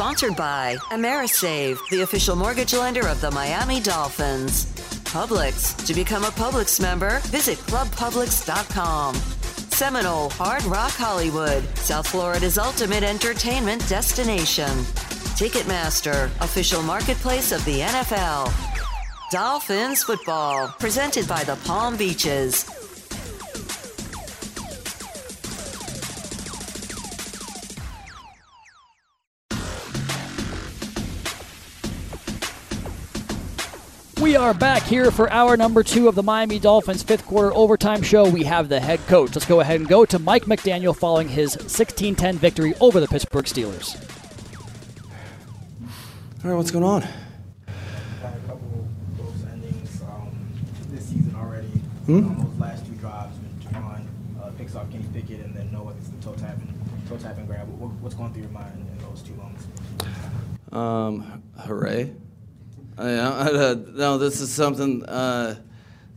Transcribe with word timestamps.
Sponsored 0.00 0.34
by 0.34 0.76
Amerisave, 0.92 1.78
the 1.90 2.00
official 2.00 2.34
mortgage 2.34 2.72
lender 2.72 3.06
of 3.06 3.20
the 3.20 3.30
Miami 3.32 3.80
Dolphins. 3.80 4.64
Publix. 5.04 5.76
To 5.86 5.92
become 5.92 6.24
a 6.24 6.28
Publix 6.28 6.80
member, 6.80 7.18
visit 7.24 7.58
clubpublix.com. 7.58 9.14
Seminole 9.14 10.30
Hard 10.30 10.64
Rock 10.64 10.92
Hollywood, 10.92 11.62
South 11.76 12.08
Florida's 12.08 12.56
ultimate 12.56 13.02
entertainment 13.02 13.86
destination. 13.90 14.70
Ticketmaster, 15.36 16.30
official 16.40 16.82
marketplace 16.82 17.52
of 17.52 17.62
the 17.66 17.80
NFL. 17.80 18.50
Dolphins 19.30 20.02
football, 20.02 20.68
presented 20.78 21.28
by 21.28 21.44
the 21.44 21.56
Palm 21.66 21.98
Beaches. 21.98 22.64
We 34.20 34.36
are 34.36 34.52
back 34.52 34.82
here 34.82 35.10
for 35.10 35.32
hour 35.32 35.56
number 35.56 35.82
two 35.82 36.06
of 36.06 36.14
the 36.14 36.22
Miami 36.22 36.58
Dolphins 36.58 37.02
fifth 37.02 37.24
quarter 37.24 37.54
overtime 37.54 38.02
show. 38.02 38.28
We 38.28 38.44
have 38.44 38.68
the 38.68 38.78
head 38.78 39.00
coach. 39.06 39.34
Let's 39.34 39.46
go 39.46 39.60
ahead 39.60 39.80
and 39.80 39.88
go 39.88 40.04
to 40.04 40.18
Mike 40.18 40.44
McDaniel 40.44 40.94
following 40.94 41.26
his 41.26 41.52
16 41.66 42.16
10 42.16 42.36
victory 42.36 42.74
over 42.82 43.00
the 43.00 43.08
Pittsburgh 43.08 43.46
Steelers. 43.46 43.96
All 46.44 46.50
right, 46.50 46.54
what's 46.54 46.70
going 46.70 46.84
on? 46.84 47.00
Had 47.00 47.14
a 48.22 48.40
couple 48.46 48.86
close 49.16 49.42
endings 49.50 50.02
um, 50.02 50.30
this 50.90 51.06
season 51.06 51.34
already. 51.38 51.68
Hmm? 52.04 52.18
Um, 52.18 52.44
those 52.44 52.60
last 52.60 52.84
two 52.84 52.92
drives, 52.96 53.38
when 53.38 53.72
Jevon 53.72 54.06
uh, 54.42 54.50
picks 54.50 54.74
off 54.74 54.90
Kenny 54.90 55.06
Pickett 55.14 55.40
and 55.40 55.54
then 55.54 55.72
Noah 55.72 55.94
gets 55.94 56.10
the 56.10 56.22
toe 56.22 56.34
tapping, 56.34 56.78
toe 57.08 57.16
tapping 57.16 57.46
grab. 57.46 57.66
What, 57.68 57.90
what's 58.02 58.14
going 58.16 58.34
through 58.34 58.42
your 58.42 58.50
mind 58.50 58.86
in 58.86 58.98
those 58.98 59.22
two 59.22 59.32
moments? 59.32 59.66
Um, 60.72 61.42
hooray. 61.58 62.12
I, 63.00 63.14
uh, 63.14 63.76
no, 63.94 64.18
this 64.18 64.42
is 64.42 64.52
something 64.52 65.06
uh, 65.06 65.58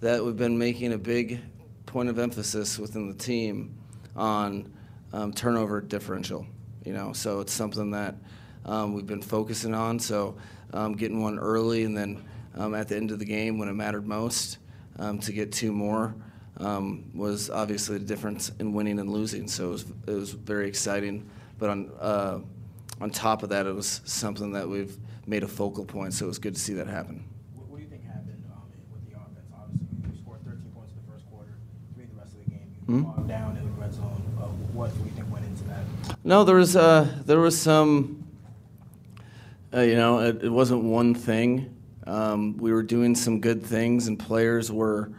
that 0.01 0.21
we've 0.21 0.35
been 0.35 0.57
making 0.57 0.91
a 0.91 0.97
big 0.97 1.39
point 1.85 2.09
of 2.09 2.19
emphasis 2.19 2.77
within 2.77 3.07
the 3.07 3.13
team 3.13 3.73
on 4.17 4.69
um, 5.13 5.31
turnover 5.31 5.79
differential. 5.79 6.45
You 6.83 6.91
know, 6.91 7.13
so 7.13 7.39
it's 7.39 7.53
something 7.53 7.91
that 7.91 8.15
um, 8.65 8.93
we've 8.93 9.07
been 9.07 9.21
focusing 9.21 9.73
on. 9.73 9.97
So 9.97 10.35
um, 10.73 10.97
getting 10.97 11.23
one 11.23 11.39
early 11.39 11.85
and 11.85 11.95
then 11.95 12.21
um, 12.55 12.75
at 12.75 12.89
the 12.89 12.97
end 12.97 13.11
of 13.11 13.19
the 13.19 13.25
game 13.25 13.57
when 13.57 13.69
it 13.69 13.73
mattered 13.73 14.05
most 14.05 14.57
um, 14.99 15.19
to 15.19 15.31
get 15.31 15.53
two 15.53 15.71
more 15.71 16.13
um, 16.57 17.09
was 17.15 17.49
obviously 17.49 17.97
the 17.97 18.05
difference 18.05 18.51
in 18.59 18.73
winning 18.73 18.99
and 18.99 19.09
losing. 19.09 19.47
So 19.47 19.69
it 19.69 19.71
was, 19.71 19.85
it 20.07 20.13
was 20.15 20.31
very 20.31 20.67
exciting. 20.67 21.29
But 21.57 21.69
on 21.69 21.91
uh, 22.01 22.39
on 22.99 23.09
top 23.09 23.41
of 23.41 23.49
that, 23.49 23.67
it 23.67 23.73
was 23.73 24.01
something 24.03 24.51
that 24.51 24.67
we've 24.67 24.97
made 25.25 25.43
a 25.43 25.47
focal 25.47 25.85
point. 25.85 26.13
So 26.13 26.25
it 26.25 26.27
was 26.27 26.39
good 26.39 26.55
to 26.55 26.59
see 26.61 26.73
that 26.75 26.87
happen. 26.87 27.23
What, 27.55 27.67
what 27.69 27.77
do 27.77 27.83
you 27.83 27.89
think 27.89 28.05
happened 28.05 28.43
um, 28.51 28.61
with 28.91 29.05
the 29.09 29.17
offense? 29.17 29.47
Obviously, 29.53 29.87
you 30.11 30.21
scored 30.21 30.39
13 30.45 30.61
points 30.75 30.91
in 30.93 31.05
the 31.05 31.11
first 31.11 31.25
quarter, 31.31 31.51
three 31.95 32.05
the 32.05 32.19
rest 32.19 32.33
of 32.33 32.43
the 32.45 32.49
game. 32.51 32.67
You 32.87 32.93
Mhm. 32.95 33.15
bogged 33.15 33.27
down 33.27 33.57
in 33.57 33.63
the 33.65 33.71
red 33.81 33.93
zone. 33.93 34.21
Uh, 34.39 34.43
what 34.73 34.93
do 34.93 35.03
you 35.03 35.11
think 35.11 35.31
went 35.31 35.45
into 35.45 35.63
that? 35.65 35.83
No, 36.25 36.43
there 36.43 36.55
was 36.55 36.75
uh, 36.75 37.07
there 37.25 37.39
was 37.39 37.59
some. 37.59 38.19
Uh, 39.73 39.79
you 39.81 39.95
know, 39.95 40.19
it, 40.19 40.43
it 40.43 40.49
wasn't 40.49 40.83
one 40.83 41.15
thing. 41.15 41.73
Um, 42.05 42.57
we 42.57 42.71
were 42.71 42.83
doing 42.83 43.15
some 43.15 43.39
good 43.39 43.63
things, 43.65 44.07
and 44.07 44.19
players 44.19 44.71
were 44.71 45.09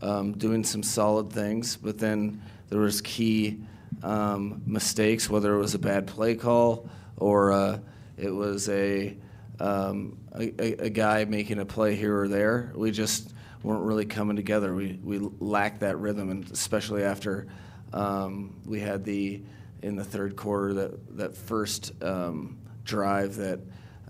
um, 0.00 0.32
doing 0.38 0.62
some 0.62 0.82
solid 0.84 1.32
things. 1.32 1.76
But 1.76 1.98
then 1.98 2.40
there 2.68 2.78
was 2.78 3.00
key 3.00 3.58
um, 4.04 4.62
mistakes, 4.64 5.28
whether 5.28 5.54
it 5.54 5.58
was 5.58 5.74
a 5.74 5.78
bad 5.80 6.06
play 6.06 6.36
call 6.36 6.88
or 7.16 7.50
uh, 7.50 7.78
it 8.16 8.30
was 8.30 8.68
a, 8.68 9.16
um, 9.60 10.18
a 10.34 10.52
a 10.60 10.86
a 10.86 10.90
guy 10.90 11.24
making 11.24 11.58
a 11.58 11.64
play 11.64 11.94
here 11.96 12.20
or 12.20 12.28
there. 12.28 12.72
We 12.74 12.90
just 12.90 13.32
weren't 13.62 13.82
really 13.82 14.04
coming 14.04 14.36
together. 14.36 14.74
We 14.74 14.98
we 15.02 15.18
lacked 15.18 15.80
that 15.80 15.96
rhythm, 15.98 16.30
and 16.30 16.50
especially 16.50 17.02
after 17.02 17.46
um, 17.92 18.60
we 18.64 18.80
had 18.80 19.04
the 19.04 19.42
in 19.82 19.96
the 19.96 20.04
third 20.04 20.36
quarter 20.36 20.74
that 20.74 21.16
that 21.16 21.36
first 21.36 21.92
um, 22.02 22.58
drive 22.84 23.36
that 23.36 23.60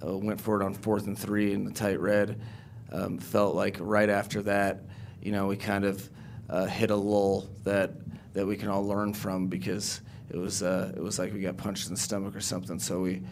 uh, 0.05 0.17
went 0.17 0.41
for 0.41 0.61
it 0.61 0.65
on 0.65 0.75
fourth 0.75 1.07
and 1.07 1.19
three 1.19 1.53
in 1.53 1.65
the 1.65 1.73
tight 1.73 2.01
red. 2.01 2.41
Um, 2.93 3.19
felt 3.19 3.57
like 3.57 3.79
right 3.81 4.09
after 4.09 4.43
that, 4.43 4.83
you 5.21 5.33
know, 5.33 5.49
we 5.49 5.57
kind 5.57 5.85
of 5.85 6.09
uh, 6.49 6.67
hit 6.67 6.91
a 6.91 6.97
lull 6.97 7.49
that 7.65 7.93
that 8.33 8.47
we 8.47 8.57
can 8.57 8.69
all 8.69 8.87
learn 8.87 9.15
from 9.15 9.47
because 9.49 10.01
it 10.29 10.37
was 10.37 10.63
uh, 10.63 10.93
it 10.97 11.01
was 11.01 11.19
like 11.19 11.33
we 11.33 11.41
got 11.41 11.57
punched 11.57 11.87
in 11.89 11.95
the 11.95 12.01
stomach 12.01 12.35
or 12.35 12.41
something. 12.41 12.79
So 12.79 13.01
we. 13.01 13.23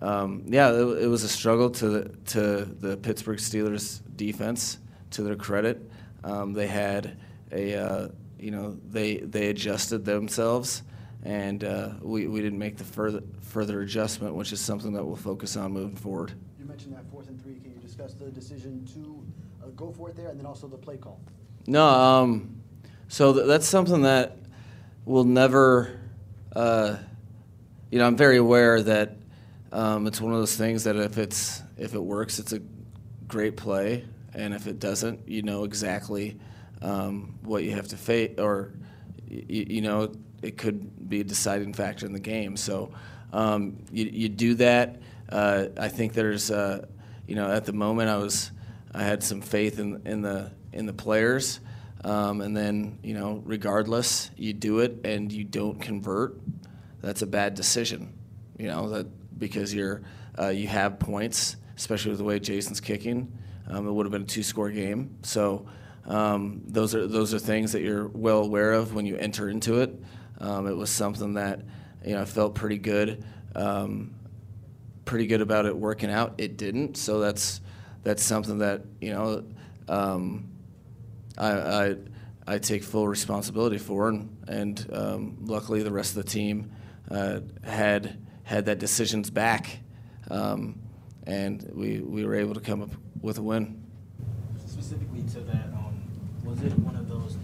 Um, 0.00 0.44
yeah, 0.46 0.70
it, 0.70 1.02
it 1.02 1.06
was 1.06 1.24
a 1.24 1.28
struggle 1.28 1.70
to 1.70 1.88
the, 1.88 2.08
to 2.26 2.64
the 2.64 2.96
Pittsburgh 2.96 3.38
Steelers 3.38 4.00
defense. 4.16 4.78
To 5.14 5.22
their 5.22 5.34
credit, 5.34 5.90
um, 6.22 6.52
they 6.52 6.68
had 6.68 7.16
a 7.50 7.74
uh, 7.74 8.08
you 8.38 8.52
know 8.52 8.78
they 8.90 9.16
they 9.16 9.48
adjusted 9.48 10.04
themselves, 10.04 10.84
and 11.24 11.64
uh, 11.64 11.94
we, 12.00 12.28
we 12.28 12.40
didn't 12.40 12.60
make 12.60 12.76
the 12.76 12.84
further 12.84 13.20
further 13.40 13.80
adjustment, 13.80 14.36
which 14.36 14.52
is 14.52 14.60
something 14.60 14.92
that 14.92 15.04
we'll 15.04 15.16
focus 15.16 15.56
on 15.56 15.72
moving 15.72 15.96
forward. 15.96 16.32
You 16.60 16.64
mentioned 16.64 16.94
that 16.94 17.10
fourth 17.10 17.28
and 17.28 17.42
three. 17.42 17.54
Can 17.54 17.74
you 17.74 17.80
discuss 17.80 18.14
the 18.14 18.30
decision 18.30 18.86
to 18.94 19.24
uh, 19.64 19.70
go 19.70 19.90
for 19.90 20.10
it 20.10 20.16
there, 20.16 20.28
and 20.28 20.38
then 20.38 20.46
also 20.46 20.68
the 20.68 20.76
play 20.78 20.96
call? 20.96 21.20
No, 21.66 21.84
um, 21.84 22.62
so 23.08 23.32
th- 23.32 23.46
that's 23.46 23.66
something 23.66 24.02
that 24.02 24.36
will 25.04 25.24
never. 25.24 25.98
Uh, 26.54 26.98
you 27.90 27.98
know, 27.98 28.06
I'm 28.06 28.16
very 28.16 28.36
aware 28.36 28.80
that 28.80 29.16
um, 29.72 30.06
it's 30.06 30.20
one 30.20 30.32
of 30.32 30.38
those 30.38 30.56
things 30.56 30.84
that 30.84 30.96
if 30.96 31.18
it's 31.18 31.62
if 31.76 31.94
it 31.94 32.02
works, 32.02 32.38
it's 32.38 32.52
a 32.52 32.60
great 33.28 33.56
play, 33.56 34.04
and 34.34 34.52
if 34.54 34.66
it 34.66 34.78
doesn't, 34.78 35.28
you 35.28 35.42
know 35.42 35.64
exactly 35.64 36.38
um, 36.82 37.38
what 37.42 37.62
you 37.64 37.72
have 37.72 37.88
to 37.88 37.96
face, 37.96 38.38
or 38.38 38.72
y- 39.30 39.44
you 39.48 39.80
know 39.80 40.12
it 40.42 40.56
could 40.56 41.08
be 41.08 41.20
a 41.20 41.24
deciding 41.24 41.72
factor 41.72 42.06
in 42.06 42.12
the 42.12 42.20
game. 42.20 42.56
So 42.56 42.92
um, 43.32 43.84
you, 43.92 44.06
you 44.06 44.28
do 44.28 44.54
that. 44.54 45.00
Uh, 45.28 45.66
I 45.78 45.88
think 45.88 46.14
there's, 46.14 46.50
uh, 46.50 46.86
you 47.26 47.36
know, 47.36 47.50
at 47.50 47.64
the 47.64 47.72
moment 47.72 48.08
I 48.08 48.16
was, 48.16 48.50
I 48.92 49.04
had 49.04 49.22
some 49.22 49.40
faith 49.40 49.78
in 49.78 50.02
in 50.04 50.22
the 50.22 50.50
in 50.72 50.86
the 50.86 50.92
players, 50.92 51.60
um, 52.04 52.40
and 52.40 52.56
then 52.56 52.98
you 53.02 53.14
know, 53.14 53.42
regardless, 53.44 54.30
you 54.36 54.52
do 54.52 54.80
it 54.80 55.00
and 55.04 55.30
you 55.30 55.44
don't 55.44 55.80
convert. 55.80 56.36
That's 57.00 57.22
a 57.22 57.26
bad 57.26 57.54
decision. 57.54 58.12
You 58.58 58.68
know 58.68 58.88
that 58.90 59.06
because 59.40 59.74
you're 59.74 60.02
uh, 60.38 60.48
you 60.48 60.68
have 60.68 61.00
points, 61.00 61.56
especially 61.76 62.10
with 62.10 62.18
the 62.18 62.24
way 62.24 62.38
Jason's 62.38 62.80
kicking. 62.80 63.36
Um, 63.66 63.88
it 63.88 63.92
would 63.92 64.06
have 64.06 64.12
been 64.12 64.22
a 64.22 64.26
two-score 64.26 64.70
game. 64.70 65.16
So 65.22 65.66
um, 66.06 66.62
those 66.66 66.94
are 66.94 67.06
those 67.06 67.34
are 67.34 67.38
things 67.38 67.72
that 67.72 67.82
you're 67.82 68.06
well 68.08 68.42
aware 68.42 68.72
of 68.72 68.94
when 68.94 69.06
you 69.06 69.16
enter 69.16 69.48
into 69.48 69.80
it. 69.80 69.94
Um, 70.38 70.66
it 70.66 70.76
was 70.76 70.90
something 70.90 71.34
that 71.34 71.60
you 72.04 72.14
know 72.14 72.22
I 72.22 72.24
felt 72.24 72.54
pretty 72.54 72.78
good, 72.78 73.24
um, 73.54 74.14
pretty 75.04 75.26
good 75.26 75.40
about 75.40 75.66
it 75.66 75.76
working 75.76 76.10
out. 76.10 76.34
It 76.38 76.56
didn't, 76.56 76.96
so 76.96 77.20
that's 77.20 77.60
that's 78.02 78.22
something 78.22 78.58
that 78.58 78.82
you 79.00 79.12
know 79.12 79.44
um, 79.88 80.48
I, 81.36 81.50
I 81.50 81.96
I 82.46 82.58
take 82.58 82.82
full 82.82 83.06
responsibility 83.06 83.78
for, 83.78 84.08
and, 84.08 84.36
and 84.48 84.86
um, 84.92 85.36
luckily 85.42 85.82
the 85.82 85.92
rest 85.92 86.16
of 86.16 86.24
the 86.24 86.30
team 86.30 86.72
uh, 87.10 87.40
had 87.62 88.18
had 88.50 88.66
that 88.66 88.80
decision's 88.80 89.30
back, 89.30 89.78
um, 90.28 90.76
and 91.24 91.70
we, 91.72 92.00
we 92.00 92.24
were 92.24 92.34
able 92.34 92.52
to 92.52 92.60
come 92.60 92.82
up 92.82 92.90
with 93.22 93.38
a 93.38 93.42
win. 93.42 93.80
Specifically 94.66 95.22
to 95.34 95.40
that, 95.42 95.66
um, 95.66 96.02
was 96.44 96.60
it 96.64 96.76
one 96.80 96.96
of 96.96 97.08
those? 97.08 97.36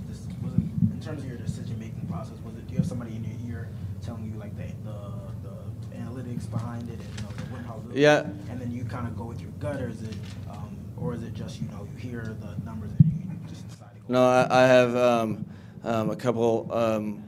Was 0.42 0.52
it 0.56 0.62
in 0.92 1.00
terms 1.00 1.22
of 1.22 1.28
your 1.28 1.38
decision 1.38 1.78
making 1.78 2.04
process? 2.10 2.34
Was 2.44 2.56
it? 2.56 2.66
Do 2.66 2.72
you 2.72 2.78
have 2.78 2.88
somebody 2.88 3.14
in 3.14 3.22
your 3.22 3.56
ear 3.56 3.68
telling 4.04 4.24
you 4.24 4.36
like 4.36 4.56
the 4.56 4.66
the, 4.82 4.98
the 5.44 5.96
analytics 5.96 6.50
behind 6.50 6.90
it 6.90 6.98
and 6.98 7.08
you 7.16 7.22
know 7.22 7.28
the 7.36 7.54
win 7.54 7.64
probability? 7.64 8.00
Yeah. 8.00 8.22
And 8.50 8.60
then 8.60 8.72
you 8.72 8.84
kind 8.84 9.06
of 9.06 9.16
go 9.16 9.26
with 9.26 9.40
your 9.40 9.50
gut, 9.60 9.80
or 9.80 9.88
is 9.88 10.02
it, 10.02 10.16
um, 10.50 10.76
or 10.96 11.14
is 11.14 11.22
it 11.22 11.34
just 11.34 11.62
you 11.62 11.68
know 11.68 11.86
you 11.92 12.10
hear 12.10 12.36
the 12.40 12.64
numbers 12.64 12.90
and 12.98 13.30
you 13.30 13.48
just 13.48 13.68
decide? 13.68 13.90
No, 14.08 14.26
I, 14.26 14.64
I 14.64 14.66
have 14.66 14.96
um, 14.96 15.46
um, 15.84 16.10
a 16.10 16.16
couple 16.16 16.68
um, 16.72 17.22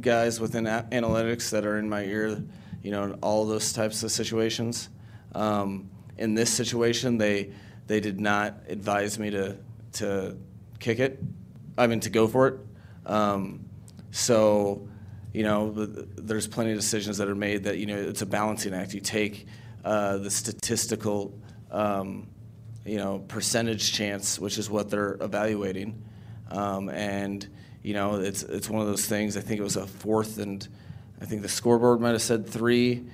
guys 0.00 0.40
within 0.40 0.66
a- 0.66 0.88
analytics 0.90 1.50
that 1.50 1.64
are 1.64 1.78
in 1.78 1.88
my 1.88 2.02
ear, 2.02 2.42
you 2.86 2.92
know, 2.92 3.02
in 3.02 3.12
all 3.14 3.44
those 3.44 3.72
types 3.72 4.04
of 4.04 4.12
situations. 4.12 4.88
Um, 5.34 5.90
in 6.18 6.34
this 6.34 6.52
situation, 6.52 7.18
they 7.18 7.50
they 7.88 7.98
did 7.98 8.20
not 8.20 8.54
advise 8.68 9.18
me 9.18 9.30
to 9.30 9.56
to 9.94 10.36
kick 10.78 11.00
it. 11.00 11.20
I 11.76 11.88
mean, 11.88 11.98
to 12.00 12.10
go 12.10 12.28
for 12.28 12.46
it. 12.46 12.60
Um, 13.04 13.68
so, 14.12 14.86
you 15.32 15.42
know, 15.42 15.72
there's 15.72 16.46
plenty 16.46 16.70
of 16.70 16.76
decisions 16.76 17.18
that 17.18 17.26
are 17.26 17.34
made 17.34 17.64
that 17.64 17.78
you 17.78 17.86
know 17.86 17.96
it's 17.96 18.22
a 18.22 18.26
balancing 18.26 18.72
act. 18.72 18.94
You 18.94 19.00
take 19.00 19.48
uh, 19.84 20.18
the 20.18 20.30
statistical, 20.30 21.36
um, 21.72 22.28
you 22.84 22.98
know, 22.98 23.18
percentage 23.26 23.94
chance, 23.94 24.38
which 24.38 24.58
is 24.58 24.70
what 24.70 24.90
they're 24.90 25.16
evaluating, 25.20 26.04
um, 26.52 26.88
and 26.90 27.48
you 27.82 27.94
know, 27.94 28.20
it's 28.20 28.44
it's 28.44 28.70
one 28.70 28.80
of 28.80 28.86
those 28.86 29.06
things. 29.06 29.36
I 29.36 29.40
think 29.40 29.58
it 29.58 29.64
was 29.64 29.76
a 29.76 29.88
fourth, 29.88 30.38
and 30.38 30.66
I 31.20 31.24
think 31.24 31.42
the 31.42 31.48
scoreboard 31.48 32.00
might 32.00 32.10
have 32.10 32.22
said 32.22 32.46
three. 32.46 33.04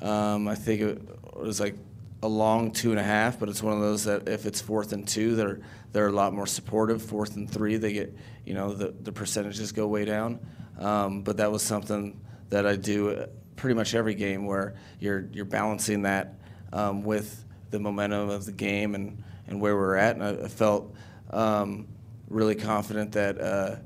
Um, 0.00 0.48
I 0.48 0.54
think 0.54 0.80
it 0.80 1.36
was 1.36 1.60
like 1.60 1.76
a 2.22 2.28
long 2.28 2.72
two 2.72 2.90
and 2.90 3.00
a 3.00 3.02
half, 3.02 3.38
but 3.38 3.48
it's 3.48 3.62
one 3.62 3.74
of 3.74 3.80
those 3.80 4.04
that 4.04 4.28
if 4.28 4.46
it's 4.46 4.60
fourth 4.60 4.92
and 4.92 5.06
two, 5.06 5.34
they're 5.34 5.60
they're 5.92 6.08
a 6.08 6.12
lot 6.12 6.34
more 6.34 6.46
supportive. 6.46 7.02
Fourth 7.02 7.36
and 7.36 7.50
three, 7.50 7.76
they 7.76 7.92
get 7.92 8.16
you 8.44 8.54
know 8.54 8.72
the 8.72 8.94
the 9.02 9.12
percentages 9.12 9.72
go 9.72 9.86
way 9.86 10.04
down. 10.04 10.40
Um, 10.78 11.22
but 11.22 11.38
that 11.38 11.50
was 11.50 11.62
something 11.62 12.20
that 12.50 12.66
I 12.66 12.76
do 12.76 13.26
pretty 13.56 13.74
much 13.74 13.94
every 13.94 14.14
game 14.14 14.46
where 14.46 14.74
you're 15.00 15.28
you're 15.32 15.44
balancing 15.44 16.02
that 16.02 16.34
um, 16.72 17.02
with 17.02 17.44
the 17.70 17.78
momentum 17.78 18.30
of 18.30 18.46
the 18.46 18.52
game 18.52 18.94
and, 18.94 19.22
and 19.46 19.60
where 19.60 19.76
we're 19.76 19.96
at. 19.96 20.16
And 20.16 20.24
I, 20.24 20.44
I 20.44 20.48
felt 20.48 20.94
um, 21.30 21.86
really 22.28 22.54
confident 22.54 23.12
that 23.12 23.40
uh, 23.40 23.76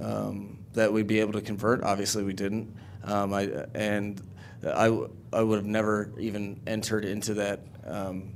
um, 0.00 0.58
that 0.72 0.92
we'd 0.92 1.06
be 1.06 1.20
able 1.20 1.32
to 1.32 1.40
convert. 1.40 1.82
Obviously, 1.82 2.22
we 2.22 2.32
didn't. 2.32 2.74
Um, 3.04 3.32
I 3.32 3.66
and 3.74 4.20
I, 4.66 5.06
I 5.32 5.42
would 5.42 5.56
have 5.56 5.66
never 5.66 6.12
even 6.18 6.60
entered 6.66 7.04
into 7.04 7.34
that 7.34 7.60
um, 7.86 8.32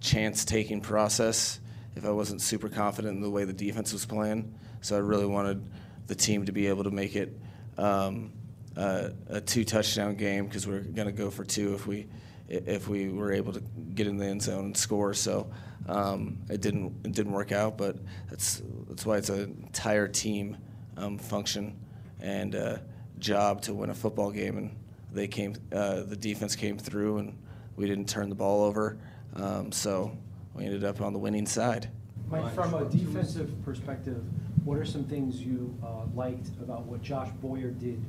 chance 0.00 0.44
taking 0.44 0.80
process 0.80 1.60
if 1.96 2.04
I 2.04 2.10
wasn't 2.10 2.40
super 2.40 2.68
confident 2.68 3.16
in 3.16 3.22
the 3.22 3.30
way 3.30 3.44
the 3.44 3.52
defense 3.52 3.92
was 3.92 4.04
playing. 4.04 4.54
So 4.80 4.96
I 4.96 5.00
really 5.00 5.26
wanted 5.26 5.68
the 6.06 6.14
team 6.14 6.46
to 6.46 6.52
be 6.52 6.66
able 6.66 6.84
to 6.84 6.90
make 6.90 7.16
it 7.16 7.38
um, 7.78 8.32
uh, 8.76 9.10
a 9.28 9.40
two 9.40 9.64
touchdown 9.64 10.16
game 10.16 10.46
because 10.46 10.66
we 10.66 10.74
are 10.74 10.80
going 10.80 11.06
to 11.06 11.12
go 11.12 11.30
for 11.30 11.44
two 11.44 11.74
if 11.74 11.86
we 11.86 12.06
if 12.48 12.88
we 12.88 13.08
were 13.08 13.32
able 13.32 13.52
to 13.54 13.62
get 13.94 14.06
in 14.06 14.18
the 14.18 14.26
end 14.26 14.42
zone 14.42 14.66
and 14.66 14.76
score. 14.76 15.14
So 15.14 15.50
um, 15.88 16.38
it 16.50 16.60
didn't 16.60 16.94
it 17.04 17.12
didn't 17.12 17.32
work 17.32 17.52
out, 17.52 17.78
but 17.78 17.96
that's 18.28 18.62
that's 18.88 19.06
why 19.06 19.16
it's 19.16 19.30
an 19.30 19.64
entire 19.64 20.08
team 20.08 20.58
um, 20.96 21.18
function 21.18 21.76
and 22.20 22.54
uh, 22.54 22.78
job 23.24 23.62
to 23.62 23.74
win 23.74 23.90
a 23.90 23.94
football 23.94 24.30
game. 24.30 24.58
And 24.58 24.76
they 25.12 25.26
came, 25.26 25.56
uh, 25.72 26.02
the 26.02 26.16
defense 26.16 26.54
came 26.54 26.78
through, 26.78 27.18
and 27.18 27.38
we 27.76 27.86
didn't 27.86 28.08
turn 28.08 28.28
the 28.28 28.34
ball 28.34 28.62
over. 28.62 28.98
Um, 29.34 29.72
so 29.72 30.16
we 30.54 30.64
ended 30.64 30.84
up 30.84 31.00
on 31.00 31.12
the 31.12 31.18
winning 31.18 31.46
side. 31.46 31.90
Mike, 32.30 32.54
from 32.54 32.74
a 32.74 32.84
defensive 32.84 33.50
perspective, 33.64 34.22
what 34.64 34.78
are 34.78 34.84
some 34.84 35.04
things 35.04 35.40
you 35.40 35.76
uh, 35.82 36.06
liked 36.14 36.48
about 36.62 36.84
what 36.84 37.02
Josh 37.02 37.28
Boyer 37.42 37.70
did 37.70 38.02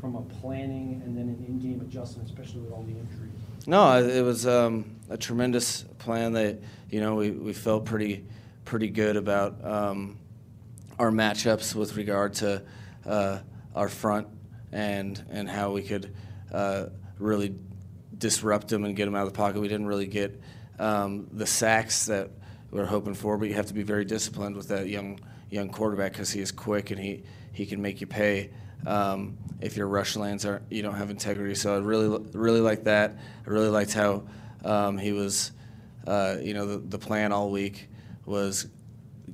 from 0.00 0.16
a 0.16 0.22
planning 0.22 1.00
and 1.04 1.16
then 1.16 1.24
an 1.24 1.44
in-game 1.46 1.80
adjustment, 1.80 2.28
especially 2.28 2.60
with 2.60 2.72
all 2.72 2.82
the 2.82 2.90
injuries? 2.90 3.30
No, 3.66 3.98
it 3.98 4.22
was 4.22 4.46
um, 4.46 4.96
a 5.08 5.16
tremendous 5.16 5.82
plan 5.98 6.32
that 6.32 6.60
you 6.90 7.00
know 7.00 7.14
we, 7.14 7.30
we 7.30 7.52
felt 7.52 7.84
pretty 7.84 8.24
pretty 8.64 8.88
good 8.88 9.16
about 9.16 9.64
um, 9.64 10.18
our 10.98 11.10
matchups 11.10 11.74
with 11.74 11.96
regard 11.96 12.34
to 12.34 12.62
uh, 13.06 13.38
our 13.74 13.88
front 13.88 14.26
and 14.72 15.24
and 15.30 15.48
how 15.48 15.70
we 15.70 15.82
could 15.82 16.14
uh, 16.52 16.86
really 17.18 17.54
disrupt 18.16 18.68
them 18.68 18.84
and 18.84 18.96
get 18.96 19.04
them 19.04 19.14
out 19.14 19.26
of 19.26 19.32
the 19.32 19.36
pocket. 19.36 19.60
We 19.60 19.68
didn't 19.68 19.86
really 19.86 20.06
get 20.06 20.40
um, 20.78 21.28
the 21.32 21.46
sacks 21.46 22.06
that 22.06 22.30
we 22.70 22.80
were 22.80 22.86
hoping 22.86 23.14
for, 23.14 23.36
but 23.36 23.48
you 23.48 23.54
have 23.54 23.66
to 23.66 23.74
be 23.74 23.82
very 23.82 24.04
disciplined 24.04 24.56
with 24.56 24.68
that 24.68 24.88
young 24.88 25.20
young 25.50 25.68
quarterback 25.68 26.12
because 26.12 26.30
he 26.30 26.40
is 26.40 26.50
quick 26.50 26.90
and 26.90 26.98
he, 26.98 27.22
he 27.52 27.66
can 27.66 27.82
make 27.82 28.00
you 28.00 28.06
pay 28.06 28.50
um, 28.86 29.36
if 29.60 29.76
your 29.76 29.86
rush 29.86 30.16
lanes 30.16 30.46
aren't, 30.46 30.62
you 30.70 30.82
don't 30.82 30.94
have 30.94 31.10
integrity. 31.10 31.54
So 31.54 31.74
I 31.74 31.78
really 31.78 32.24
really 32.32 32.60
like 32.60 32.84
that. 32.84 33.18
I 33.46 33.50
really 33.50 33.68
liked 33.68 33.92
how 33.92 34.24
um, 34.64 34.98
he 34.98 35.12
was. 35.12 35.52
Uh, 36.04 36.36
you 36.40 36.52
know, 36.52 36.66
the, 36.66 36.78
the 36.78 36.98
plan 36.98 37.30
all 37.30 37.48
week 37.48 37.88
was 38.26 38.66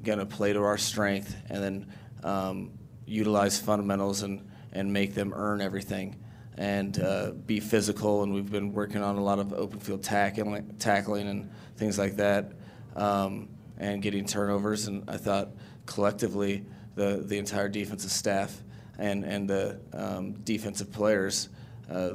going 0.03 0.19
to 0.19 0.27
play 0.27 0.53
to 0.53 0.63
our 0.63 0.77
strength 0.77 1.35
and 1.49 1.63
then 1.63 1.87
um, 2.23 2.71
utilize 3.07 3.59
fundamentals 3.59 4.23
and, 4.23 4.47
and 4.79 4.93
make 4.93 5.15
them 5.15 5.33
earn 5.35 5.61
everything 5.61 6.15
and 6.57 7.01
uh, 7.01 7.33
be 7.33 7.59
physical. 7.61 8.23
And 8.23 8.33
we've 8.33 8.51
been 8.51 8.73
working 8.73 9.03
on 9.03 9.17
a 9.17 9.23
lot 9.23 9.39
of 9.39 9.53
open 9.53 9.81
field 9.81 10.03
tackling, 10.03 10.77
tackling 10.79 11.29
and 11.29 11.51
things 11.77 11.99
like 11.99 12.17
that 12.17 12.53
um, 12.97 13.49
and 13.77 14.01
getting 14.01 14.25
turnovers. 14.25 14.87
And 14.87 15.09
I 15.09 15.17
thought 15.17 15.51
collectively, 15.87 16.65
the, 16.95 17.23
the 17.25 17.39
entire 17.39 17.69
defensive 17.69 18.11
staff 18.11 18.63
and, 18.99 19.25
and 19.25 19.49
the 19.49 19.81
um, 19.93 20.33
defensive 20.45 20.93
players 20.93 21.49
uh, 21.91 22.15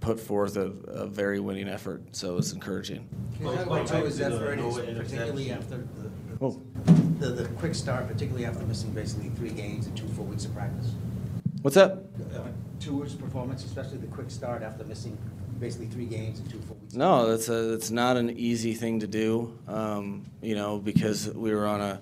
put 0.00 0.18
forth 0.18 0.56
a, 0.56 0.72
a, 0.86 1.06
very 1.06 1.40
winning 1.40 1.68
effort. 1.68 2.02
So 2.12 2.32
it 2.32 2.36
was 2.36 2.52
encouraging. 2.52 3.06
Can 3.36 3.46
you 3.46 3.52
talk 3.52 3.66
about 3.66 3.86
Tua's 3.86 4.20
effort, 4.20 4.58
particularly 4.58 5.50
after 5.50 5.76
the, 5.76 6.10
Oh. 6.40 6.62
the, 7.18 7.30
the 7.30 7.48
quick 7.56 7.74
start, 7.74 8.06
particularly 8.06 8.46
after 8.46 8.64
missing 8.64 8.92
basically 8.92 9.28
three 9.30 9.50
games 9.50 9.88
and 9.88 9.96
two 9.96 10.06
full 10.08 10.24
weeks 10.24 10.44
of 10.44 10.54
practice? 10.54 10.92
What's 11.62 11.76
up? 11.76 12.04
Uh, 12.36 12.42
Tua's 12.78 13.16
performance, 13.16 13.64
especially 13.64 13.98
the 13.98 14.06
quick 14.06 14.30
start 14.30 14.62
after 14.62 14.84
missing 14.84 15.18
basically 15.58 15.86
three 15.86 16.04
games 16.04 16.38
and 16.38 16.48
two 16.48 16.60
full 16.60 16.76
weeks. 16.76 16.94
No, 16.94 17.28
that's 17.28 17.48
a, 17.48 17.74
it's 17.74 17.90
not 17.90 18.16
an 18.16 18.30
easy 18.30 18.74
thing 18.74 19.00
to 19.00 19.08
do, 19.08 19.58
um, 19.66 20.24
you 20.40 20.54
know, 20.54 20.78
because 20.78 21.28
we 21.34 21.52
were 21.52 21.66
on 21.66 21.80
a 21.80 22.00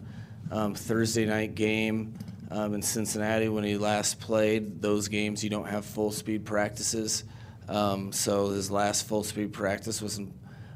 um, 0.51 0.75
Thursday 0.75 1.25
night 1.25 1.55
game 1.55 2.13
um, 2.51 2.75
in 2.75 2.83
Cincinnati 2.83 3.49
when 3.49 3.65
he 3.65 3.79
last 3.79 4.21
played. 4.21 4.83
Those 4.83 5.09
games 5.09 5.43
you 5.43 5.49
don't 5.49 5.69
have 5.69 5.87
full 5.87 6.13
speed 6.13 6.45
practices, 6.45 7.25
um, 7.67 8.13
so 8.13 8.51
his 8.51 8.71
last 8.71 9.09
full 9.09 9.25
speed 9.25 9.55
practice 9.55 10.03
was 10.03 10.19
in, 10.19 10.35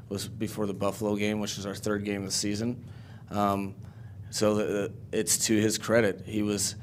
was 0.09 0.27
before 0.27 0.65
the 0.65 0.73
Buffalo 0.73 1.15
game, 1.15 1.39
which 1.39 1.55
was 1.55 1.67
our 1.67 1.75
third 1.75 2.03
game 2.03 2.21
of 2.21 2.29
the 2.29 2.33
season. 2.33 2.83
Um, 3.29 3.75
so 4.31 4.55
the, 4.55 4.93
it's 5.11 5.45
to 5.45 5.55
his 5.55 5.77
credit. 5.77 6.23
He 6.25 6.41
was, 6.41 6.75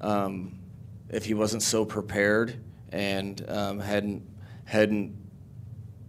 um, 0.00 0.60
if 1.08 1.24
he 1.24 1.34
wasn't 1.34 1.62
so 1.62 1.84
prepared 1.84 2.60
and 2.90 3.44
um, 3.48 3.78
hadn't 3.80 4.26
hadn't 4.64 5.16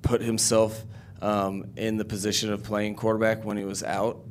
put 0.01 0.21
himself 0.21 0.83
um, 1.21 1.65
in 1.75 1.97
the 1.97 2.05
position 2.05 2.51
of 2.53 2.63
playing 2.63 2.95
quarterback 2.95 3.43
when 3.43 3.57
he 3.57 3.65
was 3.65 3.83
out, 3.83 4.23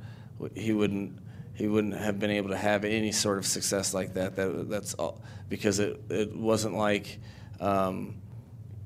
he 0.54 0.72
wouldn't 0.72 1.18
he 1.54 1.68
wouldn't 1.68 1.94
have 1.94 2.18
been 2.18 2.30
able 2.30 2.50
to 2.50 2.56
have 2.56 2.84
any 2.84 3.12
sort 3.12 3.38
of 3.38 3.46
success 3.46 3.94
like 3.94 4.14
that. 4.14 4.36
That 4.36 4.68
that's 4.68 4.94
all 4.94 5.22
because 5.48 5.78
it 5.78 6.00
it 6.10 6.34
wasn't 6.34 6.76
like. 6.76 7.18
Um, 7.60 8.16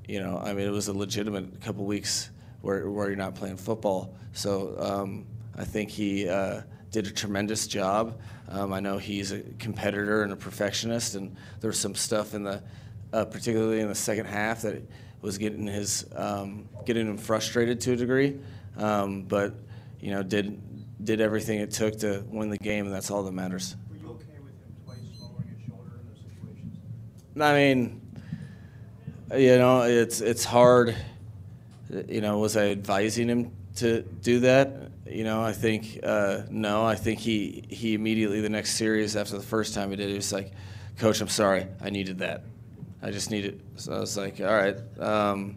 you 0.08 0.20
know, 0.20 0.38
I 0.42 0.54
mean, 0.54 0.66
it 0.66 0.70
was 0.70 0.88
a 0.88 0.92
legitimate 0.94 1.60
couple 1.60 1.84
weeks 1.84 2.30
where, 2.62 2.90
where 2.90 3.08
you're 3.08 3.16
not 3.16 3.34
playing 3.34 3.58
football. 3.58 4.16
So 4.32 4.74
um, 4.78 5.26
I 5.56 5.64
think 5.64 5.90
he 5.90 6.28
uh, 6.28 6.62
did 6.90 7.06
a 7.06 7.10
tremendous 7.10 7.66
job. 7.66 8.18
Um, 8.48 8.72
I 8.72 8.80
know 8.80 8.98
he's 8.98 9.32
a 9.32 9.40
competitor 9.58 10.22
and 10.22 10.32
a 10.32 10.36
perfectionist, 10.36 11.14
and 11.14 11.36
there 11.60 11.68
was 11.68 11.78
some 11.78 11.94
stuff 11.94 12.34
in 12.34 12.44
the, 12.44 12.62
uh, 13.12 13.24
particularly 13.26 13.80
in 13.80 13.88
the 13.88 13.94
second 13.94 14.26
half, 14.26 14.62
that 14.62 14.82
was 15.20 15.36
getting 15.36 15.66
his 15.66 16.06
um, 16.14 16.68
getting 16.86 17.06
him 17.06 17.18
frustrated 17.18 17.80
to 17.82 17.92
a 17.92 17.96
degree. 17.96 18.38
Um, 18.76 19.22
but 19.22 19.54
you 20.00 20.12
know, 20.12 20.22
did 20.22 21.04
did 21.04 21.20
everything 21.20 21.60
it 21.60 21.70
took 21.72 21.98
to 21.98 22.24
win 22.28 22.50
the 22.50 22.58
game, 22.58 22.86
and 22.86 22.94
that's 22.94 23.10
all 23.10 23.22
that 23.24 23.32
matters. 23.32 23.76
Were 23.90 23.96
you 23.96 24.10
okay 24.10 24.38
with 24.42 24.52
him 24.52 24.76
twice 24.84 24.98
lowering 25.20 25.48
his 25.48 25.66
shoulder 25.66 26.00
in 26.00 26.08
those 26.08 26.20
situations? 26.20 27.40
I 27.40 27.54
mean, 27.54 28.00
you 29.36 29.58
know, 29.58 29.82
it's 29.82 30.20
it's 30.20 30.44
hard. 30.44 30.96
You 32.08 32.20
know, 32.20 32.38
was 32.38 32.56
I 32.56 32.68
advising 32.68 33.28
him 33.28 33.52
to 33.78 34.02
do 34.02 34.40
that? 34.40 34.90
You 35.06 35.24
know, 35.24 35.42
I 35.42 35.52
think 35.52 36.00
uh, 36.02 36.42
no. 36.50 36.84
I 36.84 36.94
think 36.94 37.18
he 37.18 37.64
he 37.68 37.94
immediately 37.94 38.40
the 38.40 38.48
next 38.48 38.74
series 38.74 39.16
after 39.16 39.36
the 39.36 39.42
first 39.42 39.74
time 39.74 39.90
he 39.90 39.96
did, 39.96 40.08
it, 40.08 40.10
he 40.10 40.16
was 40.16 40.32
like, 40.32 40.52
"Coach, 40.98 41.20
I'm 41.20 41.28
sorry, 41.28 41.66
I 41.80 41.90
needed 41.90 42.18
that. 42.18 42.44
I 43.02 43.10
just 43.10 43.30
needed." 43.30 43.62
So 43.76 43.94
I 43.94 44.00
was 44.00 44.16
like, 44.16 44.40
"All 44.40 44.46
right." 44.46 44.76
Um, 45.00 45.56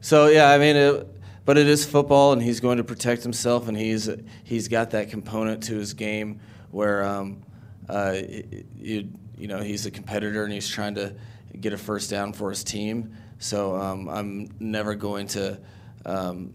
so 0.00 0.26
yeah, 0.26 0.50
I 0.50 0.58
mean, 0.58 0.76
it, 0.76 1.08
but 1.44 1.56
it 1.56 1.68
is 1.68 1.86
football, 1.86 2.32
and 2.32 2.42
he's 2.42 2.60
going 2.60 2.76
to 2.78 2.84
protect 2.84 3.22
himself, 3.22 3.68
and 3.68 3.76
he's 3.76 4.10
he's 4.44 4.68
got 4.68 4.90
that 4.90 5.10
component 5.10 5.62
to 5.64 5.76
his 5.76 5.94
game 5.94 6.40
where 6.70 7.04
um, 7.04 7.42
uh, 7.88 8.16
you 8.76 9.08
you 9.38 9.48
know 9.48 9.60
he's 9.60 9.86
a 9.86 9.90
competitor 9.90 10.44
and 10.44 10.52
he's 10.52 10.68
trying 10.68 10.94
to 10.96 11.14
get 11.60 11.72
a 11.72 11.78
first 11.78 12.10
down 12.10 12.32
for 12.32 12.50
his 12.50 12.62
team. 12.62 13.16
So 13.38 13.76
um, 13.76 14.08
I'm 14.08 14.48
never 14.60 14.94
going 14.94 15.26
to 15.28 15.58
um, 16.04 16.52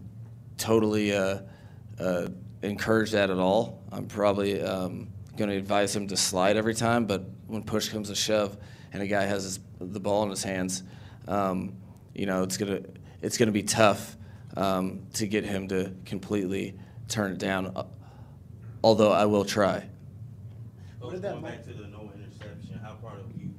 totally 0.62 1.12
uh, 1.12 1.38
uh, 1.98 2.28
encourage 2.62 3.10
that 3.10 3.30
at 3.30 3.38
all. 3.38 3.82
I'm 3.90 4.06
probably 4.06 4.62
um, 4.62 5.08
going 5.36 5.50
to 5.50 5.56
advise 5.56 5.94
him 5.94 6.06
to 6.08 6.16
slide 6.16 6.56
every 6.56 6.74
time, 6.74 7.04
but 7.06 7.24
when 7.48 7.64
push 7.64 7.88
comes 7.88 8.08
to 8.08 8.14
shove 8.14 8.56
and 8.92 9.02
a 9.02 9.06
guy 9.06 9.24
has 9.24 9.42
his, 9.42 9.60
the 9.80 9.98
ball 10.00 10.22
in 10.22 10.30
his 10.30 10.44
hands, 10.44 10.84
um, 11.26 11.74
you 12.14 12.26
know 12.26 12.42
it's 12.42 12.56
gonna 12.58 12.80
it's 13.22 13.38
gonna 13.38 13.52
be 13.52 13.62
tough 13.62 14.16
um, 14.56 15.00
to 15.14 15.26
get 15.26 15.44
him 15.44 15.66
to 15.68 15.92
completely 16.04 16.74
turn 17.08 17.32
it 17.32 17.38
down. 17.38 17.72
uh, 17.74 17.84
Although 18.84 19.12
I 19.12 19.24
will 19.26 19.44
try. 19.44 19.88
Coach, 21.00 21.20
going 21.22 21.42
back 21.42 21.62
to 21.64 21.72
the 21.72 21.86
no 21.88 22.10
interception, 22.14 22.78
how 22.82 22.94
proud 22.94 23.18
of 23.18 23.40
you 23.40 23.50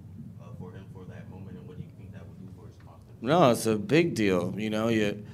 uh, 0.42 0.46
for 0.60 0.72
him 0.72 0.86
for 0.94 1.04
that 1.06 1.30
moment, 1.30 1.58
and 1.58 1.68
what 1.68 1.78
do 1.78 1.84
you 1.84 1.90
think 1.98 2.14
that 2.14 2.26
would 2.28 2.40
do 2.40 2.48
for 2.58 2.68
his 2.68 2.76
confidence? 2.78 3.22
No, 3.22 3.52
it's 3.52 3.66
a 3.66 3.76
big 3.78 4.16
deal. 4.16 4.54
You 4.58 4.70
know, 4.70 4.88
you 4.90 5.26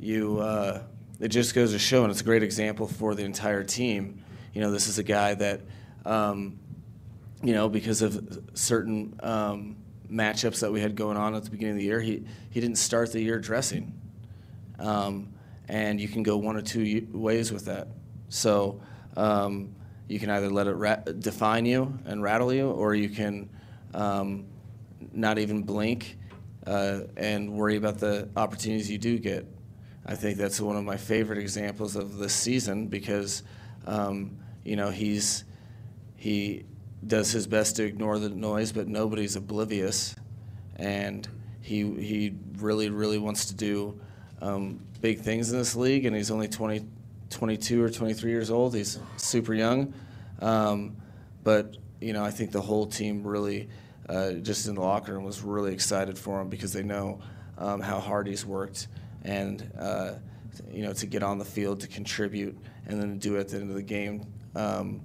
you 0.00 0.38
uh, 0.38 0.82
it 1.20 1.28
just 1.28 1.54
goes 1.54 1.72
to 1.72 1.78
show, 1.78 2.02
and 2.02 2.10
it's 2.10 2.20
a 2.20 2.24
great 2.24 2.42
example 2.42 2.86
for 2.86 3.14
the 3.14 3.24
entire 3.24 3.64
team. 3.64 4.22
You 4.52 4.60
know, 4.60 4.70
this 4.70 4.86
is 4.86 4.98
a 4.98 5.02
guy 5.02 5.34
that, 5.34 5.60
um, 6.04 6.58
you 7.42 7.54
know, 7.54 7.68
because 7.68 8.02
of 8.02 8.40
certain 8.54 9.18
um, 9.22 9.76
matchups 10.10 10.60
that 10.60 10.72
we 10.72 10.80
had 10.80 10.96
going 10.96 11.16
on 11.16 11.34
at 11.34 11.44
the 11.44 11.50
beginning 11.50 11.74
of 11.74 11.78
the 11.78 11.84
year, 11.84 12.00
he 12.00 12.24
he 12.50 12.60
didn't 12.60 12.78
start 12.78 13.12
the 13.12 13.20
year 13.20 13.38
dressing, 13.38 13.92
um, 14.78 15.32
and 15.68 16.00
you 16.00 16.08
can 16.08 16.22
go 16.22 16.36
one 16.36 16.56
or 16.56 16.62
two 16.62 17.06
ways 17.12 17.52
with 17.52 17.66
that. 17.66 17.88
So. 18.28 18.80
Um, 19.16 19.74
you 20.08 20.18
can 20.18 20.30
either 20.30 20.48
let 20.48 20.66
it 20.66 20.72
ra- 20.72 20.96
define 20.96 21.66
you 21.66 21.98
and 22.06 22.22
rattle 22.22 22.52
you, 22.52 22.70
or 22.70 22.94
you 22.94 23.10
can 23.10 23.48
um, 23.94 24.46
not 25.12 25.38
even 25.38 25.62
blink 25.62 26.16
uh, 26.66 27.00
and 27.16 27.52
worry 27.52 27.76
about 27.76 27.98
the 27.98 28.28
opportunities 28.36 28.90
you 28.90 28.98
do 28.98 29.18
get. 29.18 29.46
I 30.08 30.14
think 30.14 30.38
that's 30.38 30.58
one 30.58 30.74
of 30.74 30.84
my 30.84 30.96
favorite 30.96 31.38
examples 31.38 31.94
of 31.94 32.16
this 32.16 32.32
season 32.32 32.86
because, 32.86 33.42
um, 33.86 34.38
you 34.64 34.74
know, 34.74 34.88
he's 34.88 35.44
he 36.16 36.64
does 37.06 37.30
his 37.30 37.46
best 37.46 37.76
to 37.76 37.84
ignore 37.84 38.18
the 38.18 38.30
noise, 38.30 38.72
but 38.72 38.88
nobody's 38.88 39.36
oblivious, 39.36 40.16
and 40.76 41.28
he 41.60 41.82
he 42.00 42.34
really 42.56 42.88
really 42.88 43.18
wants 43.18 43.44
to 43.46 43.54
do 43.54 44.00
um, 44.40 44.80
big 45.02 45.20
things 45.20 45.52
in 45.52 45.58
this 45.58 45.76
league, 45.76 46.06
and 46.06 46.16
he's 46.16 46.30
only 46.30 46.48
20, 46.48 46.86
22 47.28 47.82
or 47.82 47.90
23 47.90 48.30
years 48.30 48.50
old. 48.50 48.74
He's 48.74 48.98
super 49.18 49.52
young. 49.52 49.92
Um, 50.40 50.96
but, 51.44 51.76
you 52.00 52.14
know, 52.14 52.24
I 52.24 52.30
think 52.30 52.52
the 52.52 52.62
whole 52.62 52.86
team 52.86 53.26
really, 53.26 53.68
uh, 54.08 54.32
just 54.32 54.68
in 54.68 54.76
the 54.76 54.80
locker 54.80 55.12
room, 55.12 55.24
was 55.24 55.42
really 55.42 55.74
excited 55.74 56.16
for 56.16 56.40
him 56.40 56.48
because 56.48 56.72
they 56.72 56.84
know 56.84 57.20
um, 57.58 57.80
how 57.80 57.98
hard 57.98 58.26
he's 58.26 58.46
worked 58.46 58.86
and, 59.24 59.70
uh, 59.78 60.12
you 60.72 60.82
know, 60.82 60.92
to 60.92 61.06
get 61.06 61.22
on 61.22 61.38
the 61.38 61.44
field, 61.44 61.80
to 61.80 61.86
contribute, 61.88 62.56
and 62.86 63.00
then 63.00 63.12
to 63.12 63.16
do 63.18 63.36
it 63.36 63.40
at 63.40 63.48
the 63.48 63.56
end 63.58 63.70
of 63.70 63.76
the 63.76 63.82
game. 63.82 64.24
Um, 64.54 65.00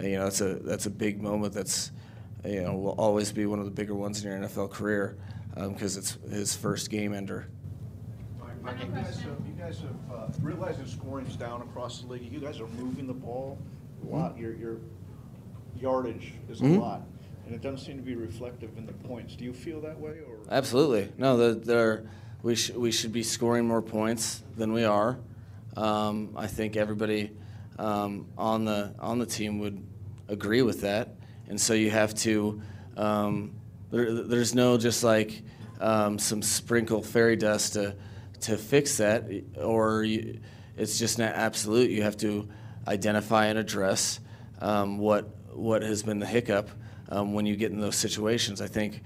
you 0.00 0.12
know, 0.16 0.24
that's 0.24 0.40
a, 0.40 0.54
that's 0.56 0.86
a 0.86 0.90
big 0.90 1.20
moment 1.22 1.52
that's, 1.54 1.90
you 2.44 2.62
know, 2.62 2.74
will 2.76 2.90
always 2.92 3.32
be 3.32 3.46
one 3.46 3.58
of 3.58 3.64
the 3.64 3.70
bigger 3.70 3.94
ones 3.94 4.22
in 4.24 4.30
your 4.30 4.38
NFL 4.48 4.70
career 4.70 5.16
because 5.56 5.96
it's 5.96 6.18
his 6.30 6.54
first 6.54 6.88
game 6.90 7.12
ender. 7.12 7.48
Mike, 8.62 8.76
you 8.80 8.86
guys 8.92 9.18
have, 9.20 9.36
you 9.46 9.54
guys 9.58 9.80
have 9.80 10.16
uh, 10.16 10.26
realized 10.40 10.78
that 10.80 10.88
scoring's 10.88 11.36
down 11.36 11.62
across 11.62 12.00
the 12.02 12.06
league. 12.12 12.30
You 12.30 12.38
guys 12.40 12.60
are 12.60 12.66
moving 12.68 13.06
the 13.06 13.14
ball 13.14 13.58
a 14.04 14.06
lot. 14.14 14.38
Your, 14.38 14.52
your 14.54 14.76
yardage 15.80 16.34
is 16.48 16.60
a 16.60 16.64
Mhm. 16.64 16.80
lot, 16.80 17.02
and 17.46 17.54
it 17.54 17.60
doesn't 17.62 17.78
seem 17.84 17.96
to 17.96 18.02
be 18.02 18.14
reflective 18.14 18.76
in 18.76 18.86
the 18.86 18.92
points. 18.92 19.34
Do 19.36 19.44
you 19.44 19.52
feel 19.52 19.80
that 19.80 19.98
way, 19.98 20.18
or? 20.28 20.36
Absolutely. 20.50 21.08
No, 21.18 21.36
the, 21.36 21.58
there, 21.58 22.04
we, 22.42 22.54
sh- 22.54 22.70
we 22.70 22.92
should 22.92 23.12
be 23.12 23.22
scoring 23.22 23.66
more 23.66 23.82
points 23.82 24.42
than 24.56 24.72
we 24.72 24.84
are. 24.84 25.18
Um, 25.76 26.34
I 26.36 26.46
think 26.46 26.76
everybody 26.76 27.32
um, 27.78 28.26
on 28.36 28.64
the 28.64 28.94
on 28.98 29.18
the 29.18 29.26
team 29.26 29.58
would 29.60 29.84
agree 30.28 30.62
with 30.62 30.80
that, 30.82 31.14
and 31.48 31.60
so 31.60 31.74
you 31.74 31.90
have 31.90 32.14
to. 32.16 32.60
Um, 32.96 33.54
there, 33.90 34.12
there's 34.24 34.54
no 34.54 34.76
just 34.76 35.04
like 35.04 35.42
um, 35.80 36.18
some 36.18 36.42
sprinkle 36.42 37.02
fairy 37.02 37.36
dust 37.36 37.74
to 37.74 37.94
to 38.40 38.56
fix 38.56 38.96
that, 38.96 39.24
or 39.62 40.02
you, 40.02 40.40
it's 40.76 40.98
just 40.98 41.18
not 41.18 41.34
absolute. 41.34 41.90
You 41.90 42.02
have 42.02 42.16
to 42.18 42.48
identify 42.86 43.46
and 43.46 43.58
address 43.58 44.20
um, 44.60 44.98
what 44.98 45.28
what 45.52 45.82
has 45.82 46.02
been 46.02 46.18
the 46.18 46.26
hiccup 46.26 46.70
um, 47.08 47.34
when 47.34 47.46
you 47.46 47.56
get 47.56 47.70
in 47.70 47.80
those 47.80 47.96
situations. 47.96 48.60
I 48.60 48.66
think 48.66 49.02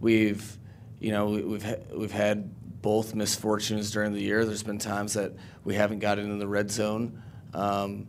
we've 0.00 0.58
you 1.04 1.12
know 1.12 1.26
we, 1.26 1.42
we've 1.42 1.62
ha- 1.62 1.82
we've 1.92 2.12
had 2.12 2.50
both 2.80 3.14
misfortunes 3.14 3.90
during 3.90 4.14
the 4.14 4.22
year. 4.22 4.46
There's 4.46 4.62
been 4.62 4.78
times 4.78 5.12
that 5.14 5.32
we 5.62 5.74
haven't 5.74 5.98
gotten 5.98 6.30
in 6.30 6.38
the 6.38 6.48
red 6.48 6.70
zone 6.70 7.22
um, 7.52 8.06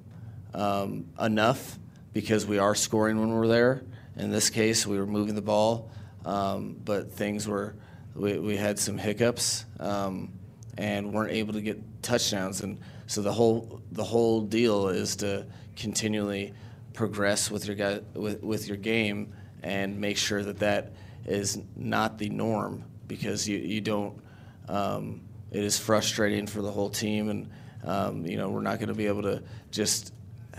um, 0.53 1.07
enough 1.19 1.77
because 2.13 2.45
we 2.45 2.57
are 2.57 2.73
scoring 2.73 3.19
when 3.19 3.31
we're 3.31 3.47
there. 3.47 3.83
In 4.15 4.31
this 4.31 4.49
case, 4.49 4.87
we 4.87 4.97
were 4.97 5.05
moving 5.05 5.35
the 5.35 5.41
ball, 5.41 5.91
um, 6.23 6.79
but 6.85 7.11
things 7.11 7.49
were 7.49 7.75
we, 8.15 8.39
we 8.39 8.55
had 8.55 8.79
some 8.79 8.97
hiccups 8.97 9.65
um, 9.81 10.31
and 10.77 11.11
weren't 11.11 11.33
able 11.33 11.51
to 11.51 11.61
get 11.61 12.01
touchdowns. 12.01 12.61
And 12.61 12.79
so 13.07 13.21
the 13.21 13.33
whole 13.33 13.81
the 13.91 14.05
whole 14.05 14.39
deal 14.39 14.87
is 14.87 15.17
to 15.17 15.45
continually 15.75 16.53
progress 16.93 17.51
with 17.51 17.65
your 17.65 17.75
guy, 17.75 17.99
with, 18.13 18.41
with 18.41 18.69
your 18.69 18.77
game 18.77 19.33
and 19.63 19.99
make 19.99 20.15
sure 20.15 20.41
that 20.43 20.59
that 20.59 20.93
is 21.25 21.61
not 21.75 22.17
the 22.17 22.29
norm 22.29 22.83
because 23.07 23.47
you, 23.47 23.57
you 23.57 23.81
don't 23.81 24.21
um, 24.67 25.21
it 25.51 25.63
is 25.63 25.77
frustrating 25.77 26.47
for 26.47 26.61
the 26.61 26.71
whole 26.71 26.89
team 26.89 27.29
and 27.29 27.49
um, 27.83 28.25
you 28.25 28.37
know 28.37 28.49
we're 28.49 28.61
not 28.61 28.79
going 28.79 28.89
to 28.89 28.95
be 28.95 29.07
able 29.07 29.21
to 29.23 29.43
just 29.71 30.13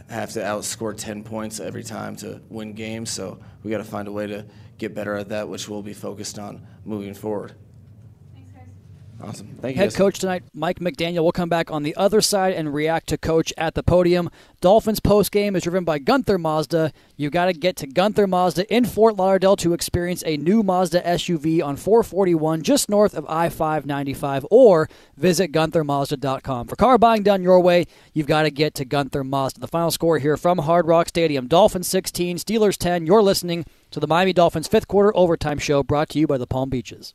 have 0.08 0.30
to 0.30 0.40
outscore 0.40 0.96
10 0.96 1.24
points 1.24 1.58
every 1.58 1.82
time 1.82 2.14
to 2.16 2.40
win 2.48 2.74
games. 2.74 3.10
So 3.10 3.40
we 3.62 3.70
got 3.70 3.78
to 3.78 3.84
find 3.84 4.06
a 4.06 4.12
way 4.12 4.26
to 4.26 4.44
get 4.78 4.94
better 4.94 5.14
at 5.14 5.30
that 5.30 5.48
which 5.48 5.68
we'll 5.68 5.82
be 5.82 5.94
focused 5.94 6.38
on 6.38 6.64
moving 6.84 7.14
forward 7.14 7.54
Awesome. 9.22 9.56
Thank 9.60 9.76
you. 9.76 9.80
Head 9.80 9.90
guys. 9.90 9.96
coach 9.96 10.18
tonight, 10.18 10.42
Mike 10.52 10.78
McDaniel, 10.78 11.22
We'll 11.22 11.32
come 11.32 11.48
back 11.48 11.70
on 11.70 11.82
the 11.82 11.96
other 11.96 12.20
side 12.20 12.54
and 12.54 12.72
react 12.72 13.08
to 13.08 13.18
coach 13.18 13.52
at 13.56 13.74
the 13.74 13.82
podium. 13.82 14.30
Dolphins 14.60 15.00
post 15.00 15.32
game 15.32 15.56
is 15.56 15.62
driven 15.62 15.84
by 15.84 15.98
Gunther 15.98 16.38
Mazda. 16.38 16.92
You've 17.16 17.32
got 17.32 17.46
to 17.46 17.52
get 17.52 17.76
to 17.76 17.86
Gunther 17.86 18.26
Mazda 18.26 18.72
in 18.72 18.84
Fort 18.84 19.16
Lauderdale 19.16 19.56
to 19.56 19.72
experience 19.72 20.22
a 20.26 20.36
new 20.36 20.62
Mazda 20.62 21.00
SUV 21.02 21.64
on 21.64 21.76
441 21.76 22.62
just 22.62 22.88
north 22.88 23.14
of 23.14 23.26
I 23.28 23.48
595 23.48 24.46
or 24.50 24.88
visit 25.16 25.50
GuntherMazda.com. 25.52 26.68
For 26.68 26.76
car 26.76 26.98
buying 26.98 27.22
done 27.22 27.42
your 27.42 27.60
way, 27.60 27.86
you've 28.12 28.26
got 28.26 28.42
to 28.42 28.50
get 28.50 28.74
to 28.74 28.84
Gunther 28.84 29.24
Mazda. 29.24 29.60
The 29.60 29.68
final 29.68 29.90
score 29.90 30.18
here 30.18 30.36
from 30.36 30.58
Hard 30.58 30.86
Rock 30.86 31.08
Stadium 31.08 31.48
Dolphins 31.48 31.88
16, 31.88 32.38
Steelers 32.38 32.76
10. 32.76 33.06
You're 33.06 33.22
listening 33.22 33.64
to 33.90 34.00
the 34.00 34.06
Miami 34.06 34.32
Dolphins 34.32 34.68
fifth 34.68 34.88
quarter 34.88 35.16
overtime 35.16 35.58
show 35.58 35.82
brought 35.82 36.10
to 36.10 36.18
you 36.18 36.26
by 36.26 36.38
the 36.38 36.46
Palm 36.46 36.68
Beaches. 36.68 37.14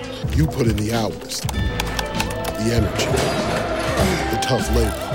You 0.29 0.47
put 0.47 0.67
in 0.67 0.77
the 0.77 0.93
hours, 0.93 1.41
the 1.41 2.71
energy, 2.73 3.05
the 4.31 4.39
tough 4.41 4.67
labor. 4.75 5.07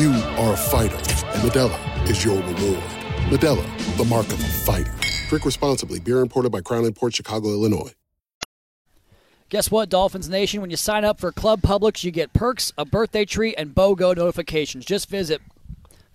You 0.00 0.12
are 0.38 0.54
a 0.54 0.56
fighter, 0.56 0.96
and 0.96 1.50
Modelo 1.50 2.08
is 2.08 2.24
your 2.24 2.36
reward. 2.36 2.82
Modelo, 3.30 3.96
the 3.96 4.04
mark 4.04 4.26
of 4.26 4.40
a 4.40 4.44
fighter. 4.44 4.92
Drink 5.28 5.44
responsibly. 5.44 5.98
Beer 5.98 6.20
imported 6.20 6.52
by 6.52 6.60
Crown 6.60 6.90
Port 6.92 7.14
Chicago, 7.14 7.48
Illinois. 7.48 7.92
Guess 9.48 9.70
what, 9.70 9.88
Dolphins 9.88 10.28
Nation? 10.28 10.60
When 10.60 10.70
you 10.70 10.76
sign 10.76 11.04
up 11.04 11.20
for 11.20 11.32
Club 11.32 11.60
Publix, 11.60 12.04
you 12.04 12.10
get 12.10 12.32
perks, 12.32 12.72
a 12.78 12.84
birthday 12.84 13.24
treat, 13.24 13.54
and 13.56 13.74
BOGO 13.74 14.16
notifications. 14.16 14.84
Just 14.84 15.10
visit 15.10 15.42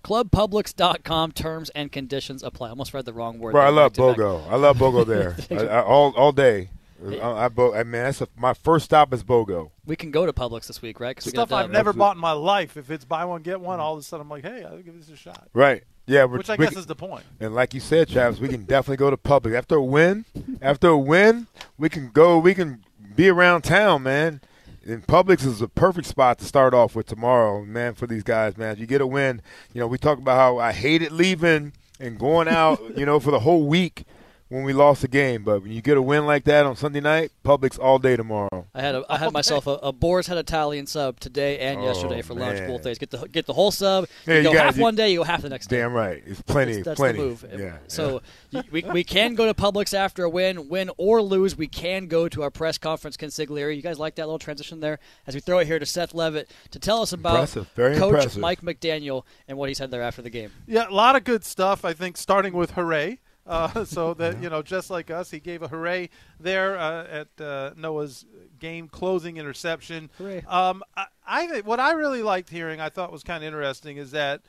clubpublix.com. 0.02 1.32
Terms 1.32 1.70
and 1.70 1.92
conditions 1.92 2.42
apply. 2.42 2.68
I 2.68 2.70
almost 2.70 2.94
read 2.94 3.04
the 3.04 3.12
wrong 3.12 3.38
word. 3.38 3.52
Bro, 3.52 3.62
I 3.62 3.68
love 3.68 3.92
Back 3.92 4.16
back. 4.16 4.16
BOGO. 4.16 4.50
I 4.50 4.56
love 4.56 4.76
BOGO 4.78 5.06
there. 5.06 5.36
I, 5.50 5.78
I, 5.78 5.82
all 5.82 6.12
all 6.16 6.32
day. 6.32 6.70
I, 7.06 7.44
I, 7.44 7.48
bo- 7.48 7.74
I 7.74 7.84
mean, 7.84 8.02
that's 8.02 8.20
a, 8.20 8.28
my 8.36 8.54
first 8.54 8.84
stop 8.86 9.12
is 9.14 9.22
BOGO. 9.22 9.70
We 9.86 9.94
can 9.96 10.10
go 10.10 10.26
to 10.26 10.32
Publix 10.32 10.66
this 10.66 10.82
week, 10.82 10.98
right? 11.00 11.14
'Cause 11.16 11.26
we 11.26 11.30
Stuff 11.30 11.52
I've 11.52 11.70
never 11.70 11.92
bought 11.92 12.16
in 12.16 12.20
my 12.20 12.32
life. 12.32 12.76
If 12.76 12.90
it's 12.90 13.04
buy 13.04 13.24
one 13.24 13.42
get 13.42 13.60
one, 13.60 13.78
all 13.80 13.94
of 13.94 14.00
a 14.00 14.02
sudden 14.02 14.22
I'm 14.22 14.28
like, 14.30 14.42
hey, 14.44 14.64
I'll 14.64 14.78
give 14.82 14.98
this 14.98 15.08
a 15.10 15.16
shot. 15.16 15.48
Right. 15.52 15.84
Yeah, 16.06 16.24
we're- 16.24 16.38
which 16.38 16.50
I 16.50 16.54
we 16.56 16.64
guess 16.64 16.70
can- 16.72 16.80
is 16.80 16.86
the 16.86 16.96
point. 16.96 17.24
And 17.38 17.54
like 17.54 17.72
you 17.74 17.80
said, 17.80 18.08
Travis, 18.08 18.40
we 18.40 18.48
can 18.48 18.64
definitely 18.64 18.96
go 18.96 19.10
to 19.10 19.16
Publix 19.16 19.54
after 19.56 19.76
a 19.76 19.82
win. 19.84 20.24
After 20.60 20.88
a 20.88 20.98
win, 20.98 21.46
we 21.78 21.88
can 21.88 22.10
go. 22.10 22.38
We 22.38 22.54
can 22.54 22.82
be 23.14 23.28
around 23.28 23.62
town, 23.62 24.02
man. 24.02 24.40
And 24.86 25.06
Publix 25.06 25.44
is 25.44 25.60
a 25.60 25.68
perfect 25.68 26.06
spot 26.06 26.38
to 26.38 26.46
start 26.46 26.72
off 26.72 26.96
with 26.96 27.06
tomorrow, 27.06 27.62
man. 27.64 27.94
For 27.94 28.06
these 28.06 28.22
guys, 28.22 28.56
man, 28.56 28.72
if 28.72 28.78
you 28.80 28.86
get 28.86 29.02
a 29.02 29.06
win. 29.06 29.42
You 29.74 29.80
know, 29.80 29.86
we 29.86 29.98
talk 29.98 30.18
about 30.18 30.36
how 30.36 30.58
I 30.58 30.72
hated 30.72 31.12
leaving 31.12 31.74
and 32.00 32.18
going 32.18 32.48
out, 32.48 32.80
you 32.96 33.04
know, 33.04 33.20
for 33.20 33.30
the 33.30 33.40
whole 33.40 33.66
week 33.66 34.04
when 34.48 34.62
we 34.64 34.72
lost 34.72 35.02
the 35.02 35.08
game. 35.08 35.44
But 35.44 35.62
when 35.62 35.72
you 35.72 35.80
get 35.82 35.96
a 35.96 36.02
win 36.02 36.26
like 36.26 36.44
that 36.44 36.64
on 36.66 36.76
Sunday 36.76 37.00
night, 37.00 37.30
Publix 37.44 37.78
all 37.78 37.98
day 37.98 38.16
tomorrow. 38.16 38.66
I 38.74 38.80
had 38.80 38.94
a, 38.94 39.04
I 39.08 39.18
had 39.18 39.32
myself 39.32 39.66
a, 39.66 39.72
a 39.82 39.92
Boar's 39.92 40.26
Head 40.26 40.38
Italian 40.38 40.86
sub 40.86 41.20
today 41.20 41.58
and 41.58 41.80
Oh, 41.80 41.84
yesterday 41.84 42.22
for 42.22 42.34
lunch. 42.34 42.58
man. 42.60 42.68
Both 42.68 42.82
days. 42.82 42.98
Get 42.98 43.10
the 43.10 43.26
get 43.28 43.46
the 43.46 43.52
whole 43.52 43.70
sub. 43.70 44.06
Yeah, 44.26 44.34
you 44.34 44.38
you 44.38 44.44
go 44.44 44.52
gotta 44.52 44.64
half 44.66 44.74
do- 44.76 44.82
one 44.82 44.94
day, 44.94 45.10
you 45.12 45.18
go 45.18 45.24
half 45.24 45.42
the 45.42 45.48
next 45.48 45.66
day. 45.68 45.78
Damn 45.78 45.92
right. 45.92 46.22
It's 46.26 46.40
plenty, 46.42 46.74
That's, 46.74 46.84
that's 46.86 47.00
plenty. 47.00 47.18
the 47.18 47.24
move. 47.24 47.44
Yeah. 47.58 47.78
So 47.88 48.22
y- 48.52 48.62
we, 48.70 48.82
we 48.82 49.04
can 49.04 49.34
go 49.34 49.46
to 49.46 49.54
Publix 49.54 49.92
after 49.94 50.24
a 50.24 50.30
win, 50.30 50.68
win 50.68 50.90
or 50.96 51.20
lose. 51.22 51.56
We 51.56 51.66
can 51.68 52.06
go 52.06 52.28
to 52.28 52.42
our 52.42 52.50
press 52.50 52.78
conference 52.78 53.16
consigliere. 53.16 53.74
You 53.74 53.82
guys 53.82 53.98
like 53.98 54.14
that 54.16 54.26
little 54.26 54.38
transition 54.38 54.80
there? 54.80 54.98
As 55.26 55.34
we 55.34 55.40
throw 55.40 55.58
it 55.58 55.66
here 55.66 55.78
to 55.78 55.86
Seth 55.86 56.12
Levit 56.14 56.46
to 56.70 56.78
tell 56.78 57.02
us 57.02 57.12
about 57.12 57.34
Impressive. 57.34 57.68
Very 57.74 57.96
Coach 57.96 58.14
impressive. 58.14 58.40
Mike 58.40 58.62
McDaniel 58.62 59.24
and 59.46 59.58
what 59.58 59.68
he 59.68 59.74
said 59.74 59.90
there 59.90 60.02
after 60.02 60.22
the 60.22 60.30
game. 60.30 60.50
Yeah, 60.66 60.88
a 60.88 60.90
lot 60.94 61.16
of 61.16 61.24
good 61.24 61.44
stuff. 61.44 61.84
I 61.84 61.92
think 61.92 62.16
starting 62.16 62.52
with 62.54 62.72
hooray. 62.72 63.18
Uh, 63.48 63.84
so 63.84 64.14
that 64.14 64.40
you 64.42 64.50
know, 64.50 64.62
just 64.62 64.90
like 64.90 65.10
us, 65.10 65.30
he 65.30 65.40
gave 65.40 65.62
a 65.62 65.68
hooray 65.68 66.10
there 66.38 66.78
uh, 66.78 67.04
at 67.04 67.40
uh, 67.40 67.70
Noah's 67.76 68.26
game 68.58 68.88
closing 68.88 69.38
interception. 69.38 70.10
Hooray. 70.18 70.44
Um, 70.46 70.84
I, 70.96 71.06
I 71.26 71.60
what 71.62 71.80
I 71.80 71.92
really 71.92 72.22
liked 72.22 72.50
hearing, 72.50 72.80
I 72.80 72.90
thought 72.90 73.10
was 73.10 73.24
kind 73.24 73.42
of 73.42 73.46
interesting, 73.46 73.96
is 73.96 74.10
that 74.10 74.42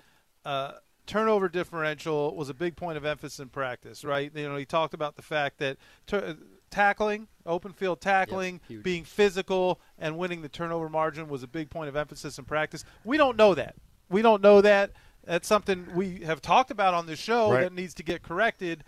uh, 0.43 0.73
turnover 1.07 1.47
differential 1.47 2.35
was 2.35 2.49
a 2.49 2.53
big 2.53 2.75
point 2.75 2.97
of 2.97 3.05
emphasis 3.05 3.39
in 3.39 3.49
practice. 3.49 4.03
Right? 4.03 4.31
You 4.35 4.49
know, 4.49 4.57
he 4.57 4.65
talked 4.65 4.93
about 4.93 5.15
the 5.15 5.21
fact 5.23 5.59
that 5.59 5.77
tur 6.05 6.37
tackling, 6.69 7.27
open 7.45 7.73
field 7.73 8.01
tackling, 8.01 8.61
huge. 8.67 8.83
being 8.83 9.03
physical, 9.03 9.79
and 9.97 10.17
winning 10.17 10.41
the 10.41 10.49
turnover 10.49 10.89
margin 10.89 11.27
was 11.27 11.41
a 11.41 11.47
big 11.47 11.69
point 11.69 11.89
of 11.89 11.95
emphasis 11.95 12.37
in 12.37 12.45
practice. 12.45 12.83
We 13.03 13.17
don't 13.17 13.37
know 13.37 13.55
that. 13.55 13.75
We 14.09 14.21
don't 14.21 14.41
know 14.41 14.61
that. 14.61 14.91
That's 15.29 15.47
something 15.47 15.85
we 15.93 16.21
have 16.25 16.41
talked 16.41 16.71
about 16.71 16.95
on 16.95 17.05
this 17.05 17.19
show 17.19 17.51
Right. 17.51 17.61
that 17.61 17.71
needs 17.71 17.93
to 17.93 18.03
get 18.03 18.23
corrected. 18.23 18.83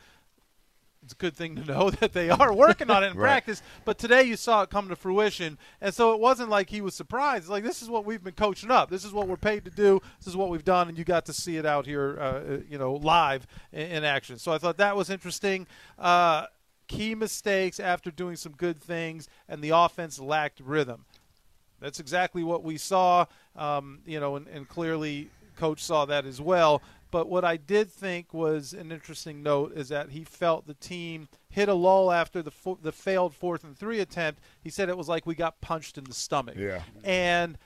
It's 1.04 1.14
a 1.14 1.16
good 1.16 1.36
thing 1.36 1.56
to 1.56 1.64
know 1.64 1.90
that 2.00 2.14
they 2.14 2.32
are 2.32 2.52
working 2.52 2.90
on 2.90 3.04
it 3.04 3.12
in 3.12 3.14
Right. 3.18 3.26
practice. 3.28 3.62
But 3.86 4.00
today 4.00 4.24
you 4.24 4.36
saw 4.36 4.64
it 4.64 4.72
come 4.72 4.90
to 4.90 4.96
fruition, 4.96 5.60
and 5.82 5.94
so 5.94 6.16
it 6.16 6.20
wasn't 6.20 6.50
like 6.50 6.72
he 6.72 6.82
was 6.82 6.96
surprised. 6.96 7.48
Like 7.48 7.64
this 7.64 7.84
is 7.84 7.90
what 7.92 8.06
we've 8.06 8.24
been 8.24 8.34
coaching 8.34 8.72
up. 8.72 8.90
This 8.90 9.06
is 9.06 9.14
what 9.14 9.28
we're 9.28 9.38
paid 9.38 9.66
to 9.66 9.70
do. 9.72 10.02
This 10.18 10.26
is 10.26 10.36
what 10.36 10.50
we've 10.50 10.64
done, 10.66 10.90
and 10.90 10.98
you 10.98 11.04
got 11.04 11.28
to 11.28 11.34
see 11.34 11.58
it 11.58 11.66
out 11.68 11.86
here, 11.86 12.18
uh, 12.20 12.58
you 12.68 12.80
know, 12.80 12.96
live 12.96 13.46
in, 13.72 13.88
in 13.92 14.04
action. 14.04 14.40
So 14.40 14.52
I 14.52 14.58
thought 14.58 14.78
that 14.78 14.96
was 14.96 15.12
interesting. 15.12 15.68
Uh, 16.00 16.48
key 16.88 17.14
mistakes 17.14 17.80
after 17.80 18.10
doing 18.10 18.36
some 18.36 18.54
good 18.54 18.82
things, 18.82 19.30
and 19.48 19.62
the 19.64 19.70
offense 19.70 20.20
lacked 20.20 20.60
rhythm. 20.60 21.06
That's 21.80 22.00
exactly 22.00 22.44
what 22.44 22.64
we 22.64 22.78
saw, 22.80 23.26
um, 23.56 24.00
you 24.08 24.20
know, 24.20 24.36
and, 24.38 24.48
and 24.48 24.68
clearly 24.68 25.30
coach 25.56 25.84
saw 25.84 26.06
that 26.06 26.26
as 26.26 26.42
well. 26.42 26.82
But 27.12 27.28
what 27.28 27.44
I 27.44 27.58
did 27.58 27.92
think 27.92 28.34
was 28.34 28.74
an 28.74 28.92
interesting 28.92 29.44
note 29.44 29.74
is 29.76 29.90
that 29.90 30.12
he 30.12 30.24
felt 30.24 30.66
the 30.66 30.74
team 30.74 31.28
hit 31.50 31.68
a 31.68 31.74
lull 31.74 32.12
after 32.12 32.42
the 32.42 32.52
fo- 32.52 32.80
the 32.82 32.94
failed 32.94 33.36
fourth 33.36 33.66
and 33.66 33.78
three 33.78 34.00
attempt. 34.00 34.42
He 34.62 34.70
said 34.70 34.88
it 34.88 34.98
was 34.98 35.10
like 35.10 35.26
we 35.26 35.36
got 35.36 35.60
punched 35.60 35.98
in 35.98 36.06
the 36.06 36.14
stomach. 36.14 36.56
Yeah. 36.58 36.84
And 37.04 37.58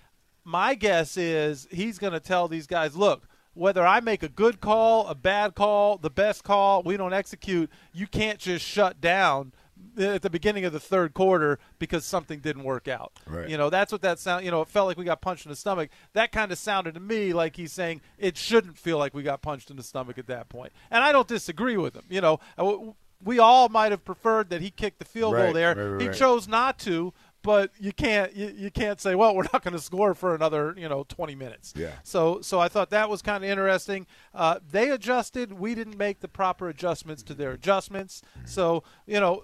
my 0.43 0.73
guess 0.73 1.15
is 1.15 1.67
he's 1.69 1.99
going 1.99 2.13
to 2.13 2.19
tell 2.19 2.47
these 2.47 2.65
guys, 2.65 2.95
look, 2.95 3.27
whether 3.53 3.85
I 3.85 3.99
make 3.99 4.23
a 4.23 4.29
good 4.29 4.59
call, 4.59 5.07
a 5.07 5.15
bad 5.15 5.55
call, 5.55 5.97
the 5.97 6.09
best 6.09 6.43
call, 6.43 6.83
we 6.83 6.97
don't 6.97 7.13
execute, 7.13 7.69
you 7.93 8.07
can't 8.07 8.39
just 8.39 8.65
shut 8.65 8.99
down 8.99 9.53
at 9.97 10.21
the 10.21 10.29
beginning 10.29 10.65
of 10.65 10.73
the 10.73 10.79
third 10.79 11.13
quarter 11.13 11.59
because 11.79 12.05
something 12.05 12.39
didn't 12.39 12.63
work 12.63 12.87
out. 12.87 13.13
Right. 13.27 13.49
You 13.49 13.57
know, 13.57 13.69
that's 13.69 13.91
what 13.91 14.01
that 14.01 14.19
sound. 14.19 14.45
You 14.45 14.51
know, 14.51 14.61
it 14.61 14.67
felt 14.67 14.87
like 14.87 14.97
we 14.97 15.05
got 15.05 15.21
punched 15.21 15.45
in 15.45 15.49
the 15.49 15.55
stomach. 15.55 15.89
That 16.13 16.31
kind 16.31 16.51
of 16.51 16.57
sounded 16.57 16.93
to 16.95 16.99
me 16.99 17.33
like 17.33 17.55
he's 17.55 17.71
saying 17.71 18.01
it 18.17 18.37
shouldn't 18.37 18.77
feel 18.77 18.97
like 18.97 19.13
we 19.13 19.23
got 19.23 19.41
punched 19.41 19.69
in 19.69 19.77
the 19.77 19.83
stomach 19.83 20.17
at 20.17 20.27
that 20.27 20.49
point. 20.49 20.73
And 20.91 21.03
I 21.03 21.11
don't 21.11 21.27
disagree 21.27 21.77
with 21.77 21.95
him. 21.95 22.03
You 22.09 22.21
know, 22.21 22.95
we 23.23 23.39
all 23.39 23.69
might 23.69 23.91
have 23.91 24.05
preferred 24.05 24.49
that 24.49 24.61
he 24.61 24.69
kicked 24.69 24.99
the 24.99 25.05
field 25.05 25.35
goal 25.35 25.53
there. 25.53 25.75
right, 25.75 25.85
right, 25.85 26.01
he 26.01 26.07
right. 26.07 26.17
chose 26.17 26.47
not 26.47 26.79
to. 26.79 27.13
But 27.41 27.69
you 27.79 27.93
can't 27.93 28.35
you, 28.35 28.51
you 28.57 28.71
can't 28.71 28.99
say 28.99 29.13
well 29.13 29.35
we're 29.35 29.43
not 29.53 29.63
going 29.63 29.75
to 29.75 29.79
score 29.79 30.15
for 30.15 30.33
another 30.33 30.73
you 30.75 30.89
know 30.89 31.05
20 31.07 31.35
minutes. 31.35 31.73
Yeah. 31.77 31.91
So 32.01 32.41
so 32.41 32.59
I 32.59 32.69
thought 32.69 32.89
that 32.89 33.07
was 33.07 33.21
kind 33.21 33.43
of 33.43 33.49
interesting. 33.49 34.07
Uh, 34.33 34.59
they 34.71 34.89
adjusted. 34.89 35.53
We 35.53 35.75
didn't 35.75 35.95
make 35.95 36.21
the 36.21 36.27
proper 36.27 36.69
adjustments 36.69 37.21
to 37.21 37.35
their 37.35 37.51
adjustments. 37.51 38.23
So 38.45 38.83
you 39.05 39.19
know 39.19 39.43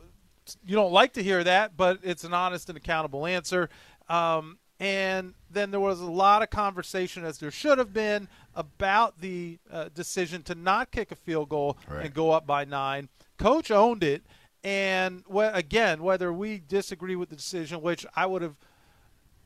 you 0.65 0.75
don't 0.75 0.91
like 0.91 1.13
to 1.13 1.23
hear 1.23 1.43
that, 1.43 1.77
but 1.77 1.99
it's 2.03 2.23
an 2.23 2.33
honest 2.33 2.69
and 2.69 2.77
accountable 2.77 3.25
answer. 3.25 3.69
Um, 4.09 4.57
and 4.79 5.35
then 5.49 5.69
there 5.71 5.79
was 5.79 6.01
a 6.01 6.09
lot 6.11 6.41
of 6.41 6.49
conversation, 6.49 7.23
as 7.23 7.37
there 7.37 7.51
should 7.51 7.77
have 7.77 7.93
been, 7.93 8.27
about 8.55 9.21
the 9.21 9.59
uh, 9.71 9.89
decision 9.93 10.41
to 10.43 10.55
not 10.55 10.91
kick 10.91 11.11
a 11.11 11.15
field 11.15 11.49
goal 11.49 11.77
Right. 11.87 12.05
and 12.05 12.13
go 12.13 12.31
up 12.31 12.47
by 12.47 12.65
nine. 12.65 13.09
Coach 13.37 13.69
owned 13.71 14.03
it, 14.03 14.23
and 14.63 15.23
wh- 15.31 15.49
again, 15.53 16.01
whether 16.01 16.33
we 16.33 16.59
disagree 16.67 17.15
with 17.15 17.29
the 17.29 17.35
decision, 17.35 17.81
which 17.81 18.05
I 18.15 18.25
would 18.25 18.41
have 18.41 18.55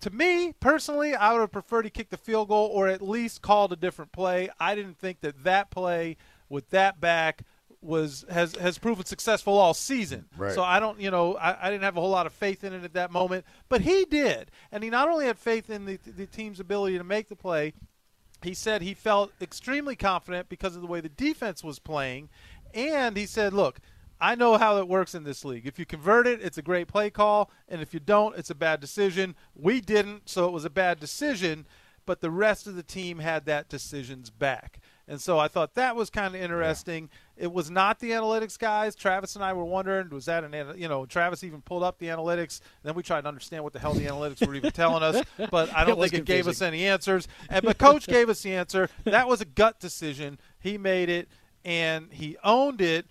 to 0.01 0.09
me 0.09 0.53
personally, 0.59 1.15
I 1.15 1.31
would 1.33 1.39
have 1.41 1.51
preferred 1.51 1.85
he 1.85 1.89
kick 1.91 2.09
the 2.09 2.17
field 2.17 2.49
goal 2.49 2.67
or 2.67 2.87
at 2.87 3.01
least 3.01 3.41
called 3.41 3.71
a 3.71 3.75
different 3.77 4.11
play. 4.11 4.49
I 4.59 4.75
didn't 4.75 4.99
think 4.99 5.21
that 5.21 5.43
that 5.45 5.71
play 5.71 6.17
with 6.49 6.69
that 6.71 6.99
back 6.99 7.41
was 7.85 8.25
has 8.29 8.55
has 8.55 8.77
proven 8.77 9.05
successful 9.05 9.57
all 9.57 9.73
season. 9.73 10.25
Right. 10.37 10.53
So 10.53 10.63
I 10.63 10.79
don't, 10.79 10.99
you 10.99 11.11
know, 11.11 11.35
I, 11.35 11.67
I 11.67 11.69
didn't 11.71 11.83
have 11.83 11.97
a 11.97 12.01
whole 12.01 12.09
lot 12.09 12.25
of 12.25 12.33
faith 12.33 12.63
in 12.63 12.73
it 12.73 12.83
at 12.83 12.93
that 12.93 13.11
moment, 13.11 13.45
but 13.69 13.81
he 13.81 14.05
did, 14.05 14.51
and 14.71 14.83
he 14.83 14.89
not 14.89 15.07
only 15.07 15.25
had 15.25 15.37
faith 15.37 15.69
in 15.69 15.85
the 15.85 15.97
the 16.05 16.25
team's 16.25 16.59
ability 16.59 16.97
to 16.97 17.03
make 17.03 17.29
the 17.29 17.35
play. 17.35 17.73
He 18.41 18.53
said 18.53 18.81
he 18.81 18.93
felt 18.93 19.31
extremely 19.41 19.95
confident 19.95 20.49
because 20.49 20.75
of 20.75 20.81
the 20.81 20.87
way 20.87 21.01
the 21.01 21.09
defense 21.09 21.63
was 21.63 21.79
playing, 21.79 22.29
and 22.73 23.17
he 23.17 23.25
said, 23.25 23.53
"Look, 23.53 23.79
I 24.19 24.35
know 24.35 24.57
how 24.57 24.77
it 24.77 24.87
works 24.87 25.15
in 25.15 25.23
this 25.23 25.43
league. 25.43 25.65
If 25.65 25.79
you 25.79 25.85
convert 25.85 26.27
it, 26.27 26.41
it's 26.41 26.57
a 26.57 26.61
great 26.61 26.87
play 26.87 27.09
call, 27.09 27.49
and 27.67 27.81
if 27.81 27.93
you 27.93 27.99
don't, 27.99 28.37
it's 28.37 28.49
a 28.49 28.55
bad 28.55 28.79
decision. 28.79 29.35
We 29.55 29.81
didn't, 29.81 30.29
so 30.29 30.45
it 30.45 30.51
was 30.51 30.65
a 30.65 30.69
bad 30.69 30.99
decision. 30.99 31.65
but 32.05 32.21
the 32.21 32.29
rest 32.29 32.67
of 32.67 32.75
the 32.75 32.83
team 32.83 33.19
had 33.19 33.45
that 33.45 33.67
decision's 33.69 34.29
back. 34.29 34.79
And 35.07 35.21
so 35.21 35.37
I 35.37 35.47
thought 35.47 35.75
that 35.75 35.95
was 35.95 36.09
kind 36.09 36.33
of 36.33 36.41
interesting. 36.41 37.09
It 37.37 37.51
was 37.51 37.69
not 37.69 37.99
the 37.99 38.11
analytics 38.11 38.57
guys. 38.57 38.95
Travis 38.95 39.35
and 39.35 39.45
I 39.45 39.53
were 39.53 39.65
wondering, 39.65 40.09
was 40.09 40.25
that 40.25 40.43
an, 40.43 40.77
you 40.77 40.87
know, 40.87 41.05
Travis 41.05 41.43
even 41.43 41.61
pulled 41.61 41.83
up 41.83 41.99
the 41.99 42.07
analytics. 42.07 42.59
Then 42.83 42.95
we 42.95 43.03
tried 43.03 43.21
to 43.21 43.27
understand 43.27 43.63
what 43.63 43.73
the 43.73 43.79
hell 43.79 43.93
the 43.93 44.05
analytics 44.05 44.45
were 44.45 44.55
even 44.55 44.71
telling 44.71 45.03
us, 45.03 45.23
but 45.51 45.73
I 45.75 45.85
don't 45.85 45.97
was 45.97 46.09
think 46.09 46.23
it 46.23 46.25
gave 46.25 46.47
us 46.47 46.61
any 46.61 46.87
answers. 46.87 47.27
And 47.49 47.63
but 47.63 47.77
coach 47.77 48.07
gave 48.07 48.29
us 48.29 48.41
the 48.41 48.53
answer. 48.53 48.89
That 49.03 49.27
was 49.27 49.41
a 49.41 49.45
gut 49.45 49.79
decision. 49.79 50.39
He 50.59 50.77
made 50.77 51.09
it 51.09 51.29
and 51.63 52.11
he 52.11 52.37
owned 52.43 52.81
it. 52.81 53.05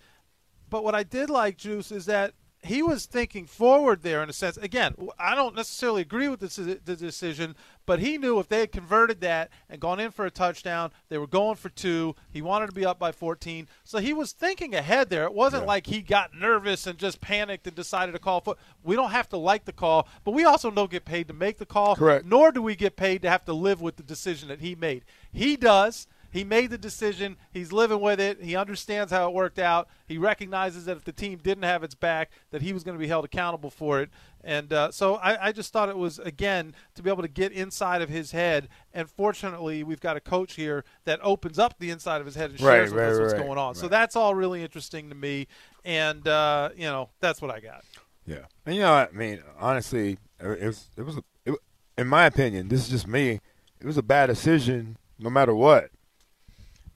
But 0.71 0.83
what 0.83 0.95
I 0.97 1.05
did 1.05 1.31
like, 1.31 1.57
Juice, 1.57 1.93
is 1.93 2.07
that 2.07 2.35
he 2.65 2.83
was 2.83 3.07
thinking 3.07 3.47
forward 3.47 4.03
there 4.03 4.23
in 4.23 4.31
a 4.31 4.33
sense. 4.33 4.57
Again, 4.57 4.95
I 5.19 5.35
don't 5.35 5.55
necessarily 5.55 6.03
agree 6.03 6.29
with 6.29 6.41
this, 6.41 6.57
the 6.57 6.97
decision, 6.97 7.57
but 7.87 8.01
he 8.01 8.17
knew 8.17 8.39
if 8.39 8.49
they 8.49 8.61
had 8.61 8.73
converted 8.73 9.21
that 9.21 9.51
and 9.69 9.81
gone 9.81 10.01
in 10.01 10.11
for 10.11 10.25
a 10.25 10.31
touchdown, 10.31 10.91
they 11.09 11.19
were 11.19 11.27
going 11.27 11.57
for 11.57 11.69
two. 11.69 12.17
He 12.31 12.41
wanted 12.41 12.69
to 12.69 12.73
be 12.73 12.87
up 12.87 12.99
by 12.99 13.13
14. 13.13 13.69
So 13.85 13.99
he 13.99 14.13
was 14.13 14.33
thinking 14.33 14.75
ahead 14.75 15.11
there. 15.11 15.25
It 15.25 15.35
wasn't 15.35 15.67
like 15.67 15.87
he 15.87 16.01
got 16.01 16.35
nervous 16.35 16.87
and 16.87 16.99
just 16.99 17.21
panicked 17.21 17.67
and 17.67 17.77
decided 17.77 18.13
to 18.13 18.19
call. 18.19 18.41
Foot. 18.41 18.59
We 18.83 18.97
don't 18.97 19.11
have 19.11 19.29
to 19.31 19.37
like 19.37 19.67
the 19.67 19.73
call, 19.73 20.09
but 20.25 20.33
we 20.33 20.45
also 20.45 20.71
don't 20.71 20.91
get 20.91 21.05
paid 21.05 21.29
to 21.29 21.35
make 21.35 21.59
the 21.59 21.67
call. 21.67 21.97
Correct. 21.97 22.25
Nor 22.25 22.53
do 22.53 22.63
we 22.63 22.77
get 22.77 22.97
paid 22.97 23.23
to 23.23 23.31
have 23.31 23.45
to 23.45 23.53
live 23.53 23.81
with 23.81 23.97
the 23.97 24.03
decision 24.03 24.49
that 24.49 24.61
he 24.61 24.75
made. 24.75 25.05
He 25.33 25.57
does. 25.57 26.07
He 26.35 26.43
made 26.43 26.71
the 26.71 26.79
decision. 26.79 27.37
He's 27.53 27.71
living 27.71 28.01
with 28.01 28.19
it. 28.19 28.43
He 28.43 28.57
understands 28.57 29.13
how 29.13 29.29
it 29.29 29.33
worked 29.33 29.61
out. 29.61 29.87
He 30.09 30.19
recognizes 30.19 30.85
that 30.87 30.97
if 30.97 31.05
the 31.05 31.13
team 31.13 31.39
didn't 31.41 31.63
have 31.63 31.85
its 31.85 31.95
back, 31.95 32.33
that 32.51 32.61
he 32.61 32.73
was 32.73 32.83
going 32.83 32.97
to 32.97 33.01
be 33.01 33.07
held 33.07 33.25
accountable 33.25 33.71
for 33.71 34.01
it. 34.01 34.11
And 34.43 34.73
uh, 34.73 34.91
so 34.91 35.15
I, 35.15 35.47
I 35.47 35.53
just 35.53 35.73
thought 35.73 35.89
it 35.89 35.97
was 35.97 36.19
again 36.19 36.75
to 36.97 37.05
be 37.05 37.09
able 37.09 37.23
to 37.23 37.29
get 37.29 37.53
inside 37.53 38.03
of 38.03 38.09
his 38.09 38.33
head. 38.33 38.69
And 38.93 39.09
fortunately, 39.09 39.85
we've 39.85 40.01
got 40.01 40.17
a 40.17 40.21
coach 40.21 40.55
here 40.55 40.85
that 41.05 41.21
opens 41.23 41.57
up 41.57 41.79
the 41.79 41.91
inside 41.91 42.21
of 42.21 42.27
his 42.27 42.35
head 42.35 42.51
and 42.51 42.61
Right, 42.61 42.79
shares 42.79 42.93
with 42.93 43.01
right, 43.01 43.13
us 43.13 43.21
what's 43.21 43.33
right, 43.35 43.43
going 43.45 43.57
on. 43.57 43.77
So 43.77 43.87
that's 43.87 44.17
all 44.17 44.35
really 44.35 44.61
interesting 44.65 45.11
to 45.11 45.15
me. 45.15 45.47
And 45.85 46.27
uh, 46.27 46.71
you 46.77 46.87
know, 46.87 47.11
that's 47.21 47.41
what 47.41 47.53
I 47.53 47.61
got. 47.61 47.85
Yeah, 48.27 48.47
and 48.67 48.75
you 48.75 48.81
know, 48.83 48.93
I 48.93 49.09
mean, 49.13 49.41
honestly, 49.57 50.19
it 50.41 50.67
was 50.67 50.89
it 50.97 51.03
was, 51.03 51.19
a, 51.19 51.23
it, 51.47 51.55
in 51.97 52.09
my 52.09 52.27
opinion, 52.27 52.67
this 52.67 52.81
is 52.81 52.89
just 52.89 53.07
me. 53.07 53.41
It 53.81 53.87
was 53.87 53.97
a 53.97 54.03
bad 54.03 54.27
decision, 54.27 54.97
no 55.17 55.31
matter 55.31 55.55
what. 55.55 55.91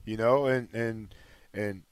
You 0.08 0.16
know, 0.16 0.46
and 0.46 0.72
and 0.72 1.14
and 1.52 1.82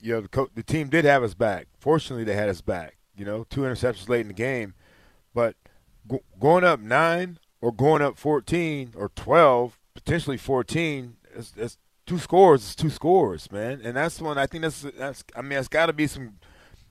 you 0.00 0.14
know, 0.14 0.20
the 0.22 0.28
co- 0.28 0.50
the 0.54 0.62
team 0.62 0.88
did 0.88 1.04
have 1.04 1.22
us 1.22 1.34
back. 1.34 1.66
Fortunately, 1.78 2.24
they 2.24 2.34
had 2.34 2.48
us 2.48 2.62
back. 2.62 2.96
You 3.14 3.26
know, 3.26 3.44
two 3.50 3.60
interceptions 3.60 4.08
late 4.08 4.22
in 4.22 4.28
the 4.28 4.32
game, 4.32 4.72
but 5.34 5.54
go, 6.06 6.20
going 6.40 6.64
up 6.64 6.80
nine 6.80 7.38
or 7.60 7.70
going 7.72 8.00
up 8.00 8.16
fourteen 8.16 8.92
or 8.96 9.10
twelve, 9.10 9.78
potentially 9.94 10.38
fourteen, 10.38 11.16
it's, 11.34 11.52
it's 11.56 11.76
two 12.06 12.18
scores. 12.18 12.62
It's 12.62 12.74
two 12.74 12.88
scores, 12.90 13.52
man, 13.52 13.82
and 13.84 13.96
that's 13.96 14.18
one. 14.18 14.38
I 14.38 14.46
think 14.46 14.62
that's 14.62 14.80
that's. 14.82 15.22
I 15.36 15.42
mean, 15.42 15.58
it's 15.58 15.68
got 15.68 15.86
to 15.86 15.92
be 15.92 16.06
some 16.06 16.38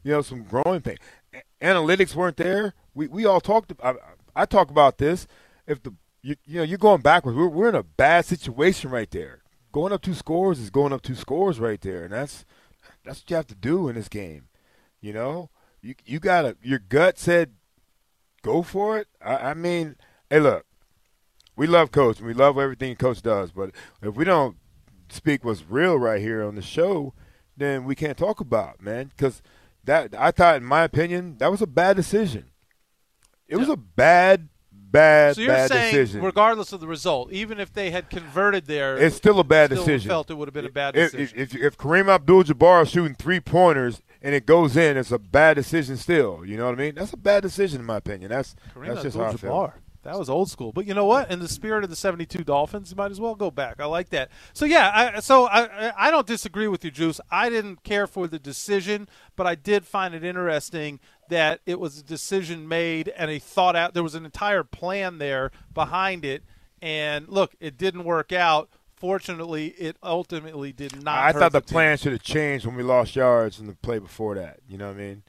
you 0.04 0.12
know, 0.12 0.22
some 0.22 0.44
growing 0.44 0.82
pain. 0.82 0.98
A- 1.34 1.66
Analytics 1.66 2.14
weren't 2.14 2.38
there. 2.38 2.74
We 2.94 3.08
we 3.08 3.26
all 3.26 3.42
talked. 3.42 3.74
I, 3.84 3.96
I 4.36 4.46
talk 4.46 4.70
about 4.70 5.00
this. 5.00 5.28
If 5.66 5.82
the 5.82 5.94
you, 6.22 6.36
you 6.46 6.58
know 6.58 6.64
you're 6.64 6.78
going 6.78 7.02
backwards, 7.02 7.36
we're 7.36 7.48
we're 7.48 7.70
in 7.70 7.76
a 7.76 7.84
bad 7.84 8.26
situation 8.26 8.92
right 8.92 9.10
there. 9.10 9.42
Going 9.78 9.94
up 9.94 10.02
two 10.02 10.16
scores 10.16 10.58
is 10.58 10.72
going 10.72 10.92
up 10.92 11.04
two 11.04 11.14
scores 11.14 11.60
right 11.60 11.80
there, 11.80 12.04
and 12.06 12.12
that's 12.12 12.46
that's 13.06 13.20
what 13.20 13.30
you 13.30 13.36
have 13.36 13.46
to 13.46 13.54
do 13.54 13.88
in 13.88 13.94
this 13.94 14.10
game. 14.10 14.48
You 15.02 15.14
know, 15.14 15.52
you 15.84 15.94
you 16.04 16.20
gotta 16.20 16.58
your 16.64 16.80
gut 16.80 17.20
said 17.20 17.52
go 18.42 18.64
for 18.64 18.98
it. 18.98 19.08
I, 19.24 19.52
I 19.52 19.54
mean, 19.54 19.96
hey, 20.32 20.40
look, 20.40 20.66
we 21.56 21.68
love 21.68 21.92
coach 21.92 22.18
and 22.18 22.26
we 22.26 22.34
love 22.34 22.58
everything 22.58 22.96
coach 22.96 23.22
does, 23.22 23.52
but 23.52 23.70
if 24.02 24.16
we 24.16 24.26
don't 24.26 24.58
speak 25.10 25.46
what's 25.46 25.64
real 25.70 26.00
right 26.00 26.22
here 26.22 26.44
on 26.44 26.56
the 26.56 26.64
show, 26.64 27.14
then 27.56 27.86
we 27.86 27.94
can't 27.94 28.18
talk 28.18 28.40
about 28.40 28.82
man 28.82 29.12
because 29.16 29.44
that 29.84 30.16
I 30.18 30.32
thought, 30.32 30.56
in 30.56 30.64
my 30.64 30.86
opinion, 30.86 31.38
that 31.38 31.52
was 31.52 31.62
a 31.62 31.68
bad 31.68 31.96
decision. 31.96 32.46
It 33.48 33.58
was 33.58 33.70
a 33.70 33.78
bad, 33.78 34.50
bad, 34.92 35.36
So 35.36 35.42
you're 35.42 35.52
bad 35.54 35.70
saying, 35.70 35.94
decision. 35.96 36.22
regardless 36.22 36.72
of 36.74 36.80
the 36.80 36.88
result, 36.88 37.32
even 37.32 37.60
if 37.60 37.74
they 37.74 37.92
had 37.92 38.10
converted 38.10 38.66
there, 38.66 38.98
It's 38.98 39.16
still 39.16 39.40
a 39.40 39.44
bad 39.44 39.70
still 39.72 39.84
decision. 39.84 40.10
Felt 40.10 40.32
it 40.32 40.36
would 40.36 40.48
have 40.48 40.54
been 40.54 40.66
a 40.66 40.70
bad 40.70 40.94
decision. 40.96 41.38
if, 41.38 41.56
if, 41.56 41.62
if 41.62 41.78
Kareem 41.78 42.08
Abdul-Jabbar 42.14 42.84
is 42.84 42.90
shooting 42.90 43.16
three 43.16 43.40
pointers 43.40 44.02
and 44.22 44.34
it 44.34 44.46
goes 44.46 44.76
in, 44.78 44.98
it's 44.98 45.12
a 45.12 45.20
bad 45.20 45.56
decision. 45.56 45.98
Still, 45.98 46.44
you 46.46 46.58
know 46.58 46.66
what 46.66 46.76
I 46.76 46.78
mean? 46.78 46.96
That's 46.96 47.14
a 47.14 47.18
bad 47.18 47.44
decision 47.44 47.80
in 47.82 47.86
my 47.86 47.98
opinion. 47.98 48.30
That's 48.32 48.56
Kareem 48.76 48.88
that's 48.88 49.04
just 49.04 49.18
how 49.18 49.24
I 49.26 49.36
feel. 49.36 49.50
Abdul-Jabbar. 49.52 49.74
That 50.04 50.18
was 50.18 50.30
old 50.30 50.50
school, 50.50 50.72
but 50.72 50.86
you 50.88 50.94
know 50.94 51.04
what? 51.04 51.30
In 51.30 51.40
the 51.40 51.50
spirit 51.50 51.84
of 51.84 51.90
the 51.90 51.96
'72 51.98 52.42
Dolphins, 52.46 52.92
you 52.92 52.96
might 52.96 53.12
as 53.12 53.20
well 53.20 53.36
go 53.36 53.52
back. 53.52 53.82
I 53.82 53.86
like 53.86 54.08
that. 54.12 54.30
So 54.54 54.64
yeah, 54.64 54.90
I, 55.18 55.20
so 55.20 55.48
I- 55.50 55.92
I 55.98 56.12
don't 56.12 56.26
disagree 56.26 56.70
with 56.70 56.86
you, 56.86 56.92
Juice. 56.92 57.20
I 57.30 57.50
didn't 57.50 57.84
care 57.84 58.08
for 58.08 58.26
the 58.26 58.40
decision, 58.40 59.10
but 59.36 59.46
I 59.48 59.56
did 59.56 59.86
find 59.86 60.16
it 60.16 60.24
interesting 60.24 61.02
that 61.30 61.62
it 61.66 61.80
was 61.80 62.00
a 62.00 62.04
decision 62.04 62.68
made 62.68 63.10
and 63.10 63.30
a 63.30 63.40
thought 63.40 63.76
out. 63.76 63.94
There 63.94 64.04
was 64.04 64.16
an 64.16 64.26
entire 64.26 64.64
plan 64.64 65.18
there 65.18 65.52
behind 65.74 66.26
it, 66.26 66.44
and 66.82 67.28
look, 67.28 67.56
it 67.60 67.78
didn't 67.78 68.04
work 68.04 68.32
out. 68.32 68.70
Fortunately, 68.96 69.68
it 69.78 69.96
ultimately 70.02 70.72
did 70.74 71.04
not. 71.04 71.20
I 71.20 71.32
thought 71.32 71.52
the 71.52 71.62
team. 71.62 71.74
plan 71.74 71.98
should 71.98 72.14
have 72.14 72.24
changed 72.24 72.66
when 72.66 72.76
we 72.76 72.82
lost 72.82 73.16
yards 73.16 73.60
in 73.60 73.68
the 73.68 73.76
play 73.76 74.00
before 74.00 74.36
that. 74.36 74.60
You 74.68 74.78
know 74.78 74.88
what 74.88 74.96
I 74.96 75.00
mean? 75.00 75.24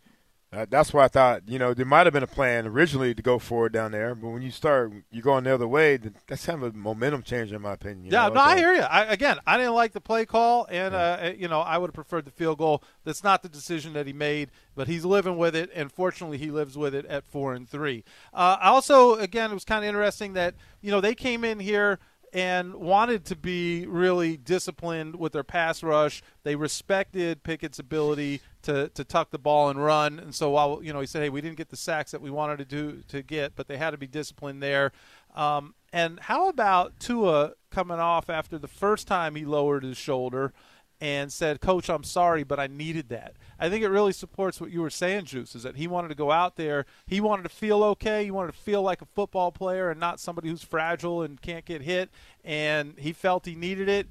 Uh, 0.51 0.65
that's 0.71 0.95
why 0.95 1.05
I 1.05 1.09
thought, 1.09 1.43
you 1.47 1.59
know, 1.59 1.75
there 1.75 1.85
might 1.85 2.07
have 2.07 2.15
been 2.15 2.23
a 2.23 2.27
plan 2.27 2.67
originally 2.67 3.15
to 3.15 3.21
go 3.21 3.39
forward 3.39 3.71
down 3.73 3.93
there, 3.93 4.15
but 4.15 4.31
when 4.31 4.41
you 4.41 4.51
start, 4.51 4.91
you're 5.11 5.23
going 5.23 5.45
the 5.45 5.53
other 5.53 5.69
way. 5.69 5.99
That's 6.27 6.47
kind 6.47 6.63
of 6.63 6.75
a 6.75 6.77
momentum 6.79 7.23
change, 7.23 7.53
in 7.53 7.61
my 7.61 7.75
opinion. 7.75 8.07
you 8.07 8.13
Yeah, 8.13 8.29
know? 8.29 8.35
no, 8.35 8.41
I 8.41 8.57
hear 8.57 8.73
you. 8.73 8.81
I, 8.81 9.05
again, 9.05 9.39
I 9.47 9.59
didn't 9.59 9.75
like 9.75 9.93
the 9.93 10.01
play 10.01 10.25
call, 10.25 10.67
and 10.71 10.95
uh, 10.95 11.33
you 11.37 11.49
know, 11.49 11.61
I 11.61 11.77
would 11.77 11.89
have 11.89 11.95
preferred 11.95 12.25
the 12.25 12.31
field 12.31 12.57
goal. 12.57 12.83
That's 13.05 13.23
not 13.23 13.43
the 13.43 13.51
decision 13.51 13.93
that 13.93 14.07
he 14.07 14.15
made, 14.15 14.51
but 14.75 14.89
he's 14.89 15.05
living 15.05 15.37
with 15.37 15.55
it, 15.55 15.69
and 15.75 15.93
fortunately, 15.93 16.39
he 16.39 16.51
lives 16.51 16.79
with 16.79 16.95
it 16.95 17.05
at 17.07 17.25
four 17.27 17.53
and 17.53 17.69
three. 17.69 18.03
Uh, 18.33 18.57
I 18.59 18.69
also, 18.69 19.17
again, 19.17 19.51
it 19.51 19.55
was 19.55 19.67
kind 19.67 19.85
of 19.85 19.89
interesting 19.89 20.33
that 20.33 20.55
you 20.81 20.91
know 20.91 21.03
they 21.03 21.15
came 21.15 21.45
in 21.45 21.61
here 21.61 21.99
and 22.33 22.75
wanted 22.75 23.25
to 23.27 23.37
be 23.37 23.87
really 23.87 24.37
disciplined 24.37 25.17
with 25.17 25.33
their 25.33 25.45
pass 25.45 25.83
rush. 25.83 26.23
They 26.43 26.57
respected 26.57 27.43
Pickett's 27.43 27.79
ability 27.79 28.41
to, 28.63 28.89
to 28.89 29.05
tuck 29.05 29.31
the 29.31 29.39
ball 29.39 29.71
and 29.71 29.83
run. 29.83 30.19
And 30.19 30.35
so 30.35 30.51
while 30.51 30.81
you 30.83 30.93
know 30.93 31.01
he 31.01 31.07
said, 31.07 31.23
"Hey, 31.23 31.29
we 31.29 31.41
didn't 31.41 31.57
get 31.57 31.69
the 31.69 31.77
sacks 31.77 32.11
that 32.11 32.21
we 32.21 32.31
wanted 32.31 32.59
to 32.59 32.65
do 32.65 33.03
to 33.09 33.23
get, 33.23 33.55
but 33.57 33.69
they 33.69 33.77
had 33.77 33.91
to 33.91 33.99
be 33.99 34.07
disciplined 34.07 34.63
there." 34.63 34.93
Um, 35.35 35.75
and 35.93 36.21
how 36.21 36.49
about 36.49 36.99
Tua 36.99 37.53
coming 37.71 37.99
off 37.99 38.29
after 38.29 38.59
the 38.59 38.69
first 38.69 39.07
time 39.07 39.35
he 39.35 39.45
lowered 39.45 39.85
his 39.85 39.97
shoulder 39.97 40.53
and 41.01 41.33
said, 41.33 41.61
"Coach, 41.61 41.89
I'm 41.89 42.03
sorry, 42.05 42.43
but 42.43 42.59
I 42.59 42.67
needed 42.67 43.09
that." 43.11 43.35
I 43.59 43.69
think 43.69 43.85
it 43.85 43.89
really 43.89 44.13
supports 44.13 44.61
what 44.61 44.71
you 44.71 44.81
were 44.81 44.91
saying, 44.91 45.25
Juice, 45.27 45.55
is 45.55 45.63
that 45.65 45.77
he 45.77 45.87
wanted 45.87 46.09
to 46.09 46.15
go 46.15 46.31
out 46.31 46.57
there. 46.57 46.87
He 47.07 47.21
wanted 47.21 47.43
to 47.45 47.49
feel 47.49 47.83
okay. 47.85 48.25
He 48.25 48.31
wanted 48.31 48.53
to 48.53 48.59
feel 48.59 48.83
like 48.83 49.03
a 49.03 49.07
football 49.07 49.51
player 49.53 49.91
and 49.91 49.99
not 50.01 50.21
somebody 50.21 50.49
who's 50.49 50.63
fragile 50.63 51.23
and 51.23 51.41
can't 51.41 51.65
get 51.65 51.83
hit. 51.83 52.11
And 52.45 52.95
he 52.99 53.13
felt 53.13 53.47
he 53.47 53.55
needed 53.57 53.89
it. 53.89 54.07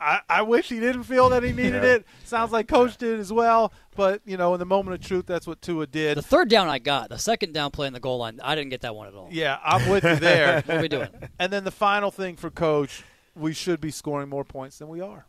I, 0.00 0.20
I 0.28 0.42
wish 0.42 0.68
he 0.68 0.78
didn't 0.78 1.02
feel 1.04 1.28
that 1.30 1.42
he 1.42 1.52
needed 1.52 1.82
Yeah. 1.82 1.94
it. 1.96 2.06
Sounds 2.24 2.52
like 2.52 2.68
Coach 2.68 2.96
did 2.98 3.18
as 3.18 3.32
well. 3.32 3.72
But 3.96 4.22
you 4.24 4.36
know, 4.36 4.54
in 4.54 4.60
the 4.60 4.66
moment 4.66 4.94
of 4.94 5.04
truth, 5.06 5.26
that's 5.26 5.46
what 5.46 5.60
Tua 5.60 5.86
did. 5.88 6.16
The 6.16 6.22
third 6.22 6.48
down 6.48 6.68
I 6.68 6.78
got. 6.78 7.08
The 7.10 7.18
second 7.18 7.52
down 7.52 7.70
play 7.72 7.88
in 7.88 7.92
the 7.92 8.00
goal 8.00 8.18
line, 8.18 8.38
I 8.42 8.54
didn't 8.54 8.70
get 8.70 8.82
that 8.82 8.94
one 8.94 9.08
at 9.08 9.14
all. 9.14 9.28
Yeah, 9.30 9.58
I'm 9.64 9.88
with 9.88 10.04
you 10.04 10.16
there. 10.16 10.62
what 10.66 10.76
are 10.78 10.80
we 10.82 10.88
doing? 10.88 11.08
And 11.40 11.52
then 11.52 11.64
the 11.64 11.72
final 11.72 12.12
thing 12.12 12.36
for 12.36 12.48
Coach, 12.50 13.02
we 13.34 13.52
should 13.52 13.80
be 13.80 13.90
scoring 13.90 14.28
more 14.28 14.44
points 14.44 14.78
than 14.78 14.86
we 14.88 15.00
are. 15.00 15.26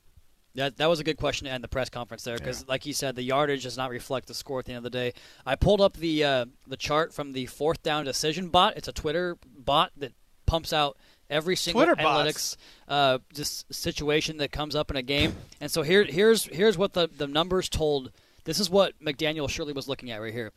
That, 0.55 0.77
that 0.77 0.89
was 0.89 0.99
a 0.99 1.03
good 1.03 1.17
question 1.17 1.45
to 1.45 1.51
end 1.51 1.63
the 1.63 1.67
press 1.67 1.89
conference 1.89 2.23
there 2.23 2.38
because, 2.38 2.67
like 2.67 2.85
you 2.85 2.93
said, 2.93 3.15
the 3.15 3.21
yardage 3.23 3.63
does 3.63 3.77
not 3.77 3.91
reflect 3.91 4.27
the 4.27 4.33
score 4.33 4.59
at 4.59 4.65
the 4.65 4.71
end 4.71 4.77
of 4.77 4.83
the 4.83 4.89
day. 4.89 5.13
I 5.45 5.55
pulled 5.55 5.79
up 5.79 5.95
the 5.95 6.23
uh, 6.23 6.45
the 6.67 6.77
chart 6.77 7.13
from 7.13 7.33
the 7.33 7.45
fourth 7.45 7.83
down 7.83 8.03
decision 8.05 8.49
bot. 8.49 8.75
It's 8.75 8.88
a 8.88 8.91
Twitter 8.91 9.38
bot 9.55 9.91
that 9.97 10.13
pumps 10.45 10.73
out 10.73 10.97
every 11.29 11.55
single 11.55 11.85
Twitter 11.85 12.01
analytics 12.01 12.57
uh, 12.88 13.19
just 13.33 13.71
situation 13.73 14.38
that 14.38 14.51
comes 14.51 14.75
up 14.75 14.89
in 14.89 14.97
a 14.97 15.03
game. 15.03 15.35
And 15.62 15.69
so 15.69 15.83
here 15.83 16.03
here's 16.03 16.45
here's 16.45 16.77
what 16.77 16.93
the 16.93 17.07
the 17.07 17.27
numbers 17.27 17.69
told. 17.69 18.12
This 18.45 18.59
is 18.59 18.69
what 18.69 18.99
McDaniel 18.99 19.47
surely 19.47 19.73
was 19.73 19.88
looking 19.88 20.09
at 20.09 20.19
right 20.19 20.33
here. 20.33 20.51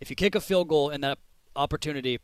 If 0.00 0.08
you 0.08 0.16
kick 0.16 0.34
a 0.34 0.40
field 0.40 0.68
goal 0.68 0.90
in 0.90 1.02
that 1.02 1.18
opportunity, 1.54 2.20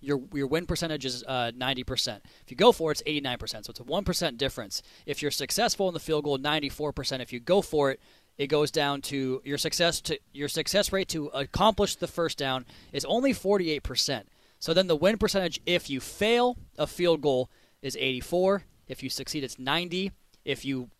your 0.00 0.20
your 0.32 0.46
win 0.46 0.66
percentage 0.66 1.04
is 1.04 1.24
uh, 1.26 1.50
90%. 1.56 2.20
If 2.44 2.50
you 2.50 2.56
go 2.56 2.72
for 2.72 2.90
it, 2.92 3.00
it's 3.06 3.24
89%. 3.26 3.48
So 3.64 3.70
it's 3.70 3.80
a 3.80 3.84
1% 3.84 4.36
difference. 4.38 4.82
If 5.06 5.22
you're 5.22 5.30
successful 5.30 5.88
in 5.88 5.94
the 5.94 6.00
field 6.00 6.24
goal, 6.24 6.38
94%. 6.38 7.20
If 7.20 7.32
you 7.32 7.40
go 7.40 7.62
for 7.62 7.90
it, 7.90 8.00
it 8.36 8.46
goes 8.46 8.70
down 8.70 9.02
to 9.02 9.42
your 9.44 9.58
success 9.58 10.00
to 10.02 10.18
your 10.32 10.48
success 10.48 10.92
rate 10.92 11.08
to 11.08 11.26
accomplish 11.28 11.96
the 11.96 12.06
first 12.06 12.38
down 12.38 12.64
is 12.92 13.04
only 13.04 13.34
48%. 13.34 14.22
So 14.60 14.72
then 14.74 14.86
the 14.86 14.94
win 14.96 15.18
percentage 15.18 15.60
if 15.66 15.90
you 15.90 15.98
fail 16.00 16.56
a 16.78 16.86
field 16.86 17.20
goal 17.20 17.50
is 17.82 17.96
84. 17.96 18.64
If 18.86 19.02
you 19.02 19.10
succeed, 19.10 19.42
it's 19.44 19.58
90. 19.58 20.12
If 20.44 20.64
you 20.64 20.90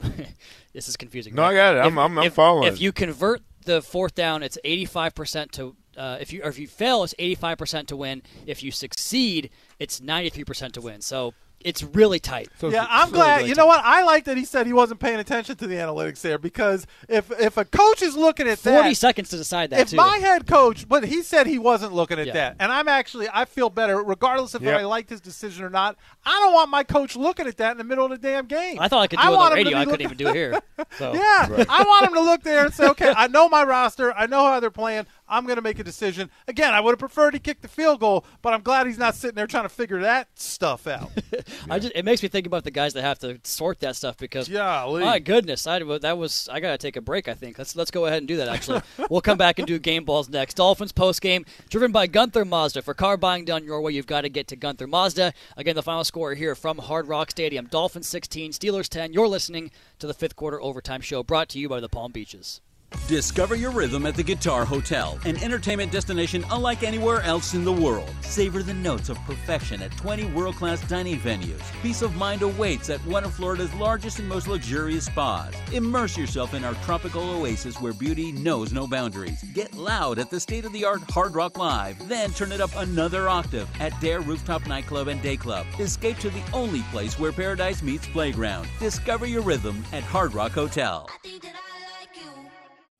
this 0.72 0.88
is 0.88 0.96
confusing. 0.96 1.34
No, 1.34 1.42
I 1.44 1.54
got 1.54 1.74
it. 1.76 1.78
I'm- 1.78 1.92
If- 1.92 1.98
I'm- 1.98 2.18
I'm 2.18 2.24
if- 2.26 2.34
following. 2.34 2.66
If 2.72 2.80
you 2.80 2.90
convert 2.92 3.42
the 3.66 3.82
fourth 3.82 4.14
down, 4.14 4.42
it's 4.42 4.58
85% 4.64 5.50
to 5.52 5.76
uh, 5.96 6.18
if 6.20 6.32
you 6.32 6.42
or 6.42 6.48
if 6.48 6.58
you 6.58 6.66
fail, 6.68 7.02
it's 7.04 7.14
85% 7.18 7.86
to 7.88 7.96
win. 7.96 8.22
If 8.46 8.62
you 8.62 8.70
succeed, 8.70 9.50
it's 9.78 10.00
93% 10.00 10.72
to 10.72 10.80
win. 10.80 11.00
So 11.00 11.34
it's 11.62 11.82
really 11.82 12.18
tight. 12.18 12.48
yeah, 12.62 12.86
I'm 12.88 13.08
really, 13.08 13.12
glad. 13.18 13.36
really 13.36 13.48
you 13.50 13.54
tight. 13.54 13.60
know 13.60 13.66
what? 13.66 13.82
I 13.84 14.02
like 14.02 14.24
that 14.24 14.38
he 14.38 14.46
said 14.46 14.66
he 14.66 14.72
wasn't 14.72 14.98
paying 14.98 15.18
attention 15.20 15.56
to 15.56 15.66
the 15.66 15.74
analytics 15.74 16.22
there 16.22 16.38
because 16.38 16.86
if 17.06 17.30
if 17.38 17.58
a 17.58 17.66
coach 17.66 18.00
is 18.00 18.16
looking 18.16 18.48
at 18.48 18.58
40 18.58 18.88
that, 18.88 18.96
seconds 18.96 19.28
to 19.28 19.36
decide 19.36 19.68
that, 19.68 19.80
if 19.80 19.90
too. 19.90 19.96
my 19.96 20.16
head 20.16 20.46
coach, 20.46 20.88
but 20.88 21.04
he 21.04 21.20
said 21.22 21.46
he 21.46 21.58
wasn't 21.58 21.92
looking 21.92 22.18
at 22.18 22.28
Yeah. 22.28 22.32
that, 22.32 22.56
and 22.60 22.72
I'm 22.72 22.88
actually 22.88 23.28
I 23.30 23.44
feel 23.44 23.68
better 23.68 24.02
regardless 24.02 24.54
if 24.54 24.62
Yep. 24.62 24.80
I 24.80 24.84
liked 24.86 25.10
his 25.10 25.20
decision 25.20 25.62
or 25.62 25.68
not. 25.68 25.96
I 26.24 26.30
don't 26.30 26.54
want 26.54 26.70
my 26.70 26.82
coach 26.82 27.14
looking 27.14 27.46
at 27.46 27.58
that 27.58 27.72
in 27.72 27.76
the 27.78 27.84
middle 27.84 28.06
of 28.06 28.10
the 28.10 28.16
damn 28.16 28.46
game. 28.46 28.78
I 28.80 28.88
thought 28.88 29.02
I 29.02 29.06
could 29.06 29.18
do 29.18 29.24
it 29.24 29.28
on 29.28 29.34
want 29.36 29.52
the 29.52 29.58
him 29.60 29.64
to 29.64 29.68
radio. 29.68 29.78
I 29.80 29.84
couldn't 29.84 30.00
looking- 30.00 30.04
even 30.06 30.16
do 30.16 30.28
it 30.28 30.34
here. 30.34 30.60
So. 30.98 31.12
yeah, 31.14 31.64
I 31.68 31.84
want 31.86 32.06
him 32.06 32.14
to 32.14 32.20
look 32.22 32.42
there 32.42 32.64
and 32.64 32.72
say, 32.74 32.88
okay, 32.88 33.12
I 33.14 33.26
know 33.28 33.48
my 33.50 33.62
roster. 33.64 34.12
I 34.14 34.26
know 34.26 34.44
how 34.46 34.60
they're 34.60 34.70
playing. 34.70 35.06
I'm 35.30 35.44
going 35.44 35.56
to 35.56 35.62
make 35.62 35.78
a 35.78 35.84
decision. 35.84 36.28
Again, 36.48 36.74
I 36.74 36.80
would 36.80 36.90
have 36.90 36.98
preferred 36.98 37.34
he 37.34 37.40
kicked 37.40 37.62
the 37.62 37.68
field 37.68 38.00
goal, 38.00 38.24
but 38.42 38.52
I'm 38.52 38.62
glad 38.62 38.86
he's 38.86 38.98
not 38.98 39.14
sitting 39.14 39.36
there 39.36 39.46
trying 39.46 39.62
to 39.62 39.68
figure 39.68 40.00
that 40.00 40.28
stuff 40.34 40.86
out. 40.86 41.10
I 41.70 41.78
just 41.78 41.92
it 41.94 42.04
makes 42.04 42.22
me 42.22 42.28
think 42.28 42.46
about 42.46 42.64
the 42.64 42.70
guys 42.70 42.92
that 42.94 43.02
have 43.02 43.20
to 43.20 43.38
sort 43.44 43.80
that 43.80 43.96
stuff 43.96 44.16
because 44.18 44.48
Golly. 44.48 45.04
my 45.04 45.20
goodness, 45.20 45.66
I 45.66 45.78
that 45.98 46.18
was 46.18 46.48
I 46.50 46.58
gotta 46.58 46.78
take 46.78 46.96
a 46.96 47.00
break. 47.00 47.28
I 47.28 47.34
think 47.34 47.58
let's 47.58 47.76
let's 47.76 47.90
go 47.90 48.06
ahead 48.06 48.18
and 48.18 48.28
do 48.28 48.36
that. 48.38 48.48
Actually, 48.48 48.82
we'll 49.10 49.20
come 49.20 49.38
back 49.38 49.58
and 49.58 49.68
do 49.68 49.78
game 49.78 50.04
balls 50.04 50.28
next. 50.28 50.54
Dolphins 50.54 50.92
post 50.92 51.20
game 51.20 51.44
driven 51.68 51.92
by 51.92 52.08
Gunther 52.08 52.44
Mazda. 52.44 52.82
For 52.82 52.94
car 52.94 53.16
buying 53.16 53.44
done 53.44 53.64
your 53.64 53.80
way, 53.80 53.92
you've 53.92 54.06
got 54.06 54.22
to 54.22 54.28
get 54.28 54.48
to 54.48 54.56
Gunther 54.56 54.88
Mazda. 54.88 55.32
Again, 55.56 55.76
the 55.76 55.82
final 55.82 56.04
score 56.04 56.34
here 56.34 56.54
from 56.54 56.78
Hard 56.78 57.06
Rock 57.06 57.30
Stadium: 57.30 57.66
Dolphins 57.66 58.08
16, 58.08 58.52
Steelers 58.52 58.88
10. 58.88 59.12
You're 59.12 59.28
listening 59.28 59.70
to 60.00 60.06
the 60.06 60.14
fifth 60.14 60.34
quarter 60.34 60.60
overtime 60.60 61.00
show, 61.00 61.22
brought 61.22 61.48
to 61.50 61.58
you 61.58 61.68
by 61.68 61.80
the 61.80 61.88
Palm 61.88 62.10
Beaches. 62.10 62.60
Discover 63.10 63.56
your 63.56 63.72
rhythm 63.72 64.06
at 64.06 64.14
the 64.14 64.22
Guitar 64.22 64.64
Hotel, 64.64 65.18
an 65.24 65.36
entertainment 65.42 65.90
destination 65.90 66.44
unlike 66.52 66.84
anywhere 66.84 67.22
else 67.22 67.54
in 67.54 67.64
the 67.64 67.72
world. 67.72 68.08
Savor 68.20 68.62
the 68.62 68.72
notes 68.72 69.08
of 69.08 69.18
perfection 69.24 69.82
at 69.82 69.96
20 69.96 70.26
world 70.26 70.54
class 70.54 70.80
dining 70.88 71.18
venues. 71.18 71.60
Peace 71.82 72.02
of 72.02 72.14
mind 72.14 72.42
awaits 72.42 72.88
at 72.88 73.04
one 73.06 73.24
of 73.24 73.34
Florida's 73.34 73.74
largest 73.74 74.20
and 74.20 74.28
most 74.28 74.46
luxurious 74.46 75.06
spas. 75.06 75.52
Immerse 75.72 76.16
yourself 76.16 76.54
in 76.54 76.62
our 76.64 76.74
tropical 76.84 77.28
oasis 77.30 77.80
where 77.80 77.92
beauty 77.92 78.30
knows 78.30 78.72
no 78.72 78.86
boundaries. 78.86 79.42
Get 79.54 79.74
loud 79.74 80.20
at 80.20 80.30
the 80.30 80.38
state 80.38 80.64
of 80.64 80.72
the 80.72 80.84
art 80.84 81.00
Hard 81.10 81.34
Rock 81.34 81.58
Live, 81.58 82.08
then 82.08 82.30
turn 82.30 82.52
it 82.52 82.60
up 82.60 82.70
another 82.76 83.28
octave 83.28 83.68
at 83.80 83.98
Daer 84.00 84.20
Rooftop 84.20 84.68
Nightclub 84.68 85.08
and 85.08 85.20
Day 85.20 85.36
Club. 85.36 85.66
Escape 85.80 86.18
to 86.18 86.30
the 86.30 86.44
only 86.52 86.82
place 86.92 87.18
where 87.18 87.32
paradise 87.32 87.82
meets 87.82 88.06
playground. 88.06 88.68
Discover 88.78 89.26
your 89.26 89.42
rhythm 89.42 89.82
at 89.92 90.04
Hard 90.04 90.32
Rock 90.32 90.52
Hotel. 90.52 91.08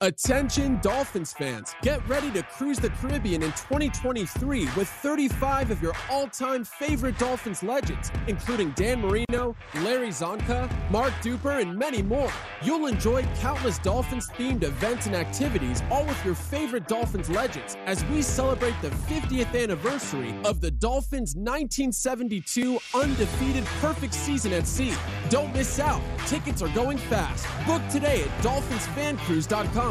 Attention 0.03 0.79
Dolphins 0.81 1.31
fans, 1.31 1.75
get 1.83 2.05
ready 2.09 2.31
to 2.31 2.41
cruise 2.41 2.79
the 2.79 2.89
Caribbean 2.89 3.43
in 3.43 3.51
2023 3.51 4.67
with 4.75 4.89
35 4.89 5.69
of 5.69 5.79
your 5.79 5.93
all-time 6.09 6.63
favorite 6.63 7.19
Dolphins 7.19 7.61
legends, 7.61 8.11
including 8.25 8.71
Dan 8.71 9.01
Marino, 9.01 9.55
Larry 9.75 10.07
Csonka, 10.07 10.67
Mark 10.89 11.13
Duper, 11.21 11.61
and 11.61 11.77
many 11.77 12.01
more. 12.01 12.31
You'll 12.63 12.87
enjoy 12.87 13.21
countless 13.41 13.77
Dolphins-themed 13.77 14.63
events 14.63 15.05
and 15.05 15.15
activities, 15.15 15.83
all 15.91 16.03
with 16.03 16.25
your 16.25 16.33
favorite 16.33 16.87
Dolphins 16.87 17.29
legends, 17.29 17.77
as 17.85 18.03
we 18.05 18.23
celebrate 18.23 18.81
the 18.81 18.89
50th 18.89 19.53
anniversary 19.53 20.33
of 20.45 20.61
the 20.61 20.71
Dolphins' 20.71 21.35
1972 21.35 22.79
undefeated 22.95 23.65
perfect 23.79 24.15
season 24.15 24.51
at 24.53 24.65
sea. 24.65 24.95
Don't 25.29 25.53
miss 25.53 25.79
out. 25.79 26.01
Tickets 26.25 26.63
are 26.63 26.69
going 26.69 26.97
fast. 26.97 27.45
Book 27.67 27.83
today 27.91 28.23
at 28.23 28.29
dolphinsfancruise.com. 28.43 29.90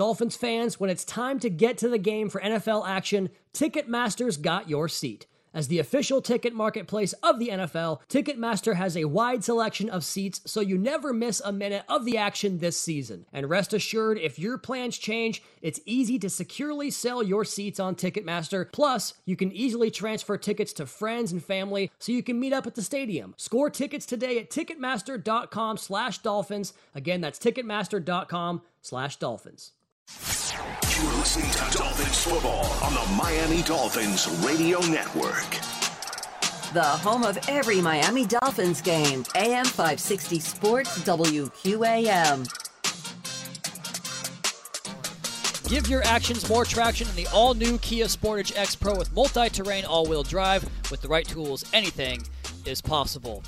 Dolphins 0.00 0.34
fans, 0.34 0.80
when 0.80 0.88
it's 0.88 1.04
time 1.04 1.38
to 1.40 1.50
get 1.50 1.76
to 1.76 1.88
the 1.90 1.98
game 1.98 2.30
for 2.30 2.40
NFL 2.40 2.88
action, 2.88 3.28
Ticketmaster's 3.52 4.38
got 4.38 4.66
your 4.66 4.88
seat. 4.88 5.26
As 5.52 5.68
the 5.68 5.78
official 5.78 6.22
ticket 6.22 6.54
marketplace 6.54 7.12
of 7.22 7.38
the 7.38 7.48
NFL, 7.48 8.00
Ticketmaster 8.08 8.76
has 8.76 8.96
a 8.96 9.04
wide 9.04 9.44
selection 9.44 9.90
of 9.90 10.02
seats 10.02 10.40
so 10.46 10.62
you 10.62 10.78
never 10.78 11.12
miss 11.12 11.42
a 11.44 11.52
minute 11.52 11.84
of 11.86 12.06
the 12.06 12.16
action 12.16 12.60
this 12.60 12.80
season. 12.80 13.26
And 13.30 13.50
rest 13.50 13.74
assured, 13.74 14.16
if 14.16 14.38
your 14.38 14.56
plans 14.56 14.96
change, 14.96 15.42
it's 15.60 15.80
easy 15.84 16.18
to 16.20 16.30
securely 16.30 16.90
sell 16.90 17.22
your 17.22 17.44
seats 17.44 17.78
on 17.78 17.94
Ticketmaster. 17.94 18.72
Plus, 18.72 19.12
you 19.26 19.36
can 19.36 19.52
easily 19.52 19.90
transfer 19.90 20.38
tickets 20.38 20.72
to 20.72 20.86
friends 20.86 21.30
and 21.30 21.44
family 21.44 21.90
so 21.98 22.10
you 22.10 22.22
can 22.22 22.40
meet 22.40 22.54
up 22.54 22.66
at 22.66 22.74
the 22.74 22.80
stadium. 22.80 23.34
Score 23.36 23.68
tickets 23.68 24.06
today 24.06 24.38
at 24.38 24.48
Ticketmaster.com 24.48 25.76
slash 25.76 26.20
Dolphins. 26.20 26.72
Again, 26.94 27.20
that's 27.20 27.38
Ticketmaster.com 27.38 28.62
slash 28.80 29.16
Dolphins. 29.16 29.72
You're 30.18 31.12
listening 31.14 31.50
to 31.52 31.78
Dolphins 31.78 32.22
football 32.24 32.64
on 32.82 32.94
the 32.94 33.14
Miami 33.16 33.62
Dolphins 33.62 34.28
Radio 34.44 34.80
Network. 34.80 35.50
The 36.72 36.82
home 36.82 37.22
of 37.22 37.38
every 37.48 37.80
Miami 37.80 38.26
Dolphins 38.26 38.80
game. 38.80 39.24
AM 39.34 39.64
560 39.64 40.40
Sports 40.40 40.98
WQAM. 41.00 42.48
Give 45.68 45.88
your 45.88 46.02
actions 46.02 46.48
more 46.48 46.64
traction 46.64 47.08
in 47.08 47.14
the 47.14 47.28
all 47.28 47.54
new 47.54 47.78
Kia 47.78 48.06
Sportage 48.06 48.56
X 48.56 48.74
Pro 48.74 48.96
with 48.96 49.12
multi 49.12 49.48
terrain 49.48 49.84
all 49.84 50.06
wheel 50.06 50.24
drive. 50.24 50.64
With 50.90 51.00
the 51.00 51.08
right 51.08 51.26
tools, 51.26 51.64
anything 51.72 52.22
is 52.66 52.82
possible. 52.82 53.44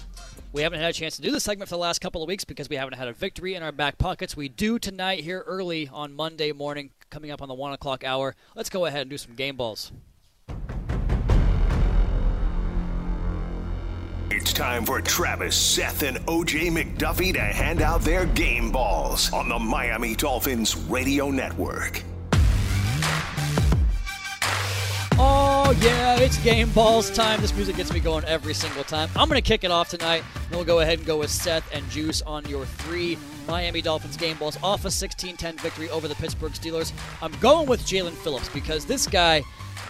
We 0.53 0.61
haven't 0.61 0.81
had 0.81 0.91
a 0.91 0.93
chance 0.93 1.17
to 1.17 1.23
do 1.23 1.31
this 1.31 1.45
segment 1.45 1.71
for 1.71 1.77
the 1.77 1.81
last 1.81 2.03
couple 2.03 2.23
of 2.23 2.29
weeks 2.29 2.45
because 2.45 2.69
we 2.69 2.77
haven't 2.77 2.99
had 2.99 3.09
a 3.09 3.15
victory 3.15 3.55
in 3.55 3.62
our 3.62 3.73
back 3.73 3.97
pockets. 3.97 4.37
We 4.37 4.51
do 4.51 4.79
tonight 4.79 5.21
here 5.21 5.43
early 5.47 5.88
on 5.91 6.12
Monday 6.12 6.53
morning, 6.53 6.91
coming 7.09 7.31
up 7.31 7.41
on 7.41 7.49
the 7.49 7.55
1 7.55 7.73
o'clock 7.73 8.05
hour. 8.05 8.37
Let's 8.55 8.69
go 8.69 8.85
ahead 8.85 9.01
and 9.01 9.11
do 9.11 9.17
some 9.17 9.35
game 9.35 9.57
balls. 9.57 9.93
It's 14.31 14.53
time 14.53 14.85
for 14.85 15.01
Travis, 15.01 15.57
Seth, 15.57 16.03
and 16.03 16.19
OJ 16.27 16.71
McDuffie 16.71 17.33
to 17.33 17.41
hand 17.41 17.81
out 17.81 18.03
their 18.03 18.27
game 18.27 18.71
balls 18.71 19.33
on 19.33 19.49
the 19.49 19.59
Miami 19.59 20.15
Dolphins 20.15 20.77
Radio 20.77 21.31
Network. 21.31 22.03
Oh, 25.18 25.77
yeah, 25.81 26.16
it's 26.18 26.38
game 26.42 26.70
balls 26.70 27.11
time. 27.11 27.40
This 27.40 27.55
music 27.55 27.77
gets 27.77 27.92
me 27.92 28.01
going 28.01 28.25
every 28.25 28.55
single 28.55 28.85
time. 28.85 29.09
I'm 29.16 29.29
going 29.29 29.40
to 29.40 29.46
kick 29.46 29.64
it 29.64 29.70
off 29.70 29.88
tonight. 29.88 30.22
and 30.35 30.57
we'll 30.57 30.64
go 30.64 30.81
ahead 30.81 30.98
and 30.98 31.07
go 31.07 31.18
with 31.18 31.31
Seth 31.31 31.68
and 31.75 31.88
Juice 31.90 32.22
on 32.22 32.44
your 32.46 32.64
three 32.64 33.18
Miami 33.46 33.83
Dolphins 33.83 34.16
game 34.16 34.37
balls 34.38 34.59
off 34.62 34.85
a 34.85 34.90
16 34.90 35.37
10 35.37 35.57
victory 35.59 35.90
over 35.90 36.09
the 36.09 36.14
Pittsburgh 36.14 36.53
Steelers. 36.53 36.92
I'm 37.20 37.33
going 37.40 37.68
with 37.68 37.81
Jaelan 37.83 38.12
Phillips 38.12 38.48
because 38.51 38.85
this 38.85 39.07
guy, 39.07 39.40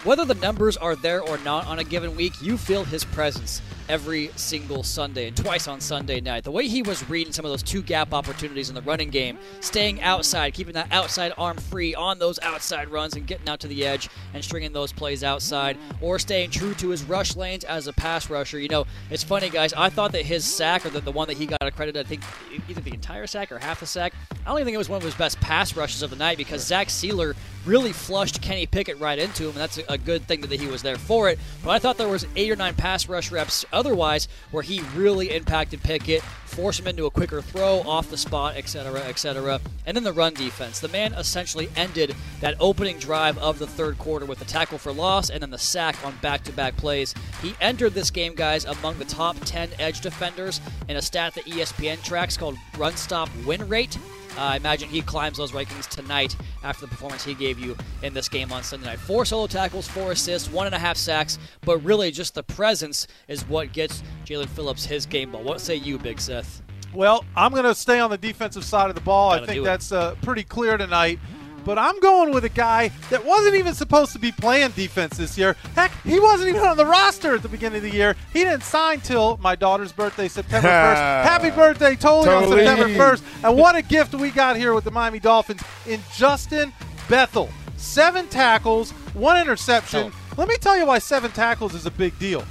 whether 0.03 0.25
the 0.25 0.35
numbers 0.35 0.77
are 0.77 0.95
there 0.95 1.21
or 1.21 1.37
not 1.39 1.67
on 1.67 1.79
a 1.79 1.83
given 1.83 2.15
week, 2.15 2.33
you 2.41 2.57
feel 2.57 2.83
his 2.83 3.03
presence 3.03 3.61
every 3.89 4.29
single 4.35 4.83
Sunday 4.83 5.27
and 5.27 5.37
twice 5.37 5.67
on 5.67 5.81
Sunday 5.81 6.21
night. 6.21 6.43
The 6.43 6.51
way 6.51 6.67
he 6.67 6.81
was 6.81 7.07
reading 7.09 7.33
some 7.33 7.45
of 7.45 7.51
those 7.51 7.63
two 7.63 7.81
gap 7.81 8.13
opportunities 8.13 8.69
in 8.69 8.75
the 8.75 8.81
running 8.81 9.09
game, 9.09 9.37
staying 9.59 10.01
outside, 10.01 10.53
keeping 10.53 10.73
that 10.73 10.87
outside 10.91 11.33
arm 11.37 11.57
free 11.57 11.95
on 11.95 12.19
those 12.19 12.39
outside 12.39 12.89
runs 12.89 13.15
and 13.15 13.27
getting 13.27 13.47
out 13.49 13.59
to 13.61 13.67
the 13.67 13.85
edge 13.85 14.09
and 14.33 14.43
stringing 14.43 14.73
those 14.73 14.91
plays 14.91 15.23
outside, 15.23 15.77
or 16.01 16.19
staying 16.19 16.49
true 16.49 16.73
to 16.75 16.89
his 16.89 17.03
rush 17.03 17.35
lanes 17.35 17.63
as 17.63 17.87
a 17.87 17.93
pass 17.93 18.29
rusher. 18.29 18.59
You 18.59 18.69
know, 18.69 18.85
it's 19.09 19.23
funny, 19.23 19.49
guys. 19.49 19.73
I 19.73 19.89
thought 19.89 20.11
that 20.13 20.25
his 20.25 20.45
sack, 20.45 20.85
or 20.85 20.89
the, 20.89 21.01
the 21.01 21.11
one 21.11 21.27
that 21.27 21.37
he 21.37 21.45
got 21.45 21.61
accredited, 21.61 22.05
I 22.05 22.07
think 22.07 22.21
either 22.69 22.81
the 22.81 22.93
entire 22.93 23.27
sack 23.27 23.51
or 23.51 23.59
half 23.59 23.79
the 23.79 23.85
sack, 23.85 24.13
I 24.45 24.49
don't 24.49 24.57
even 24.57 24.65
think 24.65 24.75
it 24.75 24.79
was 24.79 24.89
one 24.89 24.97
of 24.97 25.03
his 25.03 25.15
best 25.15 25.39
pass 25.39 25.75
rushes 25.75 26.01
of 26.01 26.09
the 26.09 26.15
night 26.15 26.37
because 26.37 26.65
Zach 26.65 26.87
Sieler 26.87 27.35
really 27.65 27.93
flushed 27.93 28.41
Kenny 28.41 28.65
Pickett 28.65 28.99
right 28.99 29.17
into 29.17 29.43
him, 29.43 29.49
and 29.49 29.57
that's 29.57 29.77
a, 29.77 29.83
a 29.89 29.97
good 29.97 30.23
thing 30.27 30.41
that 30.41 30.59
he 30.59 30.67
was 30.67 30.81
there 30.81 30.97
for 30.97 31.29
it. 31.29 31.39
But 31.63 31.71
I 31.71 31.79
thought 31.79 31.97
there 31.97 32.07
was 32.07 32.25
eight 32.35 32.51
or 32.51 32.55
nine 32.55 32.75
pass 32.75 33.07
rush 33.07 33.31
reps 33.31 33.65
otherwise 33.73 34.27
where 34.51 34.63
he 34.63 34.81
really 34.95 35.31
impacted 35.31 35.83
Pickett, 35.83 36.21
forced 36.45 36.79
him 36.79 36.87
into 36.87 37.05
a 37.05 37.11
quicker 37.11 37.41
throw 37.41 37.81
off 37.81 38.09
the 38.09 38.17
spot, 38.17 38.55
etc., 38.55 39.01
etc. 39.01 39.59
And 39.85 39.97
then 39.97 40.03
the 40.03 40.13
run 40.13 40.33
defense. 40.33 40.79
The 40.79 40.87
man 40.87 41.13
essentially 41.13 41.69
ended 41.75 42.15
that 42.41 42.55
opening 42.59 42.99
drive 42.99 43.37
of 43.39 43.59
the 43.59 43.67
third 43.67 43.97
quarter 43.97 44.25
with 44.25 44.41
a 44.41 44.45
tackle 44.45 44.77
for 44.77 44.93
loss 44.93 45.29
and 45.29 45.41
then 45.41 45.49
the 45.49 45.57
sack 45.57 45.95
on 46.05 46.15
back-to-back 46.21 46.77
plays. 46.77 47.13
He 47.41 47.55
entered 47.59 47.93
this 47.93 48.11
game, 48.11 48.35
guys, 48.35 48.65
among 48.65 48.99
the 48.99 49.05
top 49.05 49.35
10 49.41 49.69
edge 49.79 50.01
defenders 50.01 50.61
in 50.87 50.97
a 50.97 51.01
stat 51.01 51.33
that 51.35 51.45
ESPN 51.45 52.01
tracks 52.03 52.37
called 52.37 52.57
run 52.77 52.95
stop 52.95 53.29
win 53.45 53.67
rate. 53.67 53.97
Uh, 54.37 54.41
I 54.41 54.55
imagine 54.57 54.89
he 54.89 55.01
climbs 55.01 55.37
those 55.37 55.51
rankings 55.51 55.87
tonight 55.87 56.35
after 56.63 56.85
the 56.85 56.89
performance 56.89 57.23
he 57.23 57.33
gave 57.33 57.59
you 57.59 57.75
in 58.01 58.13
this 58.13 58.27
game 58.27 58.51
on 58.51 58.63
Sunday 58.63 58.87
night. 58.87 58.99
Four 58.99 59.25
solo 59.25 59.47
tackles, 59.47 59.87
four 59.87 60.11
assists, 60.11 60.49
one 60.49 60.65
and 60.65 60.75
a 60.75 60.79
half 60.79 60.97
sacks, 60.97 61.37
but 61.61 61.77
really 61.79 62.09
just 62.11 62.33
the 62.33 62.43
presence 62.43 63.07
is 63.27 63.47
what 63.47 63.73
gets 63.73 64.01
Jaelan 64.25 64.47
Phillips 64.49 64.85
his 64.85 65.05
game 65.05 65.31
ball. 65.31 65.43
What 65.43 65.61
say 65.61 65.75
you, 65.75 65.99
Big 65.99 66.19
Seth? 66.19 66.61
Well, 66.93 67.25
I'm 67.35 67.51
going 67.51 67.63
to 67.63 67.73
stay 67.73 67.99
on 67.99 68.11
the 68.11 68.17
defensive 68.17 68.63
side 68.63 68.89
of 68.89 68.95
the 68.95 69.01
ball. 69.01 69.31
Gotta 69.31 69.43
I 69.43 69.45
think 69.47 69.63
that's 69.63 69.91
uh, 69.91 70.15
pretty 70.21 70.43
clear 70.43 70.77
tonight. 70.77 71.19
But 71.65 71.77
I'm 71.79 71.99
going 71.99 72.33
with 72.33 72.43
a 72.45 72.49
guy 72.49 72.89
that 73.09 73.25
wasn't 73.25 73.55
even 73.55 73.73
supposed 73.73 74.11
to 74.13 74.19
be 74.19 74.31
playing 74.31 74.71
defense 74.71 75.17
this 75.17 75.37
year. 75.37 75.55
Heck, 75.75 75.91
he 76.03 76.19
wasn't 76.19 76.49
even 76.49 76.61
on 76.61 76.77
the 76.77 76.85
roster 76.85 77.35
at 77.35 77.41
the 77.41 77.49
beginning 77.49 77.77
of 77.77 77.83
the 77.83 77.95
year. 77.95 78.15
He 78.33 78.43
didn't 78.43 78.63
sign 78.63 78.99
till 79.01 79.37
my 79.37 79.55
daughter's 79.55 79.91
birthday, 79.91 80.27
September 80.27 80.67
1st. 80.69 81.23
Happy 81.23 81.49
birthday, 81.51 81.95
Totally, 81.95 82.25
Totally. 82.45 82.67
on 82.67 82.77
September 82.77 83.03
1st. 83.03 83.23
And 83.49 83.57
what 83.57 83.75
a 83.75 83.81
gift 83.81 84.13
we 84.13 84.29
got 84.31 84.57
here 84.57 84.73
with 84.73 84.83
the 84.83 84.91
Miami 84.91 85.19
Dolphins 85.19 85.61
in 85.87 86.01
Justin 86.15 86.73
Bethel. 87.09 87.49
Seven 87.77 88.27
tackles, 88.27 88.91
one 89.13 89.39
interception. 89.39 90.11
Let 90.37 90.47
me 90.47 90.57
tell 90.57 90.77
you 90.77 90.85
why 90.85 90.99
seven 90.99 91.31
tackles 91.31 91.73
is 91.75 91.85
a 91.85 91.91
big 91.91 92.17
deal 92.19 92.43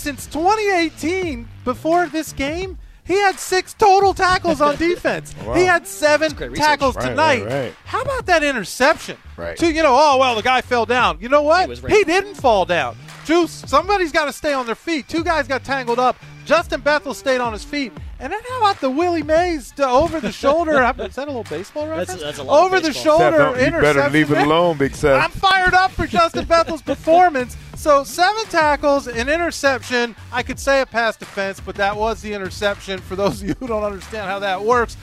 since 0.00 0.26
2018, 0.28 1.46
before 1.64 2.06
this 2.06 2.32
game, 2.32 2.78
he 3.10 3.16
had 3.18 3.38
six 3.38 3.74
total 3.74 4.14
tackles 4.14 4.60
on 4.60 4.76
defense. 4.76 5.34
Wow. 5.44 5.54
He 5.54 5.64
had 5.64 5.86
seven 5.86 6.30
tackles 6.54 6.96
Right, 6.96 7.08
tonight. 7.08 7.42
right, 7.44 7.52
right. 7.64 7.74
How 7.84 8.02
about 8.02 8.26
that 8.26 8.42
interception? 8.44 9.16
Right. 9.36 9.56
To 9.56 9.72
you 9.72 9.82
know, 9.82 9.96
oh 9.98 10.18
well, 10.18 10.34
the 10.34 10.42
guy 10.42 10.60
fell 10.60 10.86
down. 10.86 11.18
You 11.20 11.28
know 11.28 11.42
what? 11.42 11.68
was 11.68 11.80
He, 11.80 12.04
didn't 12.04 12.34
fall 12.34 12.64
down. 12.64 12.96
Juice, 13.24 13.50
somebody's 13.66 14.12
got 14.12 14.26
to 14.26 14.32
stay 14.32 14.52
on 14.52 14.66
their 14.66 14.74
feet. 14.74 15.08
Two 15.08 15.24
guys 15.24 15.48
got 15.48 15.64
tangled 15.64 15.98
up. 15.98 16.16
Justin 16.44 16.80
Bethel 16.80 17.14
stayed 17.14 17.40
on 17.40 17.52
his 17.52 17.64
feet. 17.64 17.92
And 18.20 18.30
then 18.30 18.40
how 18.50 18.58
about 18.58 18.80
the 18.82 18.90
Willie 18.90 19.22
Mays 19.22 19.70
to 19.72 19.88
over 19.88 20.20
the 20.20 20.30
shoulder? 20.30 20.72
Is 20.98 21.14
that 21.14 21.24
a 21.24 21.26
little 21.26 21.44
baseball 21.44 21.88
reference? 21.88 22.20
that's 22.20 22.38
a 22.38 22.42
lot 22.42 22.58
of 22.60 22.66
over 22.66 22.80
the 22.80 22.92
shoulder 22.92 23.30
Seth, 23.30 23.38
don't- 23.56 23.74
you 23.74 23.80
better 23.80 24.10
leave 24.10 24.30
it 24.30 24.38
alone, 24.38 24.76
Big 24.76 24.94
Seth. 24.94 25.24
I'm 25.24 25.30
fired 25.30 25.72
up 25.72 25.90
for 25.92 26.06
Justin 26.06 26.44
Bethel's 26.44 26.82
performance. 26.82 27.56
So 27.76 28.04
seven 28.04 28.44
tackles, 28.46 29.06
an 29.06 29.30
interception. 29.30 30.14
I 30.32 30.42
could 30.42 30.58
say 30.58 30.82
a 30.82 30.86
pass 30.86 31.16
defense, 31.16 31.60
but 31.60 31.76
that 31.76 31.96
was 31.96 32.20
the 32.20 32.34
interception. 32.34 32.98
For 33.00 33.16
those 33.16 33.40
of 33.40 33.48
you 33.48 33.54
who 33.58 33.66
don't 33.66 33.84
understand 33.84 34.26
how 34.28 34.38
that 34.40 34.62
works, 34.62 34.98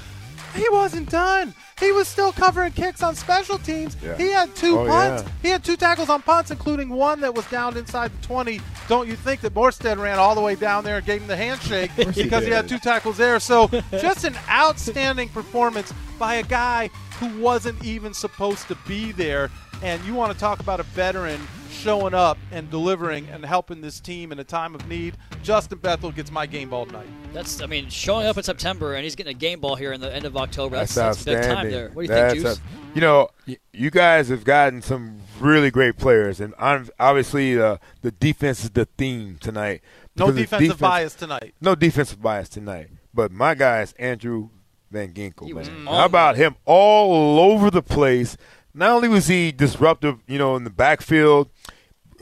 he 0.56 0.68
wasn't 0.70 1.10
done. 1.10 1.54
He 1.80 1.92
was 1.92 2.08
still 2.08 2.32
covering 2.32 2.72
kicks 2.74 3.04
on 3.04 3.16
special 3.16 3.58
teams. 3.60 3.96
Yeah. 4.04 4.18
He 4.18 4.32
had 4.32 4.56
two 4.56 4.80
Oh, 4.80 4.88
punts. 4.88 5.24
yeah. 5.24 5.30
He 5.44 5.50
had 5.50 5.64
two 5.64 5.78
tackles 5.78 6.10
on 6.10 6.22
punts, 6.24 6.50
including 6.50 6.90
one 6.90 7.22
that 7.22 7.36
was 7.36 7.46
down 7.48 7.78
inside 7.78 8.12
the 8.20 8.26
20. 8.28 8.60
Don't 8.88 9.08
you 9.08 9.16
think 9.16 9.42
that 9.42 9.54
Morstead 9.54 9.98
ran 10.00 10.18
all 10.18 10.34
the 10.34 10.42
way 10.42 10.56
down 10.56 10.84
there 10.84 10.98
and 10.98 11.06
gave 11.06 11.22
him 11.22 11.28
the 11.28 11.38
handshake 11.38 11.92
because 11.96 12.46
he 12.46 12.52
had 12.52 12.68
two 12.68 12.80
tackles 12.80 13.18
there? 13.18 13.40
So 13.40 13.68
just 13.92 14.24
an 14.24 14.36
outstanding 14.50 15.30
performance 15.30 15.94
by 16.18 16.36
a 16.36 16.44
guy 16.44 16.90
who 17.20 17.40
wasn't 17.42 17.84
even 17.84 18.14
supposed 18.14 18.68
to 18.68 18.76
be 18.88 19.12
there. 19.12 19.50
And 19.84 20.04
you 20.06 20.14
want 20.16 20.34
to 20.34 20.40
talk 20.40 20.60
about 20.60 20.80
a 20.80 20.84
veteran 20.84 21.40
showing 21.72 22.16
up 22.16 22.40
and 22.52 22.70
delivering 22.72 23.28
and 23.30 23.46
helping 23.46 23.82
this 23.82 24.00
team 24.00 24.32
in 24.32 24.40
a 24.40 24.44
time 24.44 24.74
of 24.74 24.88
need. 24.88 25.16
Justin 25.44 25.78
Bethel 25.78 26.12
gets 26.12 26.32
my 26.32 26.48
game 26.48 26.70
ball 26.70 26.88
tonight. 26.88 27.06
That's, 27.32 27.62
I 27.62 27.68
mean, 27.68 27.88
showing 27.90 28.26
up 28.26 28.38
in 28.38 28.44
September 28.44 28.96
and 28.96 29.04
he's 29.04 29.16
getting 29.16 29.36
a 29.36 29.38
game 29.38 29.60
ball 29.60 29.76
here 29.76 29.94
in 29.94 30.02
the 30.02 30.12
end 30.14 30.26
of 30.26 30.36
October. 30.36 30.78
That's, 30.78 30.96
That's, 30.96 31.24
that's 31.24 31.26
big 31.26 31.36
outstanding. 31.38 31.64
time 31.64 31.72
there. 31.72 31.90
What 31.90 31.96
do 31.96 32.02
you 32.02 32.08
That's 32.08 32.34
think, 32.34 32.46
Juice? 32.46 32.58
a- 32.58 32.96
you 32.96 33.02
know, 33.02 33.30
you 33.74 33.92
guys 33.92 34.30
have 34.30 34.44
gotten 34.44 34.82
some 34.82 35.20
really 35.40 35.70
great 35.70 35.98
players, 35.98 36.40
and 36.42 36.56
I'm- 36.58 36.90
obviously 37.00 37.60
uh, 37.62 37.78
the 38.02 38.12
defense 38.12 38.64
is 38.64 38.72
the 38.72 38.86
theme 38.98 39.38
tonight. 39.40 39.82
No 40.16 40.32
defensive 40.32 40.60
defense- 40.60 40.80
bias 40.82 41.14
tonight. 41.14 41.54
No 41.62 41.76
defensive 41.76 42.20
bias 42.20 42.50
tonight. 42.50 42.90
But 43.14 43.32
my 43.32 43.54
guy 43.54 43.82
is 43.82 43.94
Andrew 44.00 44.50
Van 44.92 45.14
Ginkel. 45.14 45.54
Man. 45.54 45.86
How 45.86 46.06
about 46.06 46.38
him 46.38 46.56
all 46.66 47.40
over 47.40 47.70
the 47.70 47.82
place? 47.82 48.38
Not 48.74 48.92
only 48.92 49.10
was 49.10 49.28
he 49.28 49.52
disruptive, 49.52 50.20
you 50.28 50.38
know, 50.38 50.56
in 50.56 50.64
the 50.64 50.70
backfield, 50.70 51.50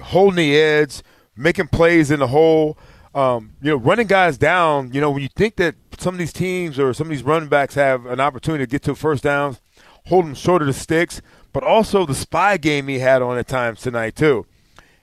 holding 0.02 0.38
the 0.38 0.58
edge, 0.58 1.02
making 1.36 1.68
plays 1.68 2.12
in 2.12 2.20
the 2.20 2.28
hole, 2.28 2.78
um, 3.14 3.54
you 3.62 3.72
know, 3.72 3.78
running 3.78 4.08
guys 4.08 4.38
down. 4.38 4.92
You 4.94 5.02
know, 5.02 5.12
when 5.12 5.22
you 5.22 5.30
think 5.36 5.58
that 5.58 5.76
some 5.98 6.16
of 6.16 6.20
these 6.20 6.34
teams 6.34 6.80
or 6.80 6.94
some 6.94 7.08
of 7.08 7.12
these 7.12 7.24
running 7.24 7.50
backs 7.50 7.76
have 7.76 8.06
an 8.06 8.20
opportunity 8.20 8.66
to 8.66 8.70
get 8.70 8.84
to 8.84 8.96
first 8.96 9.24
downs, 9.24 9.62
hold 10.08 10.26
them 10.26 10.36
short 10.36 10.62
of 10.62 10.68
the 10.68 10.74
sticks, 10.74 11.22
but 11.54 11.64
also 11.64 12.06
the 12.06 12.16
spy 12.16 12.58
game 12.58 12.88
he 12.88 13.00
had 13.00 13.22
on 13.22 13.38
at 13.38 13.48
times 13.48 13.82
tonight 13.82 14.16
too. 14.16 14.46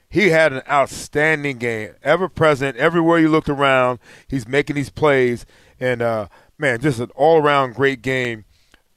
He 0.09 0.29
had 0.29 0.53
an 0.53 0.61
outstanding 0.69 1.57
game, 1.57 1.95
ever 2.03 2.29
present 2.29 2.77
everywhere 2.77 3.17
you 3.17 3.29
looked 3.29 3.49
around. 3.49 3.97
He's 4.27 4.47
making 4.47 4.75
these 4.75 4.91
plays, 4.91 5.43
and 5.79 6.03
uh, 6.03 6.27
man, 6.63 6.79
just 6.79 6.99
an 6.99 7.11
all 7.15 7.37
around 7.41 7.75
great 7.75 8.01
game. 8.01 8.45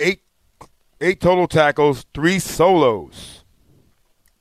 Eight 0.01 0.23
eight 1.01 1.21
total 1.21 1.47
tackles, 1.49 2.07
three 2.15 2.39
solos, 2.39 3.45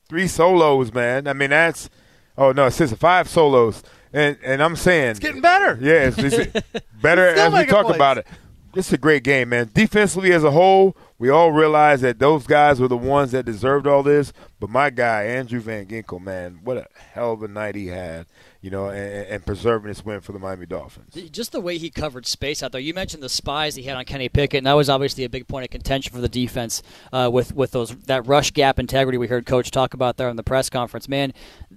three 0.08 0.28
solos, 0.28 0.94
man. 0.94 1.28
I 1.28 1.34
mean 1.34 1.50
that's 1.50 1.90
oh 2.38 2.52
no, 2.52 2.68
it 2.68 2.72
says 2.72 2.94
five 2.94 3.28
solos, 3.28 3.84
and 4.14 4.38
and 4.44 4.62
I'm 4.62 4.76
saying 4.76 5.12
It's 5.12 5.20
getting 5.20 5.42
better. 5.42 5.78
yeah, 5.82 6.08
it's, 6.10 6.18
it's 6.18 6.66
better 7.02 7.28
as 7.28 7.52
we 7.52 7.66
talk 7.66 7.88
plays. 7.88 7.96
about 7.96 8.20
it. 8.20 8.28
This 8.74 8.88
is 8.88 8.94
a 8.94 8.98
great 8.98 9.24
game, 9.24 9.50
man. 9.50 9.72
Defensively 9.74 10.34
as 10.34 10.44
a 10.44 10.52
whole, 10.52 10.98
we 11.18 11.30
all 11.30 11.54
realize 11.54 12.02
that 12.02 12.20
those 12.20 12.46
guys 12.46 12.82
were 12.82 12.90
the 12.90 12.98
ones 12.98 13.32
that 13.32 13.46
deserved 13.46 13.88
all 13.88 14.04
this. 14.04 14.34
But 14.60 14.70
my 14.70 14.90
guy, 14.90 15.24
Andrew 15.24 15.62
Van 15.62 15.86
Ginkel, 15.86 16.22
man, 16.22 16.60
what 16.62 16.76
a 16.78 16.88
hell 17.14 17.32
of 17.32 17.42
a 17.42 17.48
night 17.48 17.76
he 17.76 17.88
had, 17.88 18.26
you 18.66 18.72
know, 18.72 18.88
and, 18.90 19.28
and 19.28 19.46
preserving 19.46 19.90
this 19.90 20.04
win 20.04 20.22
for 20.22 20.32
the 20.32 20.40
Miami 20.40 20.66
Dolphins. 20.66 21.14
Just 21.30 21.52
the 21.52 21.62
way 21.62 21.78
he 21.78 21.92
covered 21.92 22.26
space 22.26 22.64
out 22.64 22.72
there. 22.72 22.82
You 22.82 22.96
mentioned 22.96 23.22
the 23.22 23.30
spies 23.30 23.76
he 23.76 23.84
had 23.84 23.96
on 23.96 24.06
Kenny 24.06 24.28
Pickett, 24.28 24.58
and 24.58 24.66
that 24.66 24.74
was 24.74 24.90
obviously 24.90 25.24
a 25.24 25.30
big 25.30 25.48
point 25.48 25.66
of 25.66 25.70
contention 25.70 26.12
for 26.12 26.20
the 26.20 26.28
defense 26.28 26.82
uh, 27.14 27.30
with 27.32 27.56
with 27.56 27.74
those 27.74 27.96
that 27.96 28.26
rush 28.26 28.50
gap 28.50 28.80
integrity 28.80 29.20
we 29.20 29.28
heard 29.28 29.46
Coach 29.46 29.70
talk 29.70 29.94
about 29.94 30.18
there 30.18 30.30
in 30.30 30.36
the 30.36 30.42
press 30.42 30.72
conference. 30.72 31.08
Man, 31.08 31.32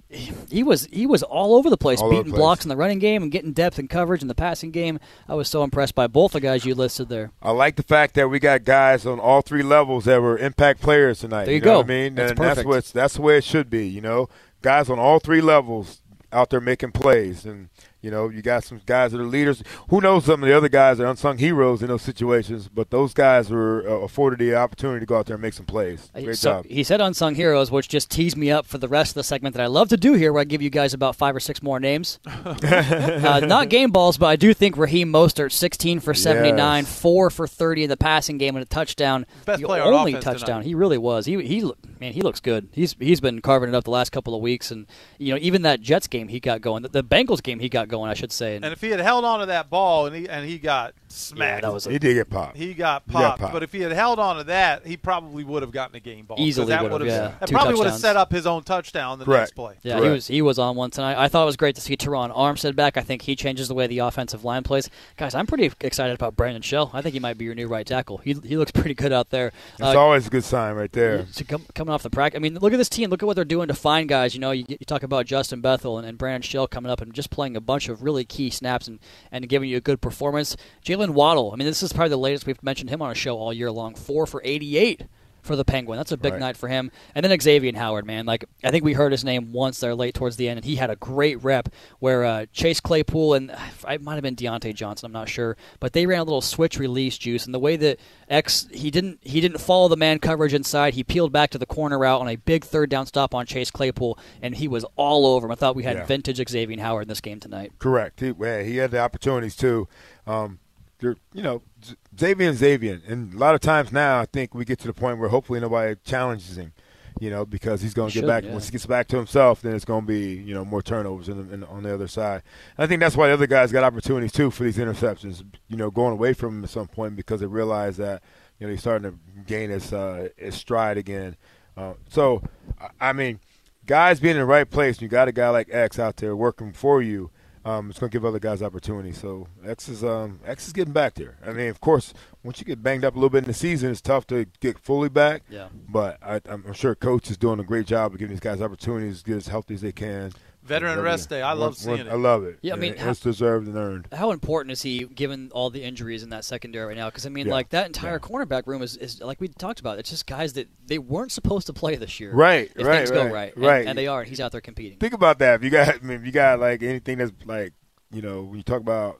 he 0.09 0.63
was 0.63 0.85
he 0.91 1.05
was 1.05 1.21
all 1.21 1.53
over 1.55 1.69
the 1.69 1.77
place, 1.77 2.01
All 2.01 2.07
over 2.07 2.15
the 2.15 2.21
beating 2.21 2.31
place. 2.31 2.39
blocks 2.39 2.65
in 2.65 2.69
the 2.69 2.75
running 2.75 2.97
game 2.97 3.21
and 3.21 3.31
getting 3.31 3.53
depth 3.53 3.77
and 3.77 3.87
coverage 3.87 4.23
in 4.23 4.27
the 4.27 4.33
passing 4.33 4.71
game. 4.71 4.99
I 5.27 5.35
was 5.35 5.47
so 5.47 5.63
impressed 5.63 5.93
by 5.93 6.07
both 6.07 6.31
the 6.31 6.41
guys 6.41 6.65
you 6.65 6.73
listed 6.73 7.07
there. 7.07 7.29
I 7.39 7.51
like 7.51 7.75
the 7.75 7.83
fact 7.83 8.15
that 8.15 8.29
we 8.29 8.39
got 8.39 8.63
guys 8.63 9.05
on 9.05 9.19
all 9.19 9.43
three 9.43 9.61
levels 9.61 10.05
that 10.05 10.23
were 10.23 10.39
impact 10.39 10.81
players 10.81 11.19
tonight. 11.19 11.45
There 11.45 11.53
you 11.53 11.59
know 11.61 11.65
go. 11.65 11.81
I 11.81 11.83
mean? 11.83 12.15
That's 12.15 12.31
and 12.31 12.39
that's 12.39 12.65
what 12.65 12.85
that's 12.85 13.13
the 13.13 13.21
way 13.21 13.37
it 13.37 13.43
should 13.43 13.69
be. 13.69 13.87
You 13.87 14.01
know, 14.01 14.27
guys 14.63 14.89
on 14.89 14.97
all 14.97 15.19
three 15.19 15.41
levels 15.41 16.01
out 16.31 16.49
there 16.49 16.61
making 16.61 16.91
plays, 16.91 17.45
and 17.45 17.69
you 18.01 18.11
know, 18.11 18.29
you 18.29 18.41
got 18.41 18.63
some 18.63 18.81
guys 18.85 19.11
that 19.11 19.19
are 19.19 19.25
leaders. 19.25 19.61
Who 19.89 19.99
knows? 20.01 20.25
Some 20.25 20.41
of 20.43 20.47
the 20.49 20.55
other 20.55 20.69
guys 20.69 20.99
are 20.99 21.05
unsung 21.05 21.37
heroes 21.37 21.81
in 21.81 21.87
those 21.89 22.01
situations, 22.01 22.69
but 22.69 22.89
those 22.91 23.13
guys 23.13 23.49
were 23.49 23.83
uh, 23.87 23.91
afforded 24.05 24.39
the 24.39 24.55
opportunity 24.55 25.01
to 25.01 25.05
go 25.05 25.17
out 25.17 25.25
there 25.25 25.35
and 25.35 25.41
make 25.41 25.53
some 25.53 25.65
plays. 25.65 26.09
Great 26.13 26.37
So 26.37 26.53
job. 26.53 26.65
he 26.65 26.83
said 26.83 27.01
unsung 27.01 27.35
heroes, 27.35 27.71
which 27.71 27.87
just 27.89 28.09
teased 28.09 28.37
me 28.37 28.51
up 28.51 28.65
for 28.65 28.77
the 28.77 28.87
rest 28.87 29.11
of 29.11 29.15
the 29.15 29.23
segment 29.23 29.55
that 29.55 29.63
I 29.63 29.67
love 29.67 29.89
to 29.89 29.97
do 29.97 30.13
here, 30.13 30.31
where 30.31 30.41
I 30.41 30.45
give 30.45 30.61
you 30.61 30.69
guys 30.69 30.93
about 30.93 31.15
five 31.15 31.35
or 31.35 31.39
six 31.39 31.61
more 31.61 31.79
names. 31.79 32.19
uh, 32.25 33.41
not 33.45 33.69
game 33.69 33.91
balls, 33.91 34.17
but 34.17 34.27
I 34.27 34.35
do 34.35 34.53
think 34.53 34.77
Raheem 34.77 35.11
Mostert, 35.11 35.51
16 35.51 35.99
for 35.99 36.13
79, 36.13 36.83
Yes. 36.83 37.01
four 37.01 37.29
for 37.29 37.47
30 37.47 37.83
in 37.83 37.89
the 37.89 37.97
passing 37.97 38.37
game 38.37 38.55
and 38.55 38.63
a 38.63 38.65
touchdown. 38.67 39.25
Best 39.45 39.61
the 39.61 39.67
player 39.67 39.83
only 39.83 40.11
offense 40.13 40.23
touchdown. 40.25 40.61
tonight. 40.61 40.65
He 40.65 40.75
really 40.75 40.97
was. 40.97 41.25
He 41.25 41.41
he 41.45 41.69
man, 41.99 42.13
he 42.13 42.21
looks 42.21 42.39
good. 42.39 42.69
He's 42.71 42.95
he's 42.99 43.19
been 43.19 43.41
carving 43.41 43.69
it 43.69 43.75
up 43.75 43.83
the 43.83 43.91
last 43.91 44.11
couple 44.11 44.33
of 44.35 44.41
weeks, 44.41 44.71
and 44.71 44.85
you 45.17 45.33
know 45.33 45.39
even 45.41 45.63
that 45.63 45.81
Jets 45.81 46.07
game 46.07 46.27
he 46.27 46.39
got 46.39 46.61
going, 46.61 46.83
the, 46.83 46.89
the 46.89 47.03
Bengals 47.03 47.41
game 47.43 47.59
he 47.59 47.67
got 47.69 47.87
going, 47.89 48.09
I 48.09 48.13
should 48.13 48.31
say. 48.31 48.55
And, 48.55 48.63
And 48.63 48.71
if 48.71 48.79
he 48.81 48.89
had 48.89 48.99
held 48.99 49.25
on 49.25 49.41
to 49.41 49.47
that 49.47 49.69
ball 49.69 50.05
and 50.05 50.15
he 50.15 50.29
and 50.29 50.47
he 50.47 50.57
got 50.57 50.93
smacked, 51.11 51.63
that 51.63 51.73
was 51.73 51.87
a- 51.87 51.91
he 51.91 51.99
did 51.99 52.13
get 52.13 52.29
popped. 52.29 52.57
he 52.57 52.73
got 52.73 53.03
He 53.07 53.13
got 53.13 53.21
popped. 53.21 53.41
popped. 53.41 53.53
But 53.53 53.63
if 53.63 53.71
he 53.71 53.81
had 53.81 53.91
held 53.91 54.19
on 54.19 54.37
to 54.37 54.43
that, 54.45 54.85
he 54.85 54.97
probably 54.97 55.43
would 55.43 55.61
have 55.63 55.71
gotten 55.71 55.95
a 55.95 55.99
game 55.99 56.25
ball. 56.25 56.37
Easily 56.39 56.67
that 56.67 56.83
would 56.89 57.01
have, 57.01 57.07
yeah. 57.09 57.31
That 57.39 57.47
Two 57.47 57.53
probably 57.55 57.75
would 57.75 57.87
have 57.87 57.99
set 57.99 58.15
up 58.17 58.31
his 58.31 58.45
own 58.47 58.63
touchdown 58.63 59.19
the 59.19 59.25
Correct. 59.25 59.41
next 59.41 59.51
play. 59.55 59.75
Yeah, 59.83 60.01
he 60.01 60.09
was 60.09 60.27
he 60.27 60.41
was 60.41 60.59
on 60.59 60.75
one 60.75 60.91
tonight. 60.91 61.17
I 61.17 61.27
thought 61.27 61.43
it 61.43 61.45
was 61.47 61.57
great 61.57 61.75
to 61.75 61.81
see 61.81 61.95
Terron 61.97 62.35
Armstead 62.35 62.75
back. 62.75 62.97
I 62.97 63.01
think 63.01 63.23
he 63.23 63.35
changes 63.35 63.67
the 63.67 63.73
way 63.73 63.87
the 63.87 63.99
offensive 63.99 64.43
line 64.43 64.63
plays. 64.63 64.89
Guys, 65.17 65.33
I'm 65.35 65.47
pretty 65.47 65.71
excited 65.81 66.13
about 66.15 66.35
Brandon 66.35 66.61
Shell. 66.61 66.91
I 66.93 67.01
think 67.01 67.13
he 67.13 67.19
might 67.19 67.37
be 67.37 67.45
your 67.45 67.55
new 67.55 67.67
right 67.67 67.85
tackle. 67.85 68.17
He, 68.19 68.33
he 68.43 68.57
looks 68.57 68.71
pretty 68.71 68.93
good 68.93 69.11
out 69.13 69.29
there. 69.29 69.51
It's 69.73 69.81
Uh, 69.81 69.99
always 69.99 70.27
a 70.27 70.29
good 70.29 70.43
sign 70.43 70.75
right 70.75 70.91
there. 70.91 71.23
to 71.35 71.43
come, 71.43 71.65
coming 71.73 71.93
off 71.93 72.03
the 72.03 72.09
practice. 72.09 72.37
I 72.37 72.41
mean, 72.41 72.55
look 72.59 72.73
at 72.73 72.77
this 72.77 72.89
team. 72.89 73.09
Look 73.09 73.23
at 73.23 73.25
what 73.25 73.35
they're 73.35 73.45
doing 73.45 73.67
to 73.67 73.73
find 73.73 74.07
guys. 74.09 74.33
You 74.33 74.39
know, 74.41 74.51
you, 74.51 74.65
you 74.67 74.77
talk 74.85 75.03
about 75.03 75.25
Justin 75.25 75.61
Bethel 75.61 75.97
and, 75.97 76.07
and 76.07 76.17
Brandon 76.17 76.41
Shell 76.41 76.67
coming 76.67 76.91
up 76.91 77.01
and 77.01 77.13
just 77.13 77.29
playing 77.29 77.55
a 77.55 77.61
bunch 77.61 77.87
of 77.89 78.03
really 78.03 78.25
key 78.25 78.49
snaps 78.49 78.87
and, 78.87 78.99
and 79.31 79.47
giving 79.47 79.69
you 79.69 79.77
a 79.77 79.81
good 79.81 80.01
performance. 80.01 80.57
Jaylen 80.85 80.98
Waddle. 81.07 81.51
I 81.53 81.55
mean, 81.55 81.65
this 81.65 81.81
is 81.83 81.93
probably 81.93 82.09
the 82.09 82.17
latest 82.17 82.45
we've 82.45 82.61
mentioned 82.63 82.89
him 82.89 83.01
on 83.01 83.11
a 83.11 83.15
show 83.15 83.37
all 83.37 83.53
year 83.53 83.71
long. 83.71 83.95
Four 83.95 84.25
for 84.27 84.41
88 84.43 85.03
for 85.41 85.55
the 85.55 85.63
Penguin. 85.63 85.95
That's 85.97 86.11
a 86.11 86.17
big 86.17 86.33
Right. 86.33 86.39
night 86.41 86.57
for 86.57 86.67
him. 86.67 86.91
And 87.15 87.23
then 87.23 87.39
Xavier 87.39 87.71
Howard, 87.77 88.05
man. 88.05 88.25
Like 88.25 88.43
I 88.61 88.71
think 88.71 88.83
we 88.83 88.91
heard 88.91 89.13
his 89.13 89.23
name 89.23 89.53
once 89.53 89.79
there 89.79 89.95
late 89.95 90.13
towards 90.13 90.35
the 90.35 90.49
end, 90.49 90.57
and 90.57 90.65
he 90.65 90.75
had 90.75 90.89
a 90.89 90.97
great 90.97 91.41
rep 91.41 91.69
where 91.99 92.25
uh, 92.25 92.45
Chase 92.51 92.81
Claypool 92.81 93.35
and 93.35 93.49
it 93.89 94.01
might 94.01 94.15
have 94.15 94.21
been 94.21 94.35
Diontae 94.35 94.75
Johnson. 94.75 95.05
I'm 95.05 95.11
not 95.13 95.29
sure, 95.29 95.55
but 95.79 95.93
they 95.93 96.05
ran 96.05 96.19
a 96.19 96.23
little 96.25 96.41
switch 96.41 96.77
release 96.77 97.17
juice, 97.17 97.45
and 97.45 97.53
the 97.55 97.59
way 97.59 97.77
that 97.77 97.99
X 98.29 98.67
he 98.73 98.91
didn't 98.91 99.19
he 99.23 99.39
didn't 99.39 99.59
follow 99.59 99.87
the 99.87 99.95
man 99.95 100.19
coverage 100.19 100.53
inside. 100.53 100.93
He 100.93 101.05
peeled 101.05 101.31
back 101.31 101.51
to 101.51 101.57
the 101.57 101.65
corner 101.65 101.97
route 101.97 102.19
on 102.19 102.27
a 102.27 102.35
big 102.35 102.65
third 102.65 102.89
down 102.89 103.05
stop 103.05 103.33
on 103.33 103.45
Chase 103.45 103.71
Claypool, 103.71 104.19
and 104.41 104.53
he 104.55 104.67
was 104.67 104.83
all 104.97 105.25
over 105.25 105.45
him. 105.47 105.51
I 105.53 105.55
thought 105.55 105.73
we 105.75 105.83
had 105.83 105.97
Yeah. 105.97 106.05
vintage 106.05 106.49
Xavier 106.49 106.79
Howard 106.81 107.03
in 107.03 107.07
this 107.07 107.21
game 107.21 107.39
tonight. 107.39 107.71
Correct. 107.79 108.19
He, 108.19 108.33
he 108.65 108.75
had 108.75 108.91
the 108.91 108.99
opportunities 108.99 109.55
too. 109.55 109.87
Um, 110.27 110.59
they're 110.99 111.15
you 111.33 111.41
know 111.43 111.61
Z- 111.83 111.95
Xavier 112.19 112.49
and 112.49 112.57
Xavier, 112.57 113.01
and 113.07 113.33
a 113.33 113.37
lot 113.37 113.55
of 113.55 113.61
times 113.61 113.91
now 113.91 114.19
I 114.19 114.25
think 114.25 114.53
we 114.53 114.65
get 114.65 114.79
to 114.79 114.87
the 114.87 114.93
point 114.93 115.19
where 115.19 115.29
hopefully 115.29 115.59
nobody 115.59 115.95
challenges 116.03 116.57
him, 116.57 116.73
you 117.19 117.29
know, 117.29 117.45
because 117.45 117.81
he's 117.81 117.93
going 117.93 118.09
to 118.09 118.13
get 118.13 118.21
should, 118.21 118.27
back 118.27 118.43
yeah. 118.43 118.51
once 118.51 118.65
he 118.65 118.71
gets 118.71 118.85
back 118.85 119.07
to 119.09 119.17
himself. 119.17 119.61
Then 119.61 119.75
it's 119.75 119.85
going 119.85 120.01
to 120.01 120.07
be 120.07 120.35
you 120.35 120.53
know 120.53 120.65
more 120.65 120.81
turnovers 120.81 121.29
in, 121.29 121.51
in, 121.53 121.63
on 121.63 121.83
the 121.83 121.93
other 121.93 122.07
side. 122.07 122.43
And 122.77 122.83
I 122.83 122.87
think 122.87 122.99
that's 122.99 123.15
why 123.17 123.27
the 123.27 123.33
other 123.33 123.47
guys 123.47 123.71
got 123.71 123.83
opportunities 123.83 124.31
too 124.31 124.51
for 124.51 124.63
these 124.63 124.77
interceptions, 124.77 125.43
you 125.67 125.77
know, 125.77 125.89
going 125.89 126.13
away 126.13 126.33
from 126.33 126.57
him 126.57 126.63
at 126.63 126.69
some 126.69 126.87
point 126.87 127.15
because 127.15 127.39
they 127.39 127.45
realize 127.47 127.97
that 127.97 128.21
you 128.59 128.67
know 128.67 128.71
he's 128.71 128.81
starting 128.81 129.11
to 129.11 129.17
gain 129.47 129.69
his 129.69 129.93
uh, 129.93 130.29
his 130.37 130.55
stride 130.55 130.97
again. 130.97 131.35
Uh, 131.77 131.93
so 132.09 132.41
I- 132.79 133.09
I 133.09 133.13
mean, 133.13 133.39
guys 133.85 134.19
being 134.19 134.35
in 134.35 134.41
the 134.41 134.45
right 134.45 134.69
place, 134.69 135.01
you 135.01 135.07
got 135.07 135.27
a 135.29 135.31
guy 135.31 135.49
like 135.49 135.69
X 135.71 135.97
out 135.97 136.17
there 136.17 136.35
working 136.35 136.73
for 136.73 137.01
you. 137.01 137.31
Um, 137.65 137.89
it's 137.89 137.99
going 137.99 138.09
to 138.09 138.15
give 138.15 138.25
other 138.25 138.39
guys 138.39 138.61
opportunities. 138.61 139.19
So 139.19 139.47
X 139.65 139.89
is 139.89 140.03
um, 140.03 140.39
X 140.45 140.67
is 140.67 140.73
getting 140.73 140.93
back 140.93 141.15
there. 141.15 141.37
I 141.45 141.51
mean, 141.51 141.69
of 141.69 141.81
course, 141.81 142.13
once 142.43 142.59
you 142.59 142.65
get 142.65 142.81
banged 142.81 143.03
up 143.03 143.15
a 143.15 143.17
little 143.17 143.29
bit 143.29 143.39
in 143.39 143.47
the 143.47 143.53
season, 143.53 143.91
it's 143.91 144.01
tough 144.01 144.25
to 144.27 144.45
get 144.59 144.79
fully 144.79 145.09
back. 145.09 145.43
Yeah. 145.49 145.67
But 145.89 146.17
I, 146.23 146.41
I'm 146.45 146.73
sure 146.73 146.95
coach 146.95 147.29
is 147.29 147.37
doing 147.37 147.59
a 147.59 147.63
great 147.63 147.85
job 147.85 148.13
of 148.13 148.19
giving 148.19 148.33
these 148.33 148.39
guys 148.39 148.61
opportunities 148.61 149.23
to 149.23 149.31
get 149.31 149.37
as 149.37 149.47
healthy 149.47 149.73
as 149.73 149.81
they 149.81 149.91
can. 149.91 150.31
Veteran 150.69 150.95
Love 150.95 151.03
rest 151.03 151.29
day. 151.29 151.41
I 151.41 151.51
love 151.51 151.71
One- 151.71 151.73
seeing 151.73 151.97
one- 151.97 152.07
it. 152.07 152.11
I 152.11 152.15
love 152.15 152.43
it. 152.45 152.59
Yeah, 152.61 152.73
I 152.73 152.77
mean, 152.77 152.91
And 152.93 153.01
how- 153.01 153.09
it's 153.11 153.19
deserved 153.19 153.67
and 153.67 153.75
earned. 153.75 154.07
How 154.13 154.31
important 154.31 154.71
is 154.71 154.81
he 154.83 155.03
given 155.05 155.49
all 155.51 155.69
the 155.69 155.83
injuries 155.83 156.23
in 156.23 156.29
that 156.29 156.45
secondary 156.45 156.85
right 156.87 156.95
now? 156.97 157.09
Because 157.09 157.25
I 157.25 157.29
mean, 157.29 157.47
Yeah. 157.47 157.53
like 157.53 157.69
that 157.69 157.87
entire 157.87 158.19
cornerback 158.19 158.65
room 158.67 158.81
is, 158.81 158.95
is 158.95 159.19
like 159.21 159.41
we 159.41 159.47
talked 159.49 159.79
about. 159.79 159.99
It's 159.99 160.09
just 160.09 160.25
guys 160.25 160.53
that 160.53 160.69
they 160.87 160.97
weren't 160.99 161.31
supposed 161.31 161.67
to 161.67 161.73
play 161.73 161.95
this 161.97 162.19
year. 162.19 162.31
Right, 162.33 162.71
If 162.75 162.85
right, 162.85 162.97
things 162.99 163.11
go 163.11 163.23
right, 163.25 163.31
right, 163.33 163.55
And- 163.55 163.65
right. 163.65 163.87
and, 163.87 163.97
they 163.97 164.07
are. 164.07 164.21
and 164.21 164.29
He's 164.29 164.39
out 164.39 164.51
there 164.53 164.61
competing. 164.61 164.97
Think 164.99 165.13
about 165.13 165.39
that. 165.39 165.55
If 165.55 165.63
you 165.63 165.69
got, 165.69 165.89
I 165.95 165.97
mean, 166.05 166.19
if 166.21 166.25
you 166.25 166.31
got 166.31 166.59
like 166.59 166.81
anything 166.83 167.17
that's 167.17 167.33
like, 167.45 167.73
you 168.11 168.21
know, 168.21 168.43
when 168.43 168.57
you 168.57 168.63
talk 168.63 168.79
about 168.81 169.19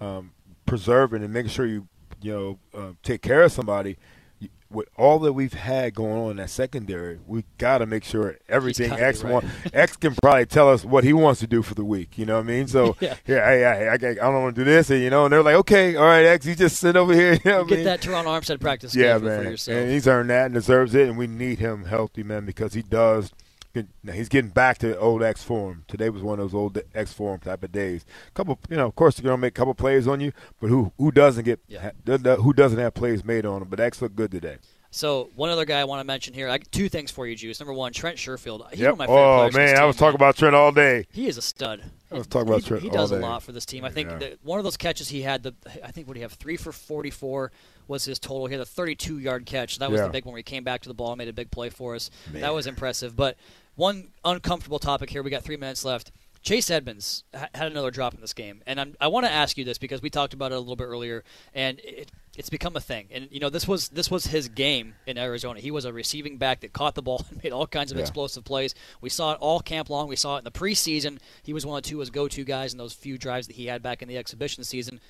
um, 0.00 0.32
preserving 0.66 1.22
and 1.22 1.32
making 1.32 1.50
sure 1.50 1.66
you, 1.66 1.88
you 2.20 2.32
know, 2.32 2.58
uh, 2.74 2.92
take 3.02 3.22
care 3.22 3.42
of 3.42 3.52
somebody. 3.52 3.96
With 4.68 4.88
all 4.96 5.18
that 5.20 5.32
we've 5.32 5.52
had 5.52 5.94
going 5.94 6.12
on 6.12 6.30
in 6.32 6.36
that 6.38 6.50
secondary, 6.50 7.20
we 7.26 7.44
got 7.58 7.78
to 7.78 7.86
make 7.86 8.02
sure 8.04 8.36
everything 8.48 8.92
X 8.92 9.22
right. 9.22 9.32
wants. 9.32 9.48
X 9.72 9.96
can 9.96 10.14
probably 10.16 10.46
tell 10.46 10.68
us 10.68 10.84
what 10.84 11.04
he 11.04 11.12
wants 11.12 11.40
to 11.40 11.46
do 11.46 11.62
for 11.62 11.74
the 11.74 11.84
week. 11.84 12.18
You 12.18 12.26
know 12.26 12.34
what 12.34 12.44
I 12.44 12.44
mean? 12.44 12.66
So 12.66 12.96
Yeah. 13.00 13.14
yeah, 13.26 13.46
hey, 13.46 13.60
hey, 13.60 13.88
I, 13.88 13.94
I, 13.94 14.14
don't 14.14 14.42
want 14.42 14.56
to 14.56 14.64
do 14.64 14.68
this, 14.68 14.90
and 14.90 15.00
you 15.00 15.10
know, 15.10 15.24
and 15.24 15.32
they're 15.32 15.42
like, 15.42 15.56
okay, 15.56 15.96
all 15.96 16.04
right, 16.04 16.24
X, 16.24 16.46
you 16.46 16.54
just 16.54 16.78
sit 16.78 16.96
over 16.96 17.14
here. 17.14 17.38
You 17.46 17.50
know 17.52 17.64
Get 17.64 17.76
mean? 17.76 17.84
that 17.84 18.00
Terron 18.00 18.24
Armstead 18.24 18.60
practice 18.60 18.96
yeah, 18.96 19.18
man. 19.18 19.44
for 19.44 19.50
yourself. 19.50 19.78
And 19.78 19.90
he's 19.90 20.08
earned 20.08 20.30
that 20.30 20.46
and 20.46 20.54
deserves 20.54 20.94
it, 20.94 21.08
and 21.08 21.16
we 21.18 21.26
need 21.26 21.58
him 21.58 21.84
healthy, 21.84 22.22
man, 22.22 22.44
because 22.44 22.74
he 22.74 22.82
does. 22.82 23.30
Now, 24.02 24.12
He's 24.12 24.28
getting 24.28 24.50
back 24.50 24.78
to 24.78 24.98
old 24.98 25.22
X 25.22 25.42
form. 25.42 25.84
Today 25.88 26.08
was 26.10 26.22
one 26.22 26.38
of 26.38 26.50
those 26.50 26.54
old 26.54 26.78
X 26.94 27.12
form 27.12 27.40
type 27.40 27.62
of 27.62 27.72
days. 27.72 28.04
Couple, 28.34 28.58
you 28.70 28.76
know, 28.76 28.86
of 28.86 28.94
course, 28.94 29.16
they're 29.16 29.24
gonna 29.24 29.36
make 29.38 29.52
a 29.52 29.58
couple 29.60 29.74
plays 29.74 30.06
on 30.08 30.20
you, 30.20 30.32
but 30.60 30.68
who 30.68 30.92
who 30.98 31.10
doesn't 31.12 31.44
get 31.44 31.60
ha- 31.80 31.90
who 32.36 32.52
doesn't 32.52 32.78
have 32.78 32.94
plays 32.94 33.24
made 33.24 33.44
on 33.46 33.62
him? 33.62 33.68
But 33.68 33.80
X 33.80 34.00
looked 34.00 34.16
good 34.16 34.30
today. 34.30 34.58
So 34.92 35.28
one 35.34 35.50
other 35.50 35.66
guy 35.66 35.80
I 35.80 35.84
want 35.84 36.00
to 36.00 36.06
mention 36.06 36.32
here. 36.32 36.48
I, 36.48 36.56
two 36.56 36.88
things 36.88 37.10
for 37.10 37.26
you, 37.26 37.36
Juice. 37.36 37.60
Number 37.60 37.74
one, 37.74 37.92
Trent 37.92 38.16
Sherfield. 38.16 38.70
He's 38.70 38.80
Yep. 38.80 38.92
one 38.92 38.92
of 38.92 38.98
my 38.98 39.06
favorite 39.06 39.18
Oh 39.20 39.36
players 39.36 39.54
on 39.56 39.60
this 39.60 39.72
man, 39.74 39.82
I 39.82 39.84
was 39.84 39.96
talking 39.96 40.14
about 40.14 40.36
Trent 40.36 40.54
all 40.54 40.72
day. 40.72 41.06
He 41.12 41.26
is 41.26 41.36
a 41.36 41.42
stud. 41.42 41.82
I 42.10 42.14
was 42.14 42.26
talking 42.26 42.48
about 42.48 42.62
he, 42.62 42.68
Trent 42.68 42.82
He 42.82 42.88
does 42.88 43.10
a 43.10 43.16
lot 43.16 43.42
for 43.42 43.52
this 43.52 43.66
team. 43.66 43.84
I 43.84 43.90
think 43.90 44.08
Yeah. 44.08 44.28
one 44.42 44.58
of 44.58 44.64
those 44.64 44.78
catches 44.78 45.08
he 45.10 45.20
had, 45.20 45.42
the 45.42 45.54
I 45.84 45.90
think 45.90 46.06
what 46.08 46.16
he 46.16 46.22
have, 46.22 46.32
three 46.34 46.56
for 46.56 46.72
44 46.72 47.52
was 47.88 48.04
his 48.04 48.18
total. 48.18 48.46
He 48.46 48.52
had 48.54 48.60
a 48.60 48.66
32 48.66 49.18
yard 49.18 49.46
catch. 49.46 49.78
That 49.78 49.90
was 49.90 50.00
Yeah. 50.00 50.06
the 50.06 50.12
big 50.12 50.24
one 50.24 50.32
where 50.32 50.38
he 50.38 50.42
came 50.42 50.64
back 50.64 50.82
to 50.82 50.88
the 50.88 50.94
ball 50.94 51.12
and 51.12 51.18
made 51.18 51.28
a 51.28 51.32
big 51.32 51.50
play 51.50 51.70
for 51.70 51.94
us. 51.94 52.10
Man. 52.32 52.42
That 52.42 52.54
was 52.54 52.66
impressive. 52.66 53.16
But 53.16 53.36
one 53.74 54.08
uncomfortable 54.24 54.78
topic 54.78 55.10
here. 55.10 55.22
We 55.22 55.30
got 55.30 55.42
three 55.44 55.56
minutes 55.56 55.84
left. 55.84 56.12
Chase 56.42 56.70
Edmonds 56.70 57.24
ha- 57.34 57.48
had 57.54 57.72
another 57.72 57.90
drop 57.90 58.14
in 58.14 58.20
this 58.20 58.32
game, 58.32 58.62
and 58.68 58.80
I'm, 58.80 58.94
I 59.00 59.08
want 59.08 59.26
to 59.26 59.32
ask 59.32 59.58
you 59.58 59.64
this 59.64 59.78
because 59.78 60.00
we 60.00 60.10
talked 60.10 60.32
about 60.32 60.52
it 60.52 60.54
a 60.54 60.60
little 60.60 60.76
bit 60.76 60.84
earlier, 60.84 61.24
and 61.52 61.80
it, 61.80 62.12
it's 62.36 62.50
become 62.50 62.76
a 62.76 62.80
thing. 62.80 63.08
And 63.10 63.26
you 63.32 63.40
know, 63.40 63.50
this 63.50 63.66
was 63.66 63.88
this 63.88 64.12
was 64.12 64.28
his 64.28 64.48
game 64.48 64.94
in 65.06 65.18
Arizona. 65.18 65.58
He 65.58 65.72
was 65.72 65.84
a 65.84 65.92
receiving 65.92 66.36
back 66.36 66.60
that 66.60 66.72
caught 66.72 66.94
the 66.94 67.02
ball 67.02 67.24
and 67.30 67.42
made 67.42 67.52
all 67.52 67.66
kinds 67.66 67.90
of 67.90 67.96
Yeah. 67.98 68.02
explosive 68.02 68.44
plays. 68.44 68.76
We 69.00 69.08
saw 69.10 69.32
it 69.32 69.38
all 69.40 69.58
camp 69.58 69.90
long. 69.90 70.06
We 70.06 70.14
saw 70.14 70.36
it 70.36 70.38
in 70.38 70.44
the 70.44 70.52
preseason. 70.52 71.18
He 71.42 71.52
was 71.52 71.66
one 71.66 71.78
of 71.78 71.82
two 71.82 72.00
as 72.00 72.10
go-to 72.10 72.44
guys 72.44 72.70
in 72.72 72.78
those 72.78 72.92
few 72.92 73.18
drives 73.18 73.48
that 73.48 73.56
he 73.56 73.66
had 73.66 73.82
back 73.82 74.00
in 74.00 74.06
the 74.08 74.16
exhibition 74.16 74.62
season. 74.62 75.00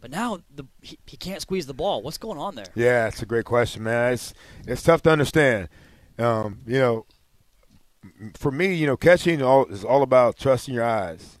But 0.00 0.10
now 0.10 0.40
the, 0.54 0.64
he, 0.80 0.98
he 1.06 1.16
can't 1.16 1.42
squeeze 1.42 1.66
the 1.66 1.74
ball. 1.74 2.02
What's 2.02 2.18
going 2.18 2.38
on 2.38 2.54
there? 2.54 2.66
Yeah, 2.74 3.08
it's 3.08 3.22
a 3.22 3.26
great 3.26 3.44
question, 3.44 3.82
man. 3.82 4.14
It's 4.14 4.34
it's 4.66 4.82
tough 4.82 5.02
to 5.02 5.10
understand. 5.10 5.68
Um, 6.18 6.60
you 6.66 6.78
know, 6.78 7.06
for 8.34 8.50
me, 8.50 8.74
you 8.74 8.86
know, 8.86 8.96
catching 8.96 9.42
all, 9.42 9.66
is 9.66 9.84
all 9.84 10.02
about 10.02 10.38
trusting 10.38 10.74
your 10.74 10.84
eyes. 10.84 11.38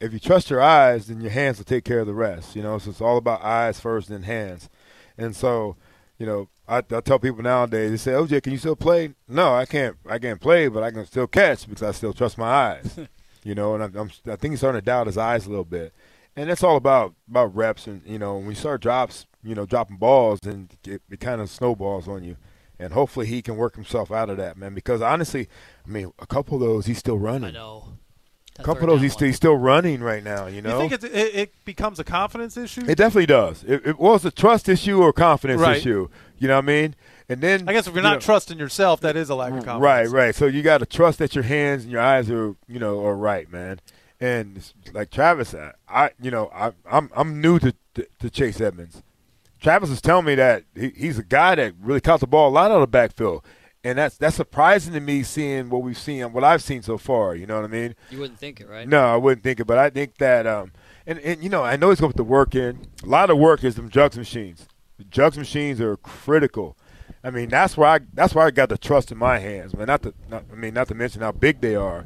If 0.00 0.12
you 0.12 0.18
trust 0.18 0.50
your 0.50 0.60
eyes, 0.60 1.06
then 1.08 1.20
your 1.20 1.30
hands 1.30 1.58
will 1.58 1.64
take 1.64 1.84
care 1.84 2.00
of 2.00 2.06
the 2.06 2.14
rest. 2.14 2.54
You 2.54 2.62
know, 2.62 2.78
so 2.78 2.90
it's 2.90 3.00
all 3.00 3.16
about 3.16 3.42
eyes 3.42 3.80
first, 3.80 4.08
then 4.08 4.22
hands. 4.22 4.68
And 5.16 5.34
so, 5.34 5.76
you 6.18 6.26
know, 6.26 6.48
I, 6.68 6.78
I 6.78 7.00
tell 7.00 7.18
people 7.18 7.42
nowadays, 7.42 7.90
they 7.90 7.96
say, 7.96 8.12
"OJ, 8.12 8.42
can 8.42 8.52
you 8.52 8.58
still 8.58 8.76
play?" 8.76 9.14
No, 9.28 9.54
I 9.54 9.66
can't. 9.66 9.96
I 10.08 10.18
can't 10.18 10.40
play, 10.40 10.68
but 10.68 10.82
I 10.82 10.90
can 10.90 11.06
still 11.06 11.26
catch 11.26 11.68
because 11.68 11.82
I 11.82 11.92
still 11.92 12.12
trust 12.12 12.38
my 12.38 12.46
eyes. 12.46 12.98
you 13.44 13.54
know, 13.54 13.74
and 13.74 13.82
I'm, 13.82 13.96
I'm, 13.96 14.10
I 14.30 14.36
think 14.36 14.52
he's 14.52 14.60
starting 14.60 14.80
to 14.80 14.84
doubt 14.84 15.06
his 15.06 15.18
eyes 15.18 15.46
a 15.46 15.50
little 15.50 15.64
bit. 15.64 15.92
And 16.38 16.48
that's 16.48 16.62
all 16.62 16.76
about 16.76 17.14
about 17.28 17.54
reps. 17.54 17.86
And 17.86 18.02
you 18.06 18.18
know, 18.18 18.36
when 18.36 18.50
you 18.50 18.54
start 18.54 18.80
drops, 18.80 19.26
you 19.42 19.54
know, 19.54 19.66
dropping 19.66 19.96
balls, 19.96 20.38
and 20.44 20.74
it, 20.86 21.02
it 21.10 21.20
kind 21.20 21.40
of 21.40 21.50
snowballs 21.50 22.06
on 22.08 22.22
you. 22.24 22.36
And 22.78 22.92
hopefully 22.92 23.26
he 23.26 23.42
can 23.42 23.56
work 23.56 23.74
himself 23.74 24.12
out 24.12 24.30
of 24.30 24.36
that, 24.36 24.56
man. 24.56 24.72
Because 24.72 25.02
honestly, 25.02 25.48
I 25.84 25.90
mean, 25.90 26.12
a 26.20 26.26
couple 26.26 26.54
of 26.54 26.60
those 26.60 26.86
he's 26.86 26.98
still 26.98 27.18
running. 27.18 27.48
I 27.56 27.58
know. 27.58 27.94
A 28.60 28.62
couple 28.64 28.84
of 28.84 28.88
those 28.90 29.02
he's, 29.02 29.18
he's 29.20 29.36
still 29.36 29.54
running 29.56 30.00
right 30.00 30.22
now. 30.22 30.46
You 30.46 30.62
know, 30.62 30.74
You 30.82 30.88
think 30.88 30.92
it's, 30.92 31.04
it, 31.04 31.34
it 31.34 31.64
becomes 31.64 32.00
a 32.00 32.04
confidence 32.04 32.56
issue? 32.56 32.80
it 32.88 32.96
definitely 32.96 33.26
does. 33.26 33.62
It, 33.62 33.86
it 33.86 33.98
was 34.00 34.24
a 34.24 34.32
trust 34.32 34.68
issue 34.68 35.00
or 35.00 35.10
a 35.10 35.12
confidence 35.12 35.60
Right. 35.60 35.76
issue. 35.76 36.08
You 36.38 36.48
know 36.48 36.56
what 36.56 36.64
I 36.64 36.66
mean? 36.66 36.96
And 37.28 37.40
then 37.40 37.68
I 37.68 37.72
guess 37.72 37.86
if 37.86 37.94
you're 37.94 38.02
you 38.02 38.08
not 38.08 38.14
know- 38.14 38.20
trusting 38.20 38.58
yourself, 38.58 39.00
that 39.02 39.16
is 39.16 39.30
a 39.30 39.36
lack 39.36 39.50
of 39.52 39.64
confidence. 39.64 39.82
Right, 39.82 40.08
right. 40.08 40.34
So 40.34 40.46
you 40.46 40.62
got 40.62 40.78
to 40.78 40.86
trust 40.86 41.18
that 41.20 41.36
your 41.36 41.44
hands 41.44 41.84
and 41.84 41.92
your 41.92 42.00
eyes 42.00 42.28
are, 42.30 42.56
you 42.66 42.78
know, 42.80 43.04
are 43.04 43.16
right, 43.16 43.50
man. 43.50 43.78
And 44.20 44.72
like 44.92 45.10
Travis, 45.10 45.54
I, 45.54 45.72
I 45.88 46.10
you 46.20 46.30
know, 46.30 46.50
I, 46.52 46.72
I'm 46.90 47.10
I'm 47.14 47.40
new 47.40 47.58
to, 47.60 47.72
to 47.94 48.06
to 48.18 48.30
Chase 48.30 48.60
Edmonds. 48.60 49.02
Travis 49.60 49.90
is 49.90 50.00
telling 50.00 50.24
me 50.24 50.34
that 50.36 50.64
he, 50.74 50.90
he's 50.90 51.18
a 51.18 51.24
guy 51.24 51.54
that 51.54 51.74
really 51.80 52.00
caught 52.00 52.20
the 52.20 52.26
ball 52.26 52.48
a 52.48 52.50
lot 52.50 52.70
out 52.70 52.76
of 52.76 52.80
the 52.80 52.86
backfield, 52.88 53.44
and 53.84 53.98
that's 53.98 54.16
that's 54.16 54.36
surprising 54.36 54.92
to 54.94 55.00
me 55.00 55.22
seeing 55.22 55.68
what 55.70 55.82
we've 55.82 55.98
seen, 55.98 56.32
what 56.32 56.44
I've 56.44 56.62
seen 56.62 56.82
so 56.82 56.98
far. 56.98 57.34
You 57.34 57.46
know 57.46 57.56
what 57.56 57.64
I 57.64 57.68
mean? 57.68 57.94
You 58.10 58.18
wouldn't 58.18 58.38
think 58.38 58.60
it, 58.60 58.68
right? 58.68 58.88
No, 58.88 59.04
I 59.04 59.16
wouldn't 59.16 59.42
think 59.42 59.60
it, 59.60 59.66
but 59.66 59.78
I 59.78 59.90
think 59.90 60.18
that, 60.18 60.46
um, 60.46 60.72
and, 61.06 61.18
and 61.20 61.42
you 61.42 61.48
know, 61.48 61.62
I 61.62 61.76
know 61.76 61.90
he's 61.90 62.00
going 62.00 62.12
to 62.12 62.16
put 62.16 62.22
the 62.22 62.28
work 62.28 62.54
in. 62.54 62.86
A 63.02 63.06
lot 63.06 63.30
of 63.30 63.38
work 63.38 63.62
is 63.64 63.76
them 63.76 63.88
jugs 63.88 64.18
machines. 64.18 64.66
The 64.98 65.04
jugs 65.04 65.38
machines 65.38 65.80
are 65.80 65.96
critical. 65.96 66.76
I 67.22 67.30
mean, 67.30 67.48
that's 67.48 67.76
where 67.76 67.88
I 67.88 68.00
that's 68.12 68.34
where 68.34 68.46
I 68.46 68.50
got 68.50 68.68
the 68.68 68.78
trust 68.78 69.10
in 69.10 69.18
my 69.18 69.38
hands, 69.38 69.74
man. 69.76 69.86
Not 69.86 70.02
to, 70.02 70.14
not, 70.28 70.44
I 70.52 70.54
mean, 70.54 70.74
not 70.74 70.88
to 70.88 70.94
mention 70.94 71.22
how 71.22 71.32
big 71.32 71.60
they 71.60 71.74
are, 71.74 72.04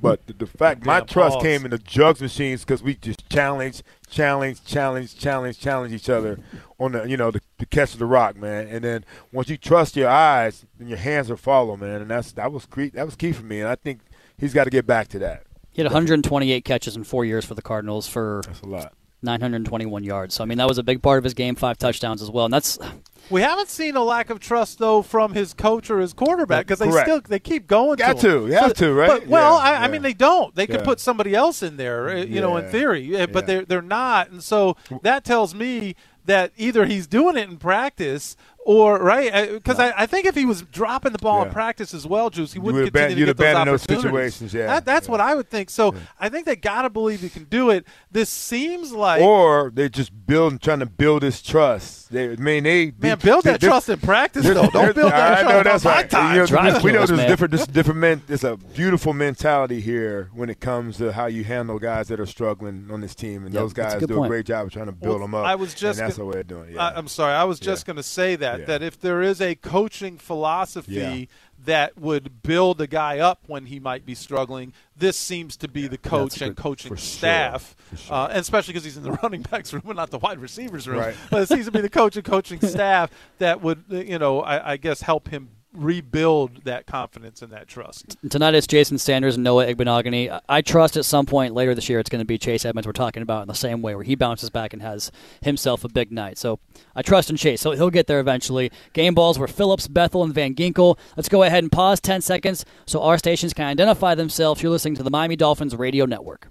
but 0.00 0.26
the, 0.26 0.32
the 0.32 0.46
fact 0.46 0.84
my 0.84 1.00
Damn 1.00 1.06
trust 1.06 1.34
pause. 1.34 1.42
came 1.42 1.64
in 1.64 1.70
the 1.70 1.78
jugs 1.78 2.20
machines 2.20 2.60
because 2.60 2.82
we 2.82 2.94
just 2.94 3.28
challenge, 3.30 3.82
challenge, 4.08 4.64
challenge, 4.64 5.18
challenge, 5.18 5.58
challenge 5.58 5.92
each 5.92 6.08
other 6.08 6.38
on 6.78 6.92
the, 6.92 7.04
you 7.04 7.16
know, 7.16 7.30
the, 7.30 7.40
the 7.58 7.66
catch 7.66 7.92
of 7.92 7.98
the 7.98 8.06
rock, 8.06 8.36
man. 8.36 8.66
And 8.68 8.84
then 8.84 9.04
once 9.32 9.48
you 9.48 9.56
trust 9.56 9.96
your 9.96 10.08
eyes, 10.08 10.66
then 10.78 10.88
your 10.88 10.98
hands 10.98 11.30
will 11.30 11.36
follow, 11.36 11.76
man. 11.76 12.02
And 12.02 12.10
that's 12.10 12.32
that 12.32 12.52
was 12.52 12.66
key, 12.66 12.90
that 12.90 13.06
was 13.06 13.16
key 13.16 13.32
for 13.32 13.44
me, 13.44 13.60
and 13.60 13.68
I 13.68 13.76
think 13.76 14.00
he's 14.38 14.52
got 14.52 14.64
to 14.64 14.70
get 14.70 14.86
back 14.86 15.08
to 15.08 15.18
that. 15.20 15.44
He 15.72 15.82
had 15.82 15.86
128 15.86 16.64
catches 16.64 16.96
in 16.96 17.04
four 17.04 17.24
years 17.24 17.44
for 17.44 17.54
the 17.54 17.62
Cardinals 17.62 18.06
for 18.06 18.42
That's 18.46 18.60
a 18.60 18.66
lot. 18.66 18.92
921 19.24 20.04
yards. 20.04 20.34
So 20.34 20.42
I 20.44 20.46
mean, 20.46 20.58
that 20.58 20.68
was 20.68 20.78
a 20.78 20.82
big 20.82 21.02
part 21.02 21.18
of 21.18 21.24
his 21.24 21.34
game. 21.34 21.54
Five 21.54 21.78
touchdowns 21.78 22.22
as 22.22 22.30
well, 22.30 22.44
and 22.44 22.54
that's 22.54 22.78
We 23.30 23.40
haven't 23.40 23.70
seen 23.70 23.96
a 23.96 24.02
lack 24.04 24.28
of 24.28 24.38
trust 24.38 24.78
though 24.78 25.00
from 25.00 25.32
his 25.32 25.54
coach 25.54 25.90
or 25.90 25.98
his 26.00 26.12
quarterback 26.12 26.66
because 26.66 26.78
they 26.78 26.90
Correct. 26.90 27.08
still 27.08 27.20
they 27.26 27.38
keep 27.38 27.66
going. 27.66 27.96
Got 27.96 28.18
to, 28.18 28.28
him. 28.36 28.40
to. 28.42 28.46
You 28.48 28.52
have 28.52 28.74
to, 28.74 28.92
right? 28.92 29.08
But, 29.08 29.26
well, 29.28 29.54
Yeah, 29.56 29.62
I, 29.80 29.84
I 29.84 29.88
mean 29.88 30.02
they 30.02 30.12
don't. 30.12 30.54
They 30.54 30.66
could 30.66 30.80
Yeah. 30.80 30.84
put 30.84 31.00
somebody 31.00 31.34
else 31.34 31.62
in 31.62 31.78
there, 31.78 32.10
uh, 32.10 32.16
you 32.16 32.42
know, 32.42 32.58
in 32.58 32.68
theory, 32.68 33.16
uh, 33.18 33.26
but 33.26 33.44
Yeah. 33.44 33.46
they're 33.46 33.64
they're 33.64 33.82
not, 33.82 34.30
and 34.30 34.42
so 34.42 34.76
that 35.02 35.24
tells 35.24 35.54
me 35.54 35.96
that 36.26 36.52
either 36.58 36.84
he's 36.84 37.06
doing 37.06 37.36
it 37.38 37.48
in 37.48 37.56
practice 37.56 38.36
or 38.66 38.98
right 38.98 39.32
uh, 39.34 39.52
because 39.52 39.78
I, 39.78 39.92
I 39.96 40.06
think 40.06 40.26
if 40.26 40.34
he 40.34 40.46
was 40.46 40.62
dropping 40.62 41.12
the 41.12 41.18
ball 41.18 41.44
in 41.44 41.50
practice 41.50 41.92
as 41.92 42.06
well, 42.06 42.30
Juice, 42.30 42.52
he 42.54 42.58
You 42.58 42.62
wouldn't 42.62 42.84
would 42.84 42.92
aban- 42.92 43.00
continue 43.08 43.26
you'd 43.26 43.26
to 43.26 43.34
get 43.34 43.36
those 43.36 43.52
abandon 43.52 43.72
those 43.72 43.82
opportunities. 43.82 44.02
situations, 44.34 44.54
yeah. 44.54 44.66
That, 44.66 44.84
that's 44.84 45.08
what 45.08 45.20
I 45.20 45.34
would 45.34 45.48
think. 45.50 45.68
So 45.70 45.94
I 46.18 46.28
think 46.28 46.46
they 46.46 46.56
got 46.56 46.82
to 46.82 46.90
believe 46.90 47.20
he 47.20 47.28
can 47.28 47.44
do 47.44 47.70
it. 47.70 47.86
This 48.10 48.30
seems 48.30 48.92
like 48.92 49.20
or 49.22 49.70
they're 49.74 49.88
just 49.88 50.26
building, 50.26 50.58
trying 50.58 50.78
to 50.80 50.86
build 50.86 51.22
his 51.22 51.42
trust. 51.42 52.10
They, 52.12 52.32
I 52.32 52.36
mean, 52.36 52.64
they 52.64 52.92
Man, 52.98 53.18
build 53.18 53.44
that 53.44 53.60
they- 53.60 53.66
trust 53.66 53.88
in 53.88 53.98
practice, 54.00 54.44
though. 54.44 54.68
Don't 54.68 54.94
build 54.94 55.12
that 55.12 55.38
I 55.38 55.42
trust 55.42 55.48
know 55.52 55.58
on 55.58 55.64
that's 55.64 55.84
right. 55.84 56.10
time. 56.10 56.36
You 56.36 56.46
know, 56.46 56.80
we 56.82 56.92
know 56.92 57.04
there's 57.06 57.26
different, 57.26 57.52
there's 57.52 57.66
different 57.66 58.00
men. 58.00 58.22
There's 58.26 58.44
a 58.44 58.56
beautiful 58.56 59.12
mentality 59.12 59.80
here 59.80 60.30
when 60.32 60.48
it 60.48 60.60
comes 60.60 60.96
to 60.98 61.12
how 61.12 61.26
you 61.26 61.44
handle 61.44 61.78
guys 61.78 62.08
that 62.08 62.18
are 62.20 62.26
struggling 62.26 62.88
on 62.90 63.00
this 63.00 63.14
team, 63.14 63.44
and 63.44 63.52
Yep, 63.52 63.60
those 63.62 63.74
that's 63.74 63.92
a 63.92 63.96
guys 63.96 64.00
good 64.00 64.08
do 64.08 64.14
point. 64.16 64.26
a 64.26 64.28
great 64.30 64.46
job 64.46 64.66
of 64.66 64.72
trying 64.72 64.86
to 64.86 64.92
build 64.92 65.16
Well, 65.18 65.18
them 65.26 65.34
up. 65.34 65.44
I 65.46 65.54
was 65.54 65.74
just 65.74 65.98
and 65.98 66.06
that's 66.08 66.16
gonna- 66.16 66.30
the 66.30 66.36
way 66.36 66.42
they're 66.42 66.42
doing. 66.44 66.70
it. 66.74 66.78
I, 66.78 66.94
I'm 66.94 67.08
sorry. 67.08 67.34
I 67.34 67.44
was 67.44 67.58
just 67.60 67.84
going 67.86 67.96
to 67.96 68.02
say 68.02 68.36
that 68.36 68.53
Yeah. 68.60 68.66
that 68.66 68.82
if 68.82 69.00
there 69.00 69.22
is 69.22 69.40
a 69.40 69.54
coaching 69.54 70.18
philosophy 70.18 70.92
Yeah. 70.92 71.24
that 71.64 71.96
would 71.98 72.42
build 72.42 72.80
a 72.80 72.86
guy 72.86 73.18
up 73.18 73.40
when 73.46 73.66
he 73.66 73.80
might 73.80 74.04
be 74.04 74.14
struggling. 74.14 74.72
This 74.96 75.16
seems 75.16 75.56
to 75.58 75.68
be 75.68 75.86
the 75.86 75.96
coach 75.98 76.40
and 76.42 76.54
coaching 76.56 76.90
for 76.90 76.96
staff, 76.96 77.74
for 77.90 77.96
sure. 77.96 78.14
uh, 78.16 78.26
and 78.28 78.38
especially 78.38 78.72
because 78.72 78.84
he's 78.84 78.96
in 78.96 79.02
the 79.02 79.12
running 79.22 79.42
backs 79.42 79.72
room 79.72 79.82
and 79.86 79.96
not 79.96 80.10
the 80.10 80.18
wide 80.18 80.38
receivers 80.38 80.86
room. 80.86 80.98
Right. 81.00 81.16
But 81.30 81.42
it 81.42 81.48
seems 81.48 81.64
to 81.66 81.72
be 81.72 81.80
the 81.80 81.88
coach 81.88 82.16
and 82.16 82.24
coaching 82.24 82.60
staff 82.66 83.10
that 83.38 83.60
would, 83.62 83.84
uh, 83.90 83.96
you 83.96 84.18
know, 84.18 84.40
I, 84.42 84.72
I 84.72 84.76
guess 84.76 85.00
help 85.00 85.28
him 85.28 85.48
rebuild 85.74 86.64
that 86.64 86.86
confidence 86.86 87.42
and 87.42 87.52
that 87.52 87.68
trust. 87.68 88.16
Tonight 88.30 88.54
it's 88.54 88.66
Jason 88.66 88.98
Sanders 88.98 89.34
and 89.34 89.44
Noah 89.44 89.66
Igbinoghene. 89.66 90.40
I- 90.48 90.62
trust 90.62 90.96
at 90.96 91.04
some 91.04 91.26
point 91.26 91.52
later 91.52 91.74
this 91.74 91.88
year 91.88 91.98
it's 91.98 92.08
going 92.08 92.20
to 92.20 92.24
be 92.24 92.38
Chase 92.38 92.64
Edmonds 92.64 92.86
we're 92.86 92.92
talking 92.92 93.22
about 93.22 93.42
in 93.42 93.48
the 93.48 93.54
same 93.54 93.82
way 93.82 93.94
where 93.94 94.04
he 94.04 94.14
bounces 94.14 94.48
back 94.48 94.72
and 94.72 94.80
has 94.80 95.12
himself 95.42 95.84
a 95.84 95.88
big 95.88 96.10
night. 96.10 96.38
So 96.38 96.58
I 96.96 97.02
trust 97.02 97.28
in 97.28 97.36
Chase. 97.36 97.60
So 97.60 97.72
he'll 97.72 97.90
get 97.90 98.06
there 98.06 98.20
eventually. 98.20 98.70
Game 98.94 99.14
balls 99.14 99.38
were 99.38 99.46
Phillips, 99.46 99.88
Bethel, 99.88 100.24
and 100.24 100.32
Van 100.32 100.54
Ginkel. 100.54 100.98
Let's 101.16 101.28
go 101.28 101.42
ahead 101.42 101.62
and 101.62 101.70
pause 101.70 102.00
10 102.00 102.22
seconds 102.22 102.64
so 102.86 103.02
our 103.02 103.18
stations 103.18 103.52
can 103.52 103.66
identify 103.66 104.14
themselves. 104.14 104.62
You're 104.62 104.72
listening 104.72 104.96
to 104.96 105.02
the 105.02 105.10
Miami 105.10 105.36
Dolphins 105.36 105.76
Radio 105.76 106.06
Network. 106.06 106.48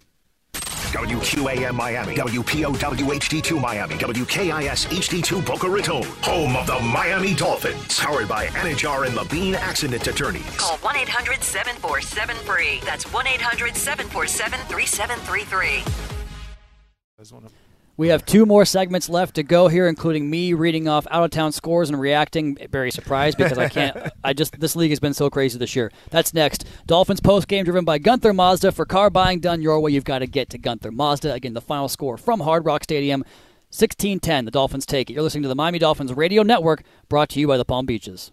WQAM 0.93 1.73
Miami, 1.73 2.15
WPOW 2.15 2.75
HD2 2.75 3.59
Miami, 3.59 3.95
WKIS 3.95 4.85
HD2 4.87 5.45
Boca 5.45 5.67
Raton, 5.67 6.03
home 6.21 6.55
of 6.55 6.67
the 6.67 6.79
Miami 6.79 7.33
Dolphins. 7.33 7.99
Powered 7.99 8.27
by 8.27 8.45
Anidjar 8.47 9.07
and 9.07 9.15
Levine 9.15 9.55
Accident 9.55 10.05
Attorneys. 10.05 10.45
Call 10.57 10.77
1 10.77 10.95
800 10.95 11.43
747 11.43 12.35
free. 12.45 12.79
That's 12.85 13.11
1 13.11 13.27
800 13.27 13.75
747 13.75 14.59
3733. 14.67 17.62
We 17.95 18.07
have 18.07 18.25
two 18.25 18.47
more 18.47 18.65
segments 18.65 19.07
left 19.07 19.35
to 19.35 19.43
go 19.43 19.67
here, 19.67 19.87
including 19.87 20.27
me 20.27 20.53
reading 20.53 20.87
off 20.87 21.05
out 21.11 21.23
of 21.23 21.29
town 21.29 21.51
scores 21.51 21.89
and 21.89 21.99
reacting. 21.99 22.57
Very 22.71 22.89
surprised 22.89 23.37
because 23.37 23.57
I 23.59 23.69
can't. 23.69 23.95
I 24.23 24.33
just 24.33 24.59
this 24.59 24.75
league 24.75 24.89
has 24.89 24.99
been 24.99 25.13
so 25.13 25.29
crazy 25.29 25.59
this 25.59 25.75
year. 25.75 25.91
That's 26.09 26.33
next. 26.33 26.65
Dolphins 26.87 27.19
post 27.19 27.47
game 27.47 27.65
driven 27.65 27.85
by 27.85 27.99
Gunther 27.99 28.33
Mazda. 28.33 28.71
For 28.71 28.85
car 28.85 29.11
buying 29.11 29.41
done 29.41 29.61
your 29.61 29.79
way, 29.79 29.91
you've 29.91 30.05
got 30.05 30.19
to 30.19 30.27
get 30.27 30.49
to 30.51 30.57
Gunther 30.57 30.91
Mazda. 30.91 31.33
Again, 31.33 31.53
the 31.53 31.61
final 31.61 31.87
score 31.87 32.17
from 32.17 32.39
Hard 32.39 32.65
Rock 32.65 32.83
Stadium, 32.83 33.23
16-10. 33.71 34.45
The 34.45 34.51
Dolphins 34.51 34.87
take 34.87 35.11
it. 35.11 35.13
You're 35.13 35.23
listening 35.23 35.43
to 35.43 35.49
the 35.49 35.55
Miami 35.55 35.77
Dolphins 35.77 36.13
Radio 36.13 36.41
Network, 36.41 36.81
brought 37.09 37.29
to 37.29 37.39
you 37.39 37.47
by 37.47 37.57
the 37.57 37.65
Palm 37.65 37.85
Beaches. 37.85 38.31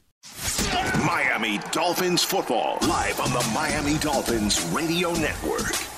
Miami 1.05 1.59
Dolphins 1.71 2.23
football, 2.23 2.79
live 2.83 3.21
on 3.21 3.31
the 3.33 3.51
Miami 3.55 3.99
Dolphins 3.99 4.63
Radio 4.73 5.13
Network. 5.13 5.90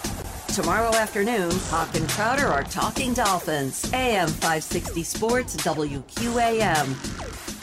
Tomorrow 0.53 0.95
afternoon, 0.97 1.51
Hawk 1.71 1.95
and 1.95 2.07
Crowder 2.11 2.47
are 2.47 2.63
talking 2.63 3.15
Dolphins. 3.15 3.91
AM 3.95 4.29
560 4.29 5.03
Sports, 5.03 5.57
WQAM. 5.57 7.62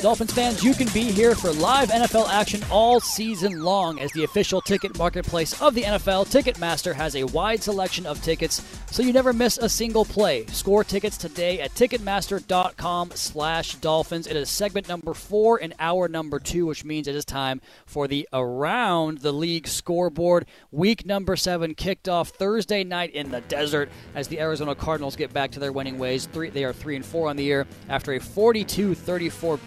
Dolphins 0.00 0.32
fans, 0.32 0.62
you 0.62 0.74
can 0.74 0.86
be 0.94 1.10
here 1.10 1.34
for 1.34 1.50
live 1.54 1.88
NFL 1.88 2.28
action 2.28 2.62
all 2.70 3.00
season 3.00 3.64
long 3.64 3.98
as 3.98 4.12
the 4.12 4.22
official 4.22 4.60
ticket 4.60 4.96
marketplace 4.96 5.60
of 5.60 5.74
the 5.74 5.82
NFL. 5.82 6.28
Ticketmaster 6.28 6.94
has 6.94 7.16
a 7.16 7.24
wide 7.24 7.64
selection 7.64 8.06
of 8.06 8.22
tickets, 8.22 8.62
so 8.92 9.02
you 9.02 9.12
never 9.12 9.32
miss 9.32 9.58
a 9.58 9.68
single 9.68 10.04
play. 10.04 10.46
Score 10.46 10.84
tickets 10.84 11.16
today 11.16 11.58
at 11.58 11.72
ticketmaster.com 11.72 13.10
slash 13.16 13.74
dolphins. 13.76 14.28
It 14.28 14.36
is 14.36 14.48
segment 14.48 14.88
number 14.88 15.14
four 15.14 15.60
and 15.60 15.74
hour 15.80 16.06
number 16.06 16.38
two, 16.38 16.64
which 16.66 16.84
means 16.84 17.08
it 17.08 17.16
is 17.16 17.24
time 17.24 17.60
for 17.84 18.06
the 18.06 18.28
Around 18.32 19.18
the 19.18 19.32
League 19.32 19.66
scoreboard. 19.66 20.46
Week 20.70 21.06
number 21.06 21.34
seven 21.34 21.74
kicked 21.74 22.08
off 22.08 22.28
Thursday 22.28 22.84
night 22.84 23.12
in 23.14 23.32
the 23.32 23.40
desert 23.40 23.90
as 24.14 24.28
the 24.28 24.38
Arizona 24.38 24.76
Cardinals 24.76 25.16
get 25.16 25.32
back 25.32 25.50
to 25.50 25.58
their 25.58 25.72
winning 25.72 25.98
ways. 25.98 26.26
Three, 26.26 26.50
they 26.50 26.62
are 26.62 26.72
three 26.72 26.94
and 26.94 27.04
four 27.04 27.28
on 27.28 27.34
the 27.34 27.42
year 27.42 27.66
after 27.88 28.12
a 28.12 28.20
42-34 28.20 29.58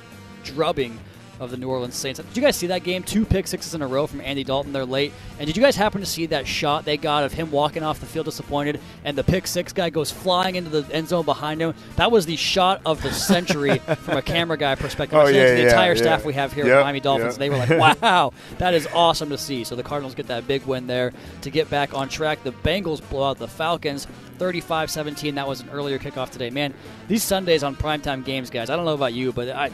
drubbing 0.43 0.99
of 1.41 1.49
the 1.49 1.57
New 1.57 1.69
Orleans 1.69 1.95
Saints. 1.95 2.19
Did 2.19 2.37
you 2.37 2.43
guys 2.43 2.55
see 2.55 2.67
that 2.67 2.83
game? 2.83 3.01
Two 3.01 3.25
pick 3.25 3.47
sixes 3.47 3.73
in 3.73 3.81
a 3.81 3.87
row 3.87 4.05
from 4.05 4.21
Andy 4.21 4.43
Dalton. 4.43 4.73
They're 4.73 4.85
late. 4.85 5.11
And 5.39 5.47
did 5.47 5.57
you 5.57 5.63
guys 5.63 5.75
happen 5.75 5.99
to 5.99 6.05
see 6.05 6.27
that 6.27 6.45
shot 6.45 6.85
they 6.85 6.97
got 6.97 7.23
of 7.23 7.33
him 7.33 7.49
walking 7.49 7.81
off 7.81 7.99
the 7.99 8.05
field 8.05 8.25
disappointed 8.27 8.79
and 9.03 9.17
the 9.17 9.23
pick 9.23 9.47
six 9.47 9.73
guy 9.73 9.89
goes 9.89 10.11
flying 10.11 10.53
into 10.53 10.69
the 10.69 10.93
end 10.93 11.07
zone 11.07 11.25
behind 11.25 11.59
him? 11.59 11.73
That 11.95 12.11
was 12.11 12.27
the 12.27 12.35
shot 12.35 12.81
of 12.85 13.01
the 13.01 13.11
century 13.11 13.79
from 13.79 14.17
a 14.17 14.21
camera 14.21 14.55
guy 14.55 14.75
perspective. 14.75 15.17
Oh, 15.17 15.21
I 15.21 15.31
sent 15.31 15.35
it 15.35 15.39
yeah, 15.39 15.55
the 15.55 15.61
yeah, 15.61 15.67
entire 15.69 15.93
yeah. 15.93 16.01
staff 16.01 16.25
we 16.25 16.33
have 16.33 16.53
here 16.53 16.67
Yep, 16.67 16.77
at 16.77 16.83
Miami 16.83 16.99
Dolphins. 16.99 17.33
yep. 17.33 17.39
They 17.39 17.49
were 17.49 17.57
like, 17.57 18.01
wow, 18.03 18.33
that 18.59 18.75
is 18.75 18.87
awesome 18.93 19.29
to 19.29 19.37
see. 19.39 19.63
So 19.63 19.75
the 19.75 19.81
Cardinals 19.81 20.13
get 20.13 20.27
that 20.27 20.47
big 20.47 20.63
win 20.67 20.85
there 20.85 21.11
to 21.41 21.49
get 21.49 21.71
back 21.71 21.95
on 21.95 22.07
track. 22.07 22.43
The 22.43 22.51
Bengals 22.51 23.01
blow 23.09 23.31
out 23.31 23.39
the 23.39 23.47
Falcons 23.47 24.05
35 24.37 24.91
17. 24.91 25.33
That 25.33 25.47
was 25.47 25.61
an 25.61 25.71
earlier 25.71 25.97
kickoff 25.97 26.29
today. 26.29 26.51
Man, 26.51 26.71
these 27.07 27.23
Sundays 27.23 27.63
on 27.63 27.75
primetime 27.75 28.23
games, 28.23 28.51
guys, 28.51 28.69
I 28.69 28.75
don't 28.75 28.85
know 28.85 28.93
about 28.93 29.13
you, 29.13 29.33
but 29.33 29.49
I. 29.49 29.71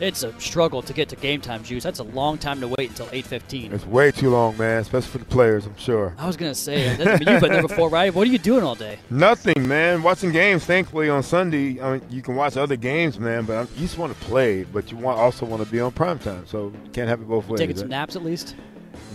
It's 0.00 0.22
a 0.22 0.38
struggle 0.40 0.80
to 0.82 0.92
get 0.92 1.08
to 1.08 1.16
game 1.16 1.40
time, 1.40 1.64
Juice. 1.64 1.82
That's 1.82 1.98
a 1.98 2.04
long 2.04 2.38
time 2.38 2.60
to 2.60 2.68
wait 2.68 2.90
until 2.90 3.06
8:15. 3.06 3.72
It's 3.72 3.86
way 3.86 4.12
too 4.12 4.30
long, 4.30 4.56
man, 4.56 4.80
especially 4.80 5.08
for 5.08 5.18
the 5.18 5.24
players, 5.24 5.66
I'm 5.66 5.76
sure. 5.76 6.14
I 6.18 6.26
was 6.26 6.36
gonna 6.36 6.54
say, 6.54 6.90
you've 6.90 7.20
been 7.40 7.52
there 7.52 7.62
before, 7.62 7.88
right? 7.88 8.14
What 8.14 8.28
are 8.28 8.30
you 8.30 8.38
doing 8.38 8.62
all 8.62 8.76
day? 8.76 8.98
Nothing, 9.10 9.66
man. 9.66 10.02
Watching 10.02 10.30
games. 10.30 10.64
Thankfully, 10.64 11.08
on 11.08 11.22
Sunday, 11.22 11.80
I 11.80 11.94
mean, 11.94 12.02
you 12.10 12.22
can 12.22 12.36
watch 12.36 12.56
other 12.56 12.76
games, 12.76 13.18
man. 13.18 13.44
But 13.44 13.68
you 13.74 13.82
just 13.82 13.98
want 13.98 14.16
to 14.16 14.24
play, 14.26 14.64
but 14.64 14.90
you 14.92 14.98
want 14.98 15.18
also 15.18 15.46
want 15.46 15.64
to 15.64 15.70
be 15.70 15.80
on 15.80 15.90
prime 15.90 16.18
time, 16.18 16.46
so 16.46 16.72
you 16.84 16.90
can't 16.92 17.08
have 17.08 17.20
it 17.20 17.28
both 17.28 17.48
ways. 17.48 17.58
Taking 17.58 17.76
some 17.76 17.92
eh? 17.92 17.96
naps 17.96 18.14
at 18.14 18.24
least. 18.24 18.54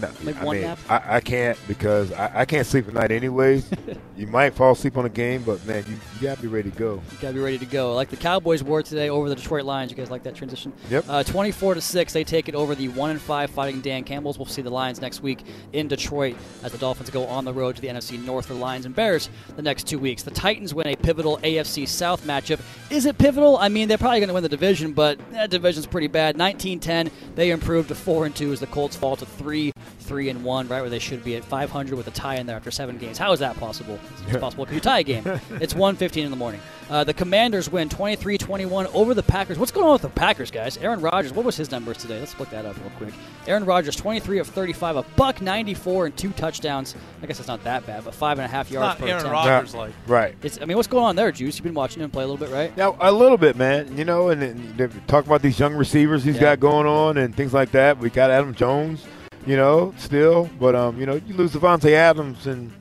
No, 0.02 0.12
Maybe 0.24 0.38
I 0.40 0.44
one 0.44 0.56
mean, 0.58 0.66
nap? 0.66 0.80
I, 0.90 1.16
I 1.16 1.20
can't 1.20 1.58
because 1.68 2.12
I, 2.12 2.42
I 2.42 2.46
can't 2.46 2.66
sleep 2.66 2.88
at 2.88 2.94
night 2.94 3.12
anyways. 3.12 3.70
you 4.18 4.28
might 4.28 4.54
fall 4.54 4.72
asleep 4.74 4.98
on 4.98 5.06
a 5.06 5.10
game, 5.10 5.44
but 5.44 5.66
man, 5.66 5.84
you, 5.88 5.94
you 5.94 6.22
gotta 6.22 6.42
be 6.42 6.48
ready 6.48 6.72
to 6.72 6.78
go. 6.78 7.02
You 7.12 7.18
gotta 7.22 7.34
be 7.34 7.40
ready 7.40 7.58
to 7.58 7.66
go. 7.66 7.94
Like 7.94 8.10
the 8.10 8.18
Cowboys 8.18 8.64
were 8.64 8.82
today 8.82 9.10
over 9.10 9.30
the 9.30 9.36
Detroit 9.36 9.66
Lions. 9.66 9.92
You 9.92 9.98
guys 9.98 10.12
like 10.12 10.24
that 10.24 10.36
transition? 10.36 10.74
Yep. 10.90 11.06
Uh, 11.08 11.24
24 11.24 11.76
to 11.76 11.82
six, 11.82 12.14
they 12.14 12.24
take 12.24 12.50
it 12.50 12.56
over 12.56 12.76
the 12.76 12.90
one 12.90 13.12
and 13.12 13.22
five 13.22 13.50
Fighting 13.52 13.82
Dan 13.82 14.04
Campbell's. 14.04 14.38
We'll 14.38 14.46
see 14.46 14.62
the 14.62 14.70
Lions 14.70 15.02
next 15.02 15.22
week 15.22 15.44
in 15.74 15.88
Detroit 15.88 16.36
as 16.64 16.72
the 16.72 16.78
Dolphins 16.78 17.10
go 17.10 17.26
on 17.28 17.46
the 17.46 17.54
road 17.54 17.76
to 17.76 17.82
the 17.82 17.88
NFC 17.88 18.24
North 18.24 18.46
for 18.48 18.54
the 18.54 18.60
Lions 18.60 18.86
and 18.86 18.96
Bears 18.96 19.30
the 19.56 19.62
next 19.62 19.88
two 19.88 20.00
weeks. 20.00 20.24
The 20.24 20.32
Titans 20.32 20.74
win 20.74 20.88
a 20.88 20.96
pivotal 20.96 21.38
AFC 21.40 21.88
South 21.88 22.26
matchup. 22.26 22.60
Is 22.90 23.06
it 23.06 23.18
pivotal? 23.18 23.58
I 23.58 23.70
mean, 23.70 23.88
they're 23.88 23.98
probably 23.98 24.20
going 24.20 24.28
to 24.30 24.34
win 24.34 24.44
the 24.44 24.50
division, 24.50 24.94
but 24.94 25.18
that 25.32 25.50
division's 25.50 25.88
pretty 25.88 26.08
bad. 26.08 26.38
19-10, 26.38 27.12
they 27.36 27.52
improved 27.52 27.90
to 27.90 27.96
four 27.96 28.26
and 28.26 28.36
two 28.36 28.52
as 28.52 28.60
the 28.60 28.68
Colts 28.68 28.96
fall 28.96 29.16
to 29.16 29.26
three, 29.26 29.72
three 30.00 30.30
and 30.30 30.44
one, 30.44 30.68
right 30.68 30.82
where 30.82 30.90
they 30.90 31.00
should 31.00 31.24
be 31.24 31.36
at 31.36 31.46
500 31.46 31.96
with 31.96 32.08
a 32.08 32.12
tie 32.12 32.36
in 32.36 32.46
there 32.46 32.56
after 32.56 32.72
seven 32.72 32.98
games. 32.98 33.18
How 33.18 33.32
is 33.32 33.40
that 33.40 33.56
possible? 33.58 33.98
It's 34.28 34.38
possible 34.38 34.66
because 34.66 34.76
you 34.76 34.82
tie 34.82 35.00
a 35.00 35.04
game. 35.04 35.24
It's 35.62 35.74
1:15 35.74 36.24
in 36.26 36.30
the 36.30 36.36
morning. 36.36 36.60
Uh, 36.90 37.04
the 37.04 37.14
Commanders 37.14 37.72
win 37.72 37.88
23-21 37.90 38.94
over 38.94 39.14
the 39.14 39.24
Packers. 39.24 39.58
What's 39.58 39.72
going 39.72 39.86
on 39.88 39.94
with 39.94 40.02
the 40.02 40.10
Packers, 40.10 40.52
guys? 40.52 40.78
Aaron 40.78 41.00
Rodgers, 41.00 41.32
what 41.34 41.46
was 41.46 41.56
his 41.56 41.72
numbers 41.72 41.98
today? 41.98 42.20
Let's 42.20 42.38
look 42.40 42.50
that 42.50 42.66
up 42.66 42.76
real 42.82 42.92
quick. 42.98 43.14
Aaron 43.48 43.64
Rodgers, 43.66 43.96
23 43.96 44.40
of 44.40 44.48
35, 44.48 44.98
a 44.98 45.04
buck 45.16 45.42
94 45.42 46.08
and 46.08 46.18
two 46.18 46.32
touchdowns. 46.32 46.96
I 47.22 47.26
guess 47.26 47.40
it's 47.40 47.48
not 47.48 47.64
that 47.64 47.86
bad, 47.86 48.04
but 48.04 48.14
five 48.14 48.38
and 48.40 48.46
a 48.46 48.50
half 48.50 48.70
yards 48.70 48.88
not 48.90 48.98
per 49.00 49.06
Aaron 49.08 49.26
attempt. 49.26 49.34
Rodgers 49.34 49.76
like. 49.76 49.94
Right. 50.08 50.36
It's, 50.44 50.62
I 50.62 50.66
mean, 50.66 50.76
what's 50.76 50.90
going 50.90 51.06
on 51.06 51.16
there, 51.16 51.32
Juice? 51.32 51.56
You've 51.58 51.64
been 51.64 51.74
watching 51.74 52.04
him 52.04 52.12
play 52.12 52.24
a 52.24 52.28
little 52.28 52.46
bit, 52.46 52.54
right? 52.54 52.72
Yeah, 52.76 52.92
a 53.00 53.12
little 53.12 53.38
bit, 53.38 53.56
man. 53.56 53.98
You 53.98 54.06
know, 54.06 54.30
and, 54.30 54.44
and 54.44 55.08
talk 55.08 55.26
about 55.26 55.42
these 55.42 55.58
young 55.60 55.74
receivers 55.74 56.24
he's 56.24 56.36
Yeah. 56.36 56.42
got 56.42 56.60
going 56.60 56.86
on 56.86 57.18
and 57.18 57.34
things 57.36 57.54
like 57.54 57.72
that. 57.72 57.98
We 57.98 58.10
got 58.10 58.30
Adam 58.30 58.54
Jones, 58.54 59.06
you 59.46 59.56
know, 59.56 59.94
still, 59.98 60.50
but 60.60 60.76
um, 60.76 61.00
you 61.00 61.06
know, 61.06 61.16
you 61.16 61.34
lose 61.34 61.52
Davante 61.52 61.92
Adams, 61.92 62.48
and 62.48 62.72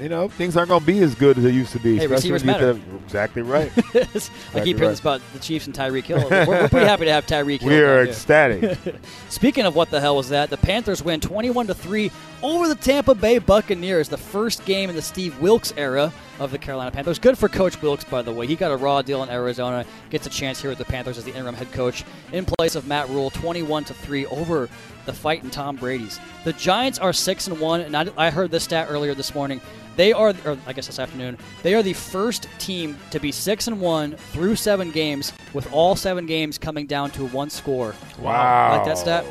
you 0.00 0.08
know, 0.08 0.28
things 0.28 0.56
aren't 0.56 0.68
going 0.68 0.80
to 0.80 0.86
be 0.86 1.00
as 1.00 1.14
good 1.14 1.38
as 1.38 1.44
they 1.44 1.50
used 1.50 1.72
to 1.72 1.78
be. 1.78 1.96
Hey, 1.98 2.06
receivers 2.06 2.44
matter. 2.44 2.78
exactly 3.04 3.42
right. 3.42 3.70
I 3.76 3.80
keep 3.80 3.94
Exactly 3.94 4.72
hearing 4.74 4.90
this 4.90 5.00
about 5.00 5.20
the 5.32 5.38
Chiefs 5.38 5.66
and 5.66 5.74
Tyreek 5.74 6.04
Hill. 6.04 6.18
We're, 6.30 6.46
we're 6.46 6.68
pretty 6.68 6.86
happy 6.86 7.06
to 7.06 7.12
have 7.12 7.26
Tyreek 7.26 7.60
Hill. 7.60 7.68
We 7.68 7.80
are 7.80 8.02
ecstatic. 8.04 8.78
Speaking 9.28 9.64
of 9.64 9.74
what 9.74 9.90
the 9.90 10.00
hell 10.00 10.16
was 10.16 10.28
that, 10.30 10.50
the 10.50 10.56
Panthers 10.56 11.02
win 11.02 11.20
21 11.20 11.68
to 11.68 11.74
3 11.74 12.10
over 12.42 12.68
the 12.68 12.74
Tampa 12.74 13.14
Bay 13.14 13.38
Buccaneers, 13.38 14.08
the 14.08 14.16
first 14.16 14.64
game 14.64 14.90
in 14.90 14.96
the 14.96 15.02
Steve 15.02 15.38
Wilks 15.40 15.72
era 15.76 16.12
of 16.38 16.50
the 16.50 16.58
Carolina 16.58 16.90
Panthers. 16.90 17.18
Good 17.18 17.38
for 17.38 17.48
Coach 17.48 17.80
Wilks, 17.80 18.04
by 18.04 18.22
the 18.22 18.32
way. 18.32 18.46
He 18.46 18.56
got 18.56 18.70
a 18.70 18.76
raw 18.76 19.02
deal 19.02 19.22
in 19.22 19.30
Arizona, 19.30 19.84
gets 20.10 20.26
a 20.26 20.30
chance 20.30 20.60
here 20.60 20.70
with 20.70 20.78
the 20.78 20.84
Panthers 20.84 21.18
as 21.18 21.24
the 21.24 21.34
interim 21.34 21.54
head 21.54 21.72
coach 21.72 22.04
in 22.32 22.44
place 22.44 22.74
of 22.74 22.86
Matt 22.86 23.08
Rhule, 23.08 23.30
21 23.30 23.84
to 23.84 23.94
3 23.94 24.26
over 24.26 24.68
the 25.06 25.12
fight 25.12 25.42
in 25.42 25.50
Tom 25.50 25.76
Brady's. 25.76 26.20
The 26.44 26.52
Giants 26.52 26.98
are 26.98 27.12
6 27.12 27.46
and 27.48 27.60
1, 27.60 27.80
and 27.80 27.96
I, 27.96 28.06
I 28.16 28.30
heard 28.30 28.50
this 28.50 28.64
stat 28.64 28.88
earlier 28.90 29.14
this 29.14 29.34
morning. 29.34 29.60
They 29.96 30.12
are, 30.12 30.34
or 30.44 30.58
I 30.66 30.72
guess 30.74 30.86
this 30.86 30.98
afternoon, 30.98 31.38
they 31.62 31.74
are 31.74 31.82
the 31.82 31.94
first 31.94 32.48
team 32.58 32.98
to 33.12 33.18
be 33.18 33.32
6 33.32 33.68
and 33.68 33.80
1 33.80 34.12
through 34.12 34.56
7 34.56 34.90
games, 34.90 35.32
with 35.54 35.72
all 35.72 35.96
7 35.96 36.26
games 36.26 36.58
coming 36.58 36.86
down 36.86 37.10
to 37.12 37.26
one 37.28 37.48
score. 37.48 37.94
Wow. 38.18 38.76
Like 38.76 38.84
that 38.84 38.98
stat? 38.98 39.24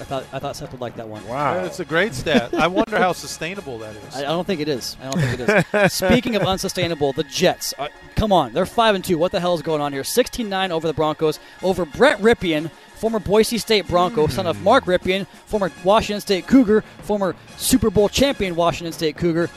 I 0.00 0.04
thought 0.04 0.24
I 0.32 0.38
thought 0.38 0.56
Seth 0.56 0.72
would 0.72 0.80
like 0.80 0.96
that 0.96 1.06
one. 1.08 1.26
Wow, 1.28 1.62
It's 1.64 1.78
a 1.78 1.84
great 1.84 2.14
stat. 2.14 2.54
I 2.54 2.66
wonder 2.66 2.96
how 2.96 3.12
sustainable 3.12 3.78
that 3.78 3.94
is. 3.94 4.16
I, 4.16 4.20
I 4.20 4.22
don't 4.22 4.46
think 4.46 4.60
it 4.60 4.68
is. 4.68 4.96
I 5.02 5.10
don't 5.10 5.20
think 5.20 5.40
it 5.40 5.64
is. 5.74 5.92
Speaking 5.92 6.36
of 6.36 6.42
unsustainable, 6.42 7.12
the 7.12 7.24
Jets. 7.24 7.74
Uh, 7.78 7.88
come 8.16 8.32
on, 8.32 8.52
they're 8.52 8.66
five 8.66 8.94
and 8.94 9.04
two. 9.04 9.18
What 9.18 9.30
the 9.32 9.40
hell 9.40 9.54
is 9.54 9.62
going 9.62 9.80
on 9.82 9.92
here? 9.92 10.02
16-9 10.02 10.70
over 10.70 10.86
the 10.86 10.94
Broncos, 10.94 11.38
over 11.62 11.84
Brett 11.84 12.18
Rypien, 12.18 12.70
former 12.94 13.18
Boise 13.18 13.58
State 13.58 13.86
Bronco, 13.86 14.26
son 14.26 14.46
of 14.46 14.62
Mark 14.62 14.84
Rypien, 14.84 15.26
former 15.26 15.70
Washington 15.84 16.20
State 16.20 16.46
Cougar, 16.46 16.80
former 17.02 17.36
Super 17.56 17.90
Bowl 17.90 18.08
champion 18.08 18.56
Washington 18.56 18.92
State 18.92 19.16
Cougar. 19.16 19.50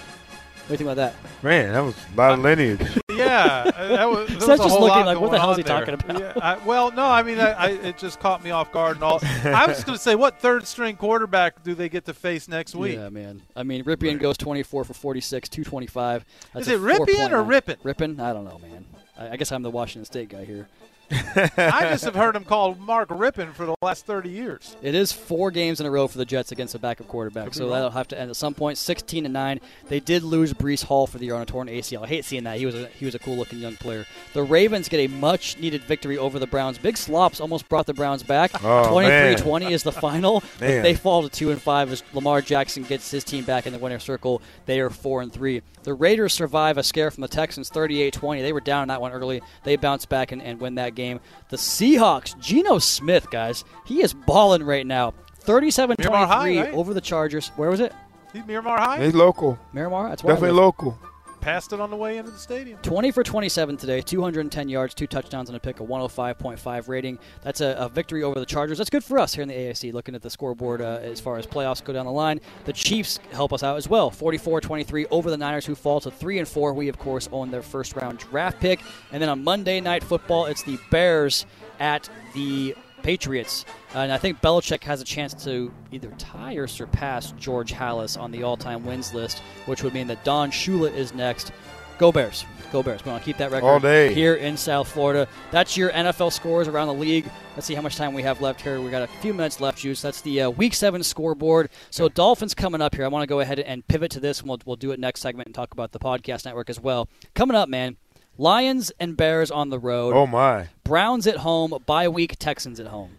What 0.68 0.78
do 0.78 0.84
you 0.86 0.89
think 0.89 0.97
about 0.97 1.14
that? 1.14 1.43
Man, 1.43 1.74
that 1.74 1.82
was 1.82 1.93
a 2.14 2.18
lot 2.18 2.34
of 2.34 2.39
lineage. 2.39 2.80
Yeah, 3.11 3.18
Yeah, 3.18 3.72
that 3.72 4.09
was, 4.09 4.30
there 4.30 4.38
was 4.47 4.59
just 4.59 4.80
looking 4.80 5.05
like, 5.05 5.20
what 5.20 5.30
going 5.30 5.32
the 5.32 5.39
hell 5.39 5.51
is 5.51 5.57
he 5.57 5.64
there. 5.64 5.80
talking 5.86 5.93
about? 5.93 6.20
Yeah, 6.20 6.34
I, 6.41 6.57
well, 6.66 6.91
no, 6.91 7.03
I 7.05 7.22
mean, 7.22 7.38
I, 7.39 7.51
I, 7.51 7.68
it 7.70 7.97
just 7.97 8.20
caught 8.22 8.41
me 8.43 8.51
off 8.51 8.72
guard 8.72 8.95
and 8.95 9.03
all. 9.03 9.20
I 9.43 9.66
was 9.68 9.76
just 9.76 9.86
going 9.86 9.97
to 9.97 10.01
say, 10.01 10.16
what 10.16 10.39
third 10.39 10.66
string 10.66 10.95
quarterback 10.95 11.64
do 11.64 11.76
they 11.76 11.89
get 11.89 12.05
to 12.05 12.14
face 12.14 12.47
next 12.47 12.76
week? 12.76 12.95
Yeah, 12.95 13.09
man. 13.09 13.41
I 13.57 13.64
mean, 13.64 13.84
Rypien 13.84 14.20
goes 14.20 14.38
24 14.38 14.86
for 14.86 14.93
46, 14.93 15.49
225. 15.49 16.26
That's 16.53 16.68
Is 16.68 16.74
it 16.74 16.80
Rypien 16.80 17.32
or 17.32 17.43
4.9. 17.43 17.47
Rippin? 17.49 17.78
Rippin? 17.84 18.20
I 18.22 18.32
don't 18.32 18.45
know, 18.45 18.59
man. 18.59 18.86
I, 19.18 19.32
I 19.32 19.36
guess 19.36 19.51
I'm 19.51 19.64
the 19.64 19.72
Washington 19.72 20.05
State 20.05 20.30
guy 20.30 20.45
here. 20.45 20.68
I 21.12 21.88
just 21.89 22.06
have 22.06 22.16
heard 22.16 22.36
him 22.36 22.43
called 22.43 22.80
Mark 22.80 23.10
Rippin 23.12 23.54
for 23.54 23.66
the 23.66 23.76
last 23.82 24.06
30 24.06 24.30
years. 24.30 24.76
It 24.82 24.95
is 24.95 25.12
four 25.12 25.51
games 25.51 25.80
in 25.80 25.86
a 25.86 25.91
row 25.91 26.08
for 26.08 26.18
the 26.18 26.26
Jets 26.26 26.51
against 26.51 26.76
a 26.76 26.80
backup 26.80 27.08
quarterback, 27.08 27.45
Could 27.45 27.56
so 27.56 27.70
that'll 27.70 27.91
have 27.91 28.08
to 28.10 28.20
end 28.20 28.30
at 28.30 28.36
some 28.36 28.54
point. 28.54 28.78
16 28.78 29.24
to 29.24 29.30
nine. 29.30 29.60
They 29.89 29.99
did 29.99 30.24
lose 30.24 30.54
Breece 30.54 30.84
Hall 30.84 31.08
for 31.08 31.18
the 31.18 31.26
year 31.26 31.36
on 31.36 31.41
a 31.41 31.45
torn 31.45 31.68
ACL. 31.68 32.04
I 32.04 32.08
hate 32.08 32.26
seeing 32.26 32.43
that. 32.45 32.58
He 32.58 32.66
was 32.66 32.76
a, 32.76 32.88
he 32.88 33.06
was 33.06 33.16
a 33.16 33.20
cool 33.20 33.36
looking 33.36 33.60
young 33.60 33.76
player. 33.76 34.06
The 34.34 34.43
Ravens 34.43 34.89
get 34.89 34.99
a 34.99 35.08
much 35.08 35.58
needed 35.60 35.82
victory 35.84 36.18
over 36.18 36.39
the 36.39 36.47
Browns. 36.47 36.78
Big 36.78 36.97
slops 36.97 37.39
almost 37.39 37.70
brought 37.70 37.86
the 37.86 37.93
Browns 37.93 38.24
back. 38.24 38.51
Oh, 38.64 38.89
23-20 38.91 39.72
is 39.72 39.84
the 39.84 39.91
final. 39.91 40.43
They 40.84 40.95
fall 40.95 41.24
to 41.24 41.30
two 41.30 41.51
and 41.51 41.62
five 41.62 41.91
as 41.91 42.04
Lamar 42.14 42.41
Jackson 42.41 42.84
gets 42.84 43.12
his 43.12 43.24
team 43.24 43.43
back 43.43 43.68
in 43.68 43.74
the 43.74 43.80
winner 43.80 43.99
circle. 43.99 44.41
They 44.66 44.80
are 44.80 44.89
four 44.89 45.22
and 45.22 45.32
three. 45.32 45.62
The 45.84 45.93
Raiders 45.93 46.34
survive 46.34 46.78
a 46.78 46.84
scare 46.84 47.12
from 47.12 47.22
the 47.22 47.28
Texans, 47.28 47.70
38-20. 47.70 48.41
They 48.41 48.54
were 48.54 48.62
down 48.62 48.84
in 48.84 48.88
that 48.88 49.01
one 49.01 49.12
early. 49.12 49.41
They 49.64 49.76
bounce 49.76 50.06
back 50.06 50.32
and, 50.32 50.41
and 50.41 50.60
win 50.60 50.76
that 50.76 50.92
game. 50.95 51.19
The 51.49 51.57
Seahawks, 51.57 52.39
Geno 52.39 52.79
Smith, 52.79 53.29
guys, 53.31 53.63
he 53.85 54.01
is 54.01 54.13
balling 54.13 54.63
right 54.63 54.85
now. 54.85 55.13
37-23 55.45 56.07
right? 56.09 56.73
over 56.73 56.93
the 56.93 57.01
Chargers. 57.01 57.49
Where 57.49 57.69
was 57.69 57.79
it? 57.79 57.93
He's 58.31 58.45
Miramar 58.45 58.79
High. 58.79 59.03
He's 59.03 59.13
local. 59.13 59.59
Miramar. 59.73 60.09
That's 60.09 60.23
where 60.23 60.33
I 60.33 60.35
Definitely 60.35 60.55
live. 60.55 60.65
local. 60.65 60.99
Passed 61.43 61.73
it 61.73 61.81
on 61.81 61.89
the 61.89 61.97
way 61.97 62.17
into 62.17 62.31
the 62.31 62.37
stadium. 62.37 62.79
20 62.83 63.11
for 63.11 63.21
27 63.21 63.75
today, 63.75 63.99
210 63.99 64.69
yards, 64.69 64.93
two 64.93 65.07
touchdowns, 65.07 65.49
and 65.49 65.57
a 65.57 65.59
pick, 65.59 65.81
a 65.81 65.83
105.5 65.83 66.87
rating. 66.87 67.19
That's 67.41 67.59
a, 67.59 67.75
a 67.77 67.89
victory 67.89 68.23
over 68.23 68.39
the 68.39 68.45
Chargers. 68.45 68.77
That's 68.77 68.89
good 68.89 69.03
for 69.03 69.19
us 69.19 69.33
here 69.33 69.41
in 69.41 69.49
the 69.49 69.53
AFC, 69.53 69.91
looking 69.91 70.15
at 70.15 70.21
the 70.21 70.29
scoreboard 70.29 70.79
uh, 70.79 70.99
as 71.01 71.19
far 71.19 71.37
as 71.37 71.45
playoffs 71.45 71.83
go 71.83 71.91
down 71.91 72.05
the 72.05 72.13
line. 72.13 72.39
The 72.63 72.71
Chiefs 72.71 73.19
help 73.33 73.51
us 73.51 73.61
out 73.61 73.75
as 73.75 73.89
well, 73.89 74.09
44 74.09 74.61
23 74.61 75.07
over 75.07 75.29
the 75.29 75.35
Niners, 75.35 75.65
who 75.65 75.75
fall 75.75 75.99
to 75.99 76.11
3 76.11 76.39
and 76.39 76.47
4. 76.47 76.73
We, 76.73 76.87
of 76.87 76.97
course, 76.97 77.27
own 77.33 77.51
their 77.51 77.61
first 77.61 77.97
round 77.97 78.19
draft 78.19 78.61
pick. 78.61 78.79
And 79.11 79.21
then 79.21 79.27
on 79.27 79.43
Monday 79.43 79.81
Night 79.81 80.01
Football, 80.05 80.45
it's 80.45 80.63
the 80.63 80.79
Bears 80.91 81.45
at 81.77 82.09
the 82.33 82.73
Patriots. 83.04 83.66
And 83.93 84.12
I 84.12 84.18
think 84.18 84.41
Belichick 84.41 84.84
has 84.84 85.01
a 85.01 85.06
chance 85.06 85.34
to 85.43 85.72
either 85.91 86.10
tie 86.18 86.56
or 86.56 86.66
surpass 86.68 87.32
George 87.34 87.74
Halas 87.74 88.20
on 88.20 88.32
the 88.32 88.43
all 88.43 88.58
time 88.58 88.86
wins 88.86 89.14
list, 89.14 89.39
which 89.66 89.84
would 89.84 89.93
mean 89.93 90.08
that 90.08 90.24
Don 90.24 90.49
Shula 90.49 90.91
is 90.91 91.14
next. 91.14 91.51
Go 91.99 92.12
Bears. 92.12 92.45
Go 92.72 92.82
Bears. 92.82 93.06
We 93.06 93.12
want 93.12 93.24
to 93.24 93.26
keep 93.26 93.38
that 93.38 93.51
record 93.51 93.68
All 93.68 93.80
day. 93.80 94.12
here 94.14 94.34
in 94.34 94.58
South 94.58 94.88
Florida. 94.91 95.28
That's 95.51 95.78
your 95.78 95.91
NFL 95.91 96.34
scores 96.34 96.68
around 96.68 96.88
the 96.88 96.93
league. 96.95 97.30
Let's 97.56 97.68
see 97.68 97.76
how 97.76 97.84
much 97.84 97.95
time 97.97 98.16
we 98.16 98.24
have 98.24 98.41
left 98.41 98.62
here. 98.62 98.82
we 98.82 98.89
got 98.89 99.04
a 99.04 99.08
few 99.22 99.32
minutes 99.32 99.62
left, 99.62 99.78
Juice. 99.78 100.01
That's 100.01 100.22
the 100.22 100.41
uh, 100.41 100.49
Week 100.49 100.74
7 100.74 101.04
scoreboard. 101.04 101.70
So, 101.91 102.10
Dolphins 102.10 102.56
coming 102.56 102.82
up 102.82 102.95
here. 102.95 103.06
I 103.06 103.10
want 103.10 103.22
to 103.22 103.28
go 103.28 103.41
ahead 103.41 103.60
and 103.60 103.88
pivot 103.88 104.10
to 104.12 104.20
this, 104.20 104.39
and 104.39 104.49
we'll, 104.49 104.60
we'll 104.66 104.76
do 104.76 104.89
it 104.91 104.99
next 104.99 105.22
segment 105.22 105.45
and 105.47 105.54
talk 105.54 105.72
about 105.72 105.91
the 105.91 105.99
podcast 105.99 106.45
network 106.45 106.68
as 106.70 106.80
well. 106.80 107.08
Coming 107.36 107.56
up, 107.56 107.70
man. 107.70 107.97
Lions 108.38 108.91
and 108.99 109.15
Bears 109.15 109.51
on 109.51 109.69
the 109.69 109.79
road. 109.79 110.13
Oh 110.15 110.25
my! 110.27 110.69
Browns 110.84 111.27
at 111.27 111.38
home. 111.38 111.73
Bye 111.86 112.07
week. 112.07 112.38
Texans 112.39 112.79
at 112.79 112.88
home. 112.88 113.11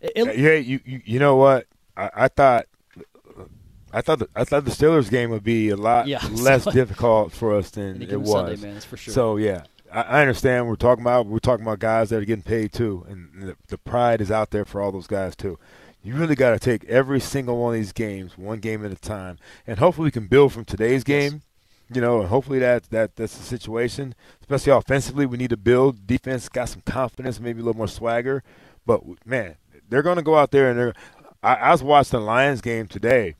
It- 0.00 0.12
it- 0.16 0.38
yeah, 0.38 0.54
you, 0.54 0.80
you 0.84 1.00
you 1.04 1.18
know 1.18 1.36
what? 1.36 1.66
I, 1.96 2.10
I 2.14 2.28
thought 2.28 2.66
I 3.92 4.00
thought 4.00 4.18
the, 4.18 4.28
I 4.34 4.44
thought 4.44 4.64
the 4.64 4.70
Steelers 4.70 5.10
game 5.10 5.30
would 5.30 5.44
be 5.44 5.68
a 5.68 5.76
lot 5.76 6.08
Yeah. 6.08 6.26
less 6.32 6.64
difficult 6.64 7.32
for 7.32 7.54
us 7.54 7.70
than 7.70 8.02
it 8.02 8.16
was. 8.20 8.30
Sunday, 8.30 8.56
man, 8.56 8.74
that's 8.74 8.84
for 8.86 8.96
sure. 8.96 9.14
So 9.14 9.36
yeah, 9.36 9.64
I, 9.92 10.02
I 10.02 10.20
understand. 10.22 10.66
We're 10.66 10.74
talking 10.76 11.02
about 11.04 11.26
we're 11.26 11.38
talking 11.38 11.64
about 11.64 11.78
guys 11.78 12.10
that 12.10 12.16
are 12.22 12.24
getting 12.24 12.42
paid 12.42 12.72
too, 12.72 13.04
and 13.08 13.30
the, 13.50 13.56
the 13.68 13.78
pride 13.78 14.20
is 14.20 14.30
out 14.30 14.50
there 14.50 14.64
for 14.64 14.80
all 14.80 14.92
those 14.92 15.06
guys 15.06 15.36
too. 15.36 15.58
You 16.02 16.16
really 16.16 16.34
got 16.34 16.50
to 16.50 16.58
take 16.58 16.84
every 16.84 17.18
single 17.20 17.56
one 17.62 17.74
of 17.74 17.80
these 17.80 17.92
games, 17.92 18.36
one 18.36 18.58
game 18.58 18.84
at 18.84 18.92
a 18.92 18.96
time, 18.96 19.38
and 19.66 19.78
hopefully 19.78 20.06
we 20.06 20.10
can 20.10 20.26
build 20.26 20.52
from 20.52 20.64
today's 20.66 21.02
game. 21.04 21.42
You 21.92 22.00
know, 22.00 22.20
and 22.20 22.28
hopefully 22.28 22.58
that 22.60 22.84
that 22.90 23.16
that's 23.16 23.36
the 23.36 23.44
situation. 23.44 24.14
Especially 24.40 24.72
offensively, 24.72 25.26
we 25.26 25.36
need 25.36 25.50
to 25.50 25.56
build. 25.56 26.06
Defense 26.06 26.48
got 26.48 26.68
some 26.70 26.82
confidence, 26.82 27.38
maybe 27.40 27.60
a 27.60 27.64
little 27.64 27.76
more 27.76 27.88
swagger. 27.88 28.42
But 28.86 29.02
man, 29.26 29.56
they're 29.88 30.02
going 30.02 30.16
to 30.16 30.22
go 30.22 30.36
out 30.36 30.50
there 30.50 30.70
and 30.70 30.78
they're. 30.78 30.94
I, 31.42 31.54
I 31.56 31.70
was 31.72 31.82
watching 31.82 32.18
the 32.18 32.24
Lions 32.24 32.62
game 32.62 32.86
today, 32.86 33.36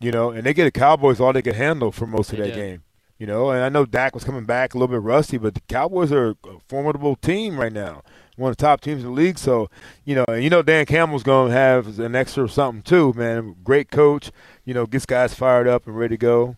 you 0.00 0.10
know, 0.10 0.30
and 0.30 0.44
they 0.44 0.52
get 0.52 0.64
the 0.64 0.72
Cowboys 0.72 1.20
all 1.20 1.32
they 1.32 1.42
could 1.42 1.54
handle 1.54 1.92
for 1.92 2.06
most 2.06 2.32
of 2.32 2.38
They 2.38 2.48
that 2.48 2.54
did. 2.54 2.56
game. 2.56 2.82
You 3.18 3.26
know, 3.26 3.50
and 3.50 3.62
I 3.62 3.68
know 3.68 3.84
Dak 3.84 4.14
was 4.14 4.24
coming 4.24 4.46
back 4.46 4.72
a 4.72 4.78
little 4.78 4.92
bit 4.92 5.02
rusty, 5.02 5.36
but 5.36 5.52
the 5.54 5.60
Cowboys 5.68 6.10
are 6.10 6.30
a 6.30 6.58
formidable 6.68 7.16
team 7.16 7.60
right 7.60 7.72
now, 7.72 8.02
one 8.36 8.50
of 8.50 8.56
the 8.56 8.62
top 8.62 8.80
teams 8.80 9.02
in 9.04 9.10
the 9.10 9.14
league. 9.14 9.38
So, 9.38 9.68
you 10.06 10.14
know, 10.14 10.24
and 10.26 10.42
you 10.42 10.48
know 10.48 10.62
Dan 10.62 10.86
Campbell's 10.86 11.22
going 11.22 11.50
to 11.50 11.54
have 11.54 11.98
an 11.98 12.16
extra 12.16 12.48
something 12.48 12.82
too, 12.82 13.12
man. 13.14 13.56
Great 13.62 13.90
coach, 13.90 14.30
you 14.64 14.72
know, 14.72 14.86
gets 14.86 15.04
guys 15.04 15.34
fired 15.34 15.68
up 15.68 15.86
and 15.86 15.98
ready 15.98 16.16
to 16.16 16.18
go. 16.18 16.56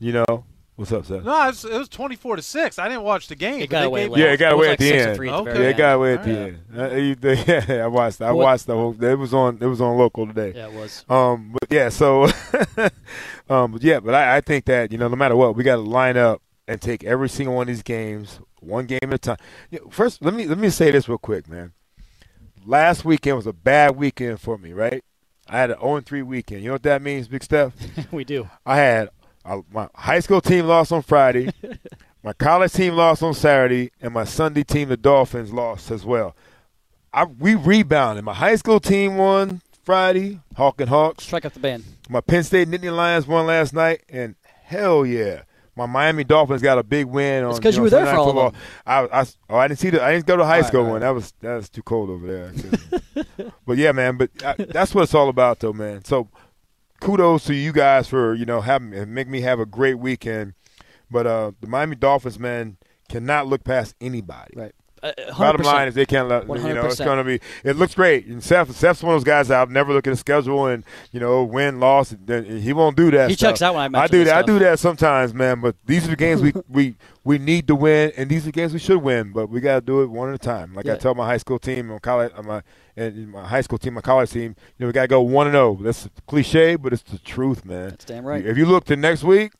You 0.00 0.12
know, 0.12 0.44
what's 0.76 0.92
up, 0.92 1.04
Seth? 1.06 1.24
No, 1.24 1.42
it 1.44 1.46
was, 1.48 1.64
it 1.64 1.72
was 1.76 1.88
24 1.88 2.36
to 2.36 2.42
six. 2.42 2.78
I 2.78 2.86
didn't 2.88 3.02
watch 3.02 3.26
the 3.26 3.34
game. 3.34 3.60
It 3.60 3.68
got 3.68 3.84
away 3.84 4.08
gave- 4.08 4.16
Yeah, 4.18 4.26
it 4.26 4.36
got 4.36 4.52
It 4.52 4.56
was 4.56 4.66
away 4.66 4.68
like 4.68 4.72
at 4.74 4.78
the 4.78 4.88
six 4.88 5.02
to 5.02 5.08
end. 5.08 5.16
three 5.16 5.28
at 5.28 5.44
the 5.44 5.50
Okay. 5.50 5.62
Yeah, 5.62 5.68
it 5.70 5.76
got 5.76 5.94
away 5.96 6.14
at 6.14 6.22
the 6.24 6.30
end. 6.38 6.58
Uh, 6.76 6.94
you- 6.94 7.14
they- 7.16 7.44
yeah, 7.76 7.84
I 7.84 7.86
watched. 7.88 8.20
I 8.22 8.30
What- 8.32 8.44
watched 8.44 8.66
the 8.66 8.74
whole. 8.74 9.04
It 9.04 9.14
was 9.18 9.34
on. 9.34 9.58
It 9.60 9.66
was 9.66 9.80
on 9.80 9.96
local 9.98 10.26
today. 10.26 10.52
Yeah, 10.54 10.68
it 10.68 10.74
was. 10.74 11.04
Um, 11.08 11.52
but 11.52 11.68
yeah, 11.70 11.88
so, 11.88 12.24
um, 13.50 13.72
but 13.72 13.82
yeah, 13.82 13.98
but 14.00 14.14
I, 14.14 14.36
I 14.36 14.40
think 14.40 14.66
that 14.66 14.92
you 14.92 14.98
know, 14.98 15.08
no 15.08 15.16
matter 15.16 15.34
what, 15.36 15.56
we 15.56 15.64
got 15.64 15.76
to 15.76 15.82
line 15.82 16.16
up 16.16 16.42
and 16.68 16.80
take 16.80 17.02
every 17.02 17.28
single 17.28 17.56
one 17.56 17.62
of 17.62 17.68
these 17.68 17.82
games 17.82 18.40
one 18.60 18.86
game 18.86 18.98
at 19.02 19.14
a 19.14 19.18
time. 19.18 19.36
First, 19.90 20.22
let 20.22 20.32
me 20.34 20.46
let 20.46 20.58
me 20.58 20.70
say 20.70 20.90
this 20.92 21.08
real 21.08 21.18
quick, 21.18 21.48
man. 21.48 21.72
Last 22.64 23.04
weekend 23.04 23.36
was 23.36 23.46
a 23.46 23.52
bad 23.52 23.96
weekend 23.96 24.40
for 24.40 24.58
me, 24.58 24.72
right? 24.72 25.02
I 25.48 25.58
had 25.58 25.70
an 25.70 25.78
0 25.80 26.02
3 26.02 26.22
weekend. 26.22 26.60
You 26.62 26.68
know 26.68 26.74
what 26.74 26.82
that 26.82 27.00
means, 27.00 27.26
Big 27.26 27.42
Steph? 27.42 27.72
we 28.12 28.22
do. 28.24 28.48
I 28.66 28.76
had 28.76 29.08
uh, 29.48 29.62
my 29.72 29.88
high 29.94 30.20
school 30.20 30.40
team 30.40 30.66
lost 30.66 30.92
on 30.92 31.02
Friday, 31.02 31.50
my 32.22 32.32
college 32.32 32.72
team 32.72 32.94
lost 32.94 33.22
on 33.22 33.34
Saturday, 33.34 33.90
and 34.00 34.12
my 34.14 34.24
Sunday 34.24 34.62
team, 34.64 34.88
the 34.88 34.96
Dolphins, 34.96 35.52
lost 35.52 35.90
as 35.90 36.04
well. 36.04 36.36
I 37.12 37.24
we 37.24 37.54
rebounded. 37.54 38.24
My 38.24 38.34
high 38.34 38.56
school 38.56 38.80
team 38.80 39.16
won 39.16 39.62
Friday, 39.84 40.40
Hawk 40.56 40.80
and 40.80 40.90
Hawks. 40.90 41.24
Strike 41.24 41.44
out 41.46 41.54
the 41.54 41.60
band. 41.60 41.84
My 42.08 42.20
Penn 42.20 42.42
State 42.44 42.68
Nittany 42.68 42.94
Lions 42.94 43.26
won 43.26 43.46
last 43.46 43.72
night, 43.72 44.02
and 44.08 44.34
hell 44.64 45.04
yeah. 45.06 45.42
My 45.74 45.86
Miami 45.86 46.24
Dolphins 46.24 46.60
got 46.60 46.76
a 46.76 46.82
big 46.82 47.06
win 47.06 47.44
on. 47.44 47.50
It's 47.50 47.60
'cause 47.60 47.76
you 47.76 47.78
know, 47.78 47.84
were 47.84 47.90
there 47.90 48.06
for 48.06 48.16
all 48.16 48.28
of 48.30 48.52
Football. 48.54 48.60
I, 48.84 49.20
I, 49.20 49.26
oh, 49.48 49.56
I 49.58 49.68
didn't 49.68 49.78
see 49.78 49.90
the. 49.90 50.02
I 50.02 50.10
didn't 50.12 50.26
go 50.26 50.36
to 50.36 50.44
high 50.44 50.58
Right, 50.58 50.66
school 50.66 50.82
right. 50.82 50.90
one. 50.90 51.00
That 51.02 51.10
was 51.10 51.32
that 51.40 51.54
was 51.54 51.68
too 51.70 51.82
cold 51.82 52.10
over 52.10 52.26
there. 52.26 52.52
But 53.66 53.76
yeah, 53.78 53.92
man. 53.92 54.16
But 54.16 54.30
uh, 54.42 54.54
that's 54.58 54.94
what 54.94 55.02
it's 55.02 55.14
all 55.14 55.28
about, 55.28 55.60
though, 55.60 55.72
man. 55.72 56.04
So 56.04 56.28
kudos 57.00 57.44
to 57.44 57.54
you 57.54 57.72
guys 57.72 58.08
for 58.08 58.34
you 58.34 58.44
know 58.44 58.60
having 58.60 59.12
make 59.12 59.28
me 59.28 59.40
have 59.42 59.60
a 59.60 59.66
great 59.66 59.98
weekend. 59.98 60.54
But 61.10 61.26
uh, 61.26 61.52
the 61.60 61.66
Miami 61.66 61.96
Dolphins, 61.96 62.38
man, 62.38 62.76
cannot 63.08 63.46
look 63.46 63.64
past 63.64 63.94
anybody. 64.00 64.52
Right. 64.54 64.74
Uh, 65.02 65.12
Bottom 65.38 65.62
100%. 65.62 65.64
line 65.64 65.88
is 65.88 65.94
they 65.94 66.06
can't 66.06 66.28
let 66.28 66.46
you 66.46 66.74
know 66.74 66.86
it's 66.86 66.98
going 66.98 67.18
to 67.18 67.24
be. 67.24 67.40
It 67.62 67.76
looks 67.76 67.94
great, 67.94 68.26
and 68.26 68.42
Seth 68.42 68.74
Seth's 68.74 69.02
one 69.02 69.14
of 69.14 69.20
those 69.20 69.24
guys 69.24 69.50
I'll 69.50 69.66
never 69.66 69.92
look 69.92 70.06
at 70.06 70.10
the 70.10 70.16
schedule 70.16 70.66
and 70.66 70.84
you 71.12 71.20
know 71.20 71.44
win 71.44 71.80
loss. 71.80 72.14
He 72.26 72.72
won't 72.72 72.96
do 72.96 73.10
that. 73.12 73.30
He 73.30 73.36
stuff. 73.36 73.50
checks 73.50 73.62
out 73.62 73.74
when 73.74 73.94
I 73.94 74.02
I 74.02 74.06
do 74.08 74.24
that. 74.24 74.36
I 74.36 74.42
do 74.42 74.58
that 74.58 74.78
sometimes, 74.78 75.32
man. 75.34 75.60
But 75.60 75.76
these 75.84 76.04
are 76.06 76.10
the 76.10 76.16
games 76.16 76.42
we 76.42 76.52
we 76.68 76.96
we 77.24 77.38
need 77.38 77.66
to 77.68 77.74
win, 77.74 78.12
and 78.16 78.28
these 78.30 78.42
are 78.42 78.46
the 78.46 78.52
games 78.52 78.72
we 78.72 78.78
should 78.78 79.02
win. 79.02 79.32
But 79.32 79.50
we 79.50 79.60
got 79.60 79.74
to 79.76 79.80
do 79.80 80.02
it 80.02 80.06
one 80.06 80.30
at 80.30 80.34
a 80.34 80.38
time. 80.38 80.74
Like 80.74 80.86
I 80.86 80.96
tell 80.96 81.14
my 81.14 81.26
high 81.26 81.36
school 81.36 81.58
team, 81.58 81.88
my 81.88 81.98
college, 81.98 82.32
uh, 82.36 82.42
my 82.42 82.62
and 82.96 83.30
my 83.30 83.46
high 83.46 83.60
school 83.60 83.78
team, 83.78 83.94
my 83.94 84.00
college 84.00 84.30
team. 84.30 84.56
You 84.78 84.84
know, 84.84 84.86
we 84.88 84.92
got 84.92 85.02
to 85.02 85.08
go 85.08 85.20
one 85.20 85.46
and 85.46 85.54
zero. 85.54 85.78
That's 85.80 86.08
cliche, 86.26 86.76
but 86.76 86.92
it's 86.92 87.02
the 87.02 87.18
truth, 87.18 87.64
man. 87.64 87.90
That's 87.90 88.04
damn 88.04 88.24
right. 88.24 88.44
If 88.44 88.58
you 88.58 88.66
look 88.66 88.84
to 88.86 88.96
next 88.96 89.22
week, 89.22 89.52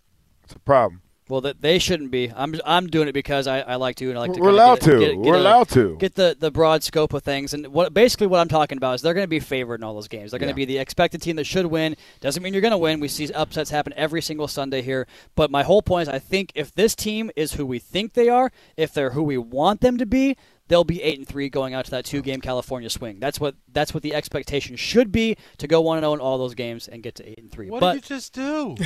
it's 0.44 0.54
a 0.54 0.58
problem. 0.58 1.02
Well, 1.28 1.42
that 1.42 1.60
they 1.60 1.78
shouldn't 1.78 2.10
be. 2.10 2.32
I'm 2.34 2.54
I'm 2.64 2.86
doing 2.86 3.06
it 3.08 3.12
because 3.12 3.46
I, 3.46 3.60
I 3.60 3.74
like 3.76 3.96
to 3.96 4.08
and 4.08 4.16
I 4.18 4.22
like 4.22 4.32
to. 4.34 4.40
We're 4.40 4.48
allowed 4.48 4.80
get, 4.80 4.90
to. 4.92 4.98
Get, 4.98 5.08
get 5.08 5.18
We're 5.18 5.34
a- 5.34 5.40
allowed 5.40 5.68
to. 5.70 5.96
get 5.96 6.14
the, 6.14 6.36
the 6.38 6.50
broad 6.50 6.82
scope 6.82 7.12
of 7.12 7.22
things. 7.22 7.52
And 7.52 7.66
what 7.68 7.92
basically 7.92 8.26
what 8.28 8.40
I'm 8.40 8.48
talking 8.48 8.78
about 8.78 8.94
is 8.94 9.02
they're 9.02 9.14
going 9.14 9.24
to 9.24 9.28
be 9.28 9.40
favored 9.40 9.80
in 9.80 9.84
all 9.84 9.94
those 9.94 10.08
games. 10.08 10.30
They're 10.30 10.40
going 10.40 10.52
to 10.54 10.58
Yeah. 10.60 10.66
be 10.66 10.74
the 10.74 10.78
expected 10.78 11.20
team 11.20 11.36
that 11.36 11.44
should 11.44 11.66
win. 11.66 11.96
Doesn't 12.20 12.42
mean 12.42 12.54
you're 12.54 12.62
going 12.62 12.72
to 12.72 12.78
win. 12.78 13.00
We 13.00 13.08
see 13.08 13.30
upsets 13.32 13.70
happen 13.70 13.92
every 13.96 14.22
single 14.22 14.48
Sunday 14.48 14.80
here. 14.82 15.06
But 15.34 15.50
my 15.50 15.62
whole 15.62 15.82
point 15.82 16.08
is, 16.08 16.14
I 16.14 16.18
think 16.18 16.50
if 16.54 16.74
this 16.74 16.94
team 16.94 17.30
is 17.36 17.52
who 17.54 17.66
we 17.66 17.78
think 17.78 18.14
they 18.14 18.28
are, 18.28 18.50
if 18.76 18.94
they're 18.94 19.10
who 19.10 19.22
we 19.22 19.36
want 19.38 19.80
them 19.80 19.98
to 19.98 20.06
be. 20.06 20.36
They'll 20.68 20.84
be 20.84 21.02
eight 21.02 21.16
and 21.18 21.26
three 21.26 21.48
going 21.48 21.72
out 21.72 21.86
to 21.86 21.90
that 21.92 22.04
two 22.04 22.20
game 22.20 22.42
California 22.42 22.90
swing. 22.90 23.20
That's 23.20 23.40
what 23.40 23.54
that's 23.72 23.94
what 23.94 24.02
the 24.02 24.12
expectation 24.14 24.76
should 24.76 25.10
be 25.10 25.38
to 25.56 25.66
go 25.66 25.80
one 25.80 25.96
and 25.96 26.04
zero 26.04 26.12
in 26.12 26.20
all 26.20 26.36
those 26.36 26.52
games 26.54 26.88
and 26.88 27.02
get 27.02 27.14
to 27.14 27.26
eight 27.26 27.38
and 27.38 27.50
three. 27.50 27.70
What 27.70 27.80
but 27.80 27.94
did 27.94 28.10
you 28.10 28.16
just 28.16 28.34
do? 28.34 28.76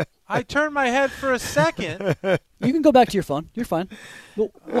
I 0.28 0.42
turned 0.42 0.74
my 0.74 0.86
head 0.86 1.10
for 1.10 1.32
a 1.32 1.38
second, 1.38 2.16
You 2.60 2.72
can 2.72 2.82
go 2.82 2.92
back 2.92 3.08
to 3.08 3.14
your 3.14 3.22
phone. 3.24 3.50
You're 3.54 3.66
fine. 3.66 3.88
We'll, 4.36 4.50
we'll 4.66 4.80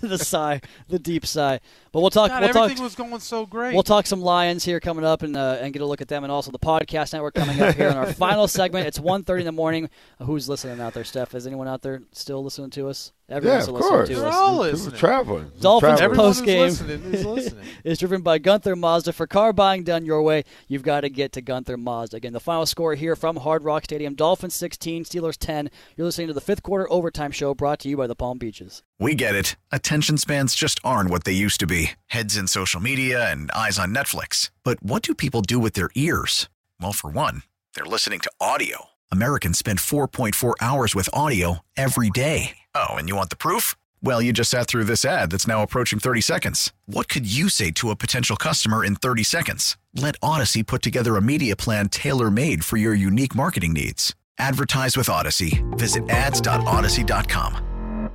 the 0.00 0.18
sigh, 0.20 0.60
the 0.88 0.98
deep 0.98 1.26
sigh. 1.26 1.60
But 1.92 2.00
we'll 2.00 2.10
talk. 2.10 2.28
God, 2.30 2.40
we'll 2.40 2.48
everything 2.50 2.76
talk, 2.76 2.84
was 2.84 2.94
going 2.94 3.18
so 3.20 3.46
great. 3.46 3.74
We'll 3.74 3.82
talk 3.82 4.06
some 4.06 4.20
Lions 4.20 4.64
here 4.64 4.80
coming 4.80 5.04
up 5.04 5.22
and 5.22 5.36
uh, 5.36 5.58
and 5.60 5.72
get 5.72 5.82
a 5.82 5.86
look 5.86 6.00
at 6.00 6.08
them 6.08 6.22
and 6.24 6.30
also 6.32 6.50
the 6.50 6.58
podcast 6.58 7.12
network 7.12 7.34
coming 7.34 7.60
up 7.60 7.74
here 7.74 7.88
in 7.88 7.96
our 7.96 8.12
final 8.12 8.46
segment. 8.48 8.86
It's 8.86 8.98
1.30 8.98 9.40
in 9.40 9.44
the 9.46 9.52
morning. 9.52 9.88
Who's 10.22 10.48
listening 10.48 10.80
out 10.80 10.94
there, 10.94 11.04
Steph? 11.04 11.34
Is 11.34 11.46
anyone 11.46 11.68
out 11.68 11.82
there 11.82 12.02
still 12.12 12.42
listening 12.44 12.70
to 12.70 12.88
us? 12.88 13.12
Everyone's 13.26 13.66
Yeah, 13.66 13.72
of 13.72 13.74
listening 13.74 13.88
course. 13.90 14.08
to 14.10 14.14
We're 14.16 14.26
us. 14.28 14.34
all 14.34 14.58
listening. 14.58 14.92
We're 14.92 14.98
traveling. 14.98 15.50
Dolphins 15.58 15.98
Traveling. 15.98 16.18
post 16.20 16.44
game 16.44 16.68
who's 16.68 16.80
listening 16.82 17.14
is 17.14 17.24
listening. 17.24 17.64
is 17.82 17.98
driven 17.98 18.20
by 18.20 18.36
Gunther 18.38 18.76
Mazda. 18.76 19.14
For 19.14 19.26
car 19.26 19.52
buying 19.54 19.82
done 19.84 20.04
your 20.04 20.20
way, 20.22 20.44
you've 20.68 20.82
got 20.82 21.00
to 21.02 21.08
get 21.08 21.32
to 21.32 21.40
Gunther 21.40 21.78
Mazda. 21.78 22.18
Again, 22.18 22.34
the 22.34 22.40
final 22.40 22.66
score 22.66 22.94
here 22.94 23.16
from 23.16 23.36
Hard 23.36 23.64
Rock 23.64 23.84
Stadium: 23.84 24.14
Dolphins 24.14 24.54
16, 24.54 25.04
Steelers 25.04 25.38
10. 25.38 25.70
You're 25.96 26.06
listening 26.06 26.26
to 26.26 26.34
the 26.34 26.40
fifth 26.40 26.64
quarter 26.64 26.92
overtime 26.92 27.30
show 27.30 27.54
brought 27.54 27.78
to 27.80 27.88
you 27.88 27.96
by 27.96 28.08
the 28.08 28.16
Palm 28.16 28.38
Beaches. 28.38 28.82
We 28.98 29.14
get 29.14 29.36
it. 29.36 29.54
Attention 29.70 30.18
spans 30.18 30.56
just 30.56 30.80
aren't 30.82 31.08
what 31.08 31.22
they 31.22 31.32
used 31.32 31.60
to 31.60 31.68
be 31.68 31.92
heads 32.06 32.36
in 32.36 32.48
social 32.48 32.80
media 32.80 33.30
and 33.30 33.50
eyes 33.52 33.78
on 33.78 33.94
Netflix. 33.94 34.50
But 34.64 34.82
what 34.82 35.02
do 35.02 35.14
people 35.14 35.40
do 35.42 35.60
with 35.60 35.74
their 35.74 35.90
ears? 35.94 36.48
Well, 36.80 36.92
for 36.92 37.10
one, 37.10 37.42
they're 37.74 37.84
listening 37.84 38.18
to 38.20 38.30
audio. 38.40 38.86
Americans 39.12 39.58
spend 39.58 39.78
4.4 39.78 40.54
hours 40.60 40.96
with 40.96 41.08
audio 41.12 41.60
every 41.76 42.10
day. 42.10 42.56
Oh, 42.74 42.94
and 42.94 43.08
you 43.08 43.14
want 43.14 43.30
the 43.30 43.36
proof? 43.36 43.76
Well, 44.02 44.20
you 44.20 44.32
just 44.32 44.50
sat 44.50 44.66
through 44.66 44.84
this 44.84 45.04
ad 45.04 45.30
that's 45.30 45.46
now 45.46 45.62
approaching 45.62 46.00
30 46.00 46.22
seconds. 46.22 46.72
What 46.86 47.08
could 47.08 47.32
you 47.32 47.48
say 47.48 47.70
to 47.72 47.90
a 47.90 47.96
potential 47.96 48.36
customer 48.36 48.84
in 48.84 48.96
30 48.96 49.22
seconds? 49.22 49.76
Let 49.94 50.16
Odyssey 50.20 50.64
put 50.64 50.82
together 50.82 51.16
a 51.16 51.22
media 51.22 51.54
plan 51.54 51.88
tailor 51.88 52.30
made 52.30 52.64
for 52.64 52.76
your 52.76 52.94
unique 52.94 53.34
marketing 53.36 53.74
needs. 53.74 54.14
Advertise 54.38 54.96
with 54.96 55.08
Odyssey. 55.08 55.62
Visit 55.76 56.08
ads.odyssey.com. 56.10 58.10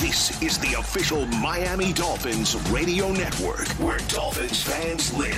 This 0.00 0.40
is 0.40 0.58
the 0.58 0.74
official 0.78 1.26
Miami 1.26 1.92
Dolphins 1.92 2.54
radio 2.70 3.12
network 3.12 3.66
where 3.80 3.98
Dolphins 4.08 4.62
fans 4.62 5.12
live. 5.14 5.36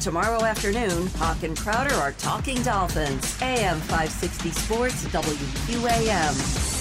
Tomorrow 0.00 0.44
afternoon, 0.44 1.06
Hawk 1.16 1.42
and 1.44 1.56
Crowder 1.56 1.94
are 1.94 2.12
talking 2.12 2.60
Dolphins. 2.62 3.40
AM 3.40 3.80
560 3.80 4.50
Sports, 4.50 5.04
WQAM. 5.06 6.73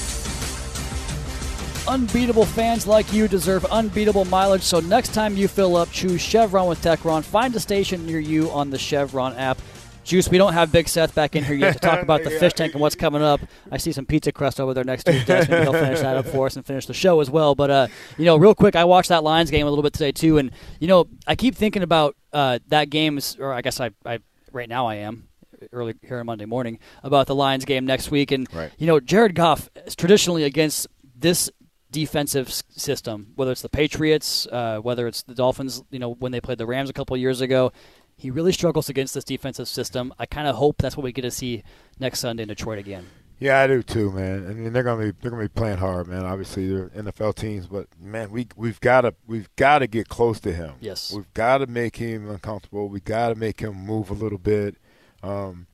Unbeatable 1.88 2.46
fans 2.46 2.88
like 2.88 3.12
you 3.12 3.28
deserve 3.28 3.66
unbeatable 3.66 4.24
mileage. 4.26 4.62
So 4.62 4.80
next 4.80 5.14
time 5.14 5.36
you 5.36 5.50
fill 5.50 5.76
up, 5.76 5.92
choose 5.92 6.22
Chevron 6.22 6.68
with 6.68 6.82
Techron. 6.82 7.24
Find 7.24 7.54
a 7.56 7.60
station 7.60 8.06
near 8.06 8.20
you 8.20 8.50
on 8.52 8.70
the 8.70 8.78
Chevron 8.80 9.34
app. 9.36 9.60
Juice, 10.06 10.30
we 10.30 10.38
don't 10.38 10.54
have 10.54 10.72
Big 10.72 10.88
Seth 10.88 11.14
back 11.14 11.36
in 11.36 11.44
here 11.44 11.56
yet 11.56 11.74
to 11.74 11.80
talk 11.80 12.02
about 12.02 12.24
the 12.24 12.32
Yeah. 12.34 12.40
fish 12.40 12.54
tank 12.54 12.74
and 12.74 12.82
what's 12.82 12.96
coming 12.96 13.22
up. 13.22 13.42
I 13.72 13.78
see 13.78 13.92
some 13.92 14.06
pizza 14.06 14.32
crust 14.32 14.60
over 14.62 14.74
there 14.74 14.84
next 14.86 15.04
to 15.06 15.12
his 15.12 15.26
desk. 15.26 15.50
Maybe 15.50 15.64
he'll 15.64 15.74
finish 15.74 16.00
that 16.00 16.16
up 16.18 16.26
for 16.26 16.46
us 16.46 16.56
and 16.56 16.66
finish 16.66 16.86
the 16.86 16.94
show 16.94 17.20
as 17.20 17.30
well. 17.30 17.54
But 17.54 17.70
uh, 17.70 17.88
you 18.18 18.26
know, 18.26 18.38
real 18.38 18.56
quick, 18.56 18.76
I 18.78 18.86
watched 18.86 19.10
that 19.10 19.24
Lions 19.24 19.52
game 19.52 19.68
a 19.68 19.70
little 19.70 19.84
bit 19.84 19.94
today 19.94 20.12
too, 20.14 20.38
and 20.38 20.52
you 20.80 20.88
know, 20.88 21.08
I 21.28 21.36
keep 21.36 21.56
thinking 21.56 21.84
about 21.84 22.16
uh, 22.32 22.60
that 22.68 22.90
game, 22.90 23.18
is- 23.18 23.38
or 23.40 23.54
I 23.54 23.62
guess 23.62 23.80
I, 23.82 23.92
I 24.06 24.20
right 24.54 24.68
now 24.70 24.88
I 24.88 24.96
am 24.96 25.28
early 25.72 25.96
here 26.02 26.20
on 26.20 26.26
Monday 26.26 26.46
morning 26.46 26.80
about 27.04 27.28
the 27.28 27.36
Lions 27.36 27.64
game 27.66 27.86
next 27.86 28.10
week, 28.12 28.32
and 28.32 28.48
right. 28.54 28.72
you 28.78 28.88
know, 28.88 29.00
Jared 29.02 29.36
Goff 29.36 29.70
is 29.86 29.96
traditionally 29.96 30.44
against 30.44 30.88
this 31.16 31.50
defensive 31.94 32.52
system, 32.52 33.32
whether 33.36 33.52
it's 33.52 33.62
the 33.62 33.70
Patriots, 33.70 34.48
uh, 34.52 34.80
whether 34.80 35.08
it's 35.08 35.24
the 35.24 35.36
Dolphins, 35.36 35.84
you 35.92 36.00
know, 36.00 36.16
when 36.16 36.34
they 36.34 36.42
played 36.42 36.58
the 36.58 36.66
Rams 36.66 36.90
a 36.90 36.94
couple 36.94 37.16
years 37.16 37.40
ago, 37.40 37.72
he 38.18 38.32
really 38.32 38.52
struggles 38.52 38.90
against 38.90 39.14
this 39.14 39.24
defensive 39.24 39.68
system. 39.68 40.14
I 40.20 40.26
kind 40.26 40.48
of 40.48 40.56
hope 40.56 40.78
that's 40.80 40.98
what 40.98 41.04
we 41.04 41.14
get 41.14 41.22
to 41.22 41.32
see 41.32 41.64
next 42.00 42.20
Sunday 42.20 42.44
in 42.44 42.50
Detroit 42.50 42.80
again. 42.80 43.06
Yeah, 43.40 43.60
I 43.60 43.68
do 43.68 43.84
too, 43.84 44.12
man. 44.12 44.48
I 44.48 44.54
mean, 44.54 44.74
they're 44.74 44.84
gonna 44.84 45.06
be 45.06 45.18
they're 45.22 45.32
gonna 45.32 45.44
be 45.44 45.50
playing 45.50 45.78
hard, 45.78 46.08
man. 46.08 46.26
Obviously, 46.26 46.68
they're 46.68 46.90
NFL 46.90 47.36
teams, 47.36 47.68
but 47.68 47.88
man, 48.00 48.32
we 48.32 48.48
we've 48.56 48.80
got 48.80 49.02
to 49.02 49.14
we've 49.28 49.54
got 49.56 49.80
to 49.80 49.88
get 49.88 50.08
close 50.08 50.40
to 50.42 50.54
him. 50.54 50.76
Yes. 50.80 51.12
we've 51.14 51.32
got 51.34 51.58
to 51.60 51.68
make 51.68 51.98
him 51.98 52.30
uncomfortable. 52.30 52.88
We 52.88 53.02
got 53.02 53.30
to 53.30 53.36
make 53.36 53.60
him 53.60 53.76
move 53.76 54.10
a 54.10 54.14
little 54.14 54.38
bit, 54.38 54.78
um, 55.22 55.68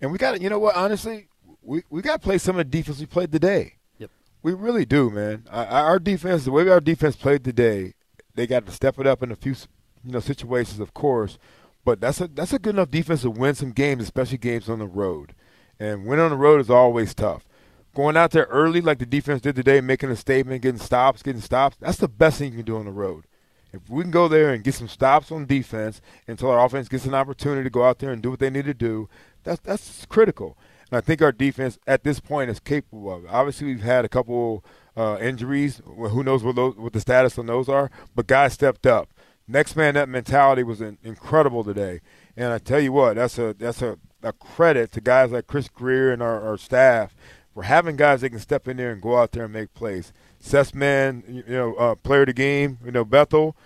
and 0.00 0.12
we 0.12 0.18
got 0.18 0.32
to, 0.32 0.42
you 0.42 0.50
know 0.50 0.58
what? 0.58 0.76
Honestly, 0.76 1.28
we 1.62 1.82
we 1.88 2.02
got 2.02 2.20
to 2.20 2.24
play 2.24 2.38
some 2.38 2.58
of 2.58 2.70
the 2.70 2.78
defense 2.78 3.00
we 3.00 3.06
played 3.06 3.32
today. 3.32 3.76
We 4.44 4.52
really 4.52 4.84
do, 4.84 5.08
man. 5.08 5.44
Our 5.50 5.98
defense, 5.98 6.44
the 6.44 6.50
way 6.50 6.68
our 6.68 6.78
defense 6.78 7.16
played 7.16 7.44
today, 7.44 7.94
they 8.34 8.46
got 8.46 8.66
to 8.66 8.72
step 8.72 9.00
it 9.00 9.06
up 9.06 9.22
in 9.22 9.32
a 9.32 9.36
few, 9.36 9.54
you 10.04 10.12
know, 10.12 10.20
situations, 10.20 10.80
of 10.80 10.92
course. 10.92 11.38
But 11.82 11.98
that's 12.02 12.20
a 12.20 12.28
that's 12.28 12.52
a 12.52 12.58
good 12.58 12.74
enough 12.74 12.90
defense 12.90 13.22
to 13.22 13.30
win 13.30 13.54
some 13.54 13.72
games, 13.72 14.02
especially 14.02 14.36
games 14.36 14.68
on 14.68 14.80
the 14.80 14.86
road. 14.86 15.34
And 15.80 16.04
winning 16.04 16.26
on 16.26 16.30
the 16.30 16.36
road 16.36 16.60
is 16.60 16.68
always 16.68 17.14
tough. 17.14 17.46
Going 17.94 18.18
out 18.18 18.32
there 18.32 18.44
early, 18.50 18.82
like 18.82 18.98
the 18.98 19.06
defense 19.06 19.40
did 19.40 19.56
today, 19.56 19.80
making 19.80 20.10
a 20.10 20.16
statement, 20.16 20.60
getting 20.60 20.78
stops, 20.78 21.22
getting 21.22 21.40
stops, 21.40 21.78
that's 21.80 21.98
the 21.98 22.08
best 22.08 22.38
thing 22.38 22.50
you 22.50 22.58
can 22.58 22.66
do 22.66 22.76
on 22.76 22.84
the 22.84 22.92
road. 22.92 23.24
If 23.72 23.88
we 23.88 24.02
can 24.02 24.10
go 24.10 24.28
there 24.28 24.52
and 24.52 24.62
get 24.62 24.74
some 24.74 24.88
stops 24.88 25.32
on 25.32 25.46
defense 25.46 26.02
until 26.28 26.50
our 26.50 26.62
offense 26.62 26.88
gets 26.88 27.06
an 27.06 27.14
opportunity 27.14 27.64
to 27.64 27.70
go 27.70 27.84
out 27.84 27.98
there 27.98 28.12
and 28.12 28.22
do 28.22 28.30
what 28.30 28.40
they 28.40 28.50
need 28.50 28.66
to 28.66 28.74
do, 28.74 29.08
that's 29.42 29.60
that's 29.62 30.04
critical. 30.04 30.58
And 30.90 30.98
I 30.98 31.00
think 31.00 31.22
our 31.22 31.32
defense 31.32 31.78
at 31.86 32.04
this 32.04 32.20
point 32.20 32.50
is 32.50 32.60
capable 32.60 33.12
of 33.12 33.24
it. 33.24 33.30
Obviously, 33.30 33.66
we've 33.66 33.82
had 33.82 34.04
a 34.04 34.08
couple 34.08 34.64
uh, 34.96 35.18
injuries. 35.20 35.80
Who 35.84 36.22
knows 36.22 36.42
what, 36.44 36.56
those, 36.56 36.76
what 36.76 36.92
the 36.92 37.00
status 37.00 37.38
on 37.38 37.46
those 37.46 37.68
are? 37.68 37.90
But 38.14 38.26
guys 38.26 38.52
stepped 38.52 38.86
up. 38.86 39.10
Next 39.46 39.76
man 39.76 39.96
up 39.96 40.08
mentality 40.08 40.62
was 40.62 40.80
in, 40.80 40.98
incredible 41.02 41.64
today. 41.64 42.00
And 42.36 42.52
I 42.52 42.58
tell 42.58 42.80
you 42.80 42.92
what, 42.92 43.16
that's 43.16 43.38
a 43.38 43.54
that's 43.54 43.82
a, 43.82 43.98
a 44.22 44.32
credit 44.32 44.90
to 44.92 45.00
guys 45.00 45.32
like 45.32 45.46
Chris 45.46 45.68
Grier 45.68 46.12
and 46.12 46.22
our, 46.22 46.40
our 46.40 46.56
staff 46.56 47.14
for 47.52 47.62
having 47.62 47.96
guys 47.96 48.22
that 48.22 48.30
can 48.30 48.38
step 48.38 48.66
in 48.66 48.76
there 48.76 48.90
and 48.90 49.02
go 49.02 49.16
out 49.16 49.32
there 49.32 49.44
and 49.44 49.52
make 49.52 49.74
plays. 49.74 50.12
Sessman, 50.42 51.46
you 51.46 51.54
know, 51.54 51.74
uh, 51.74 51.94
player 51.94 52.22
of 52.22 52.26
the 52.26 52.32
game, 52.32 52.78
you 52.84 52.90
know, 52.90 53.04
Bethel, 53.04 53.56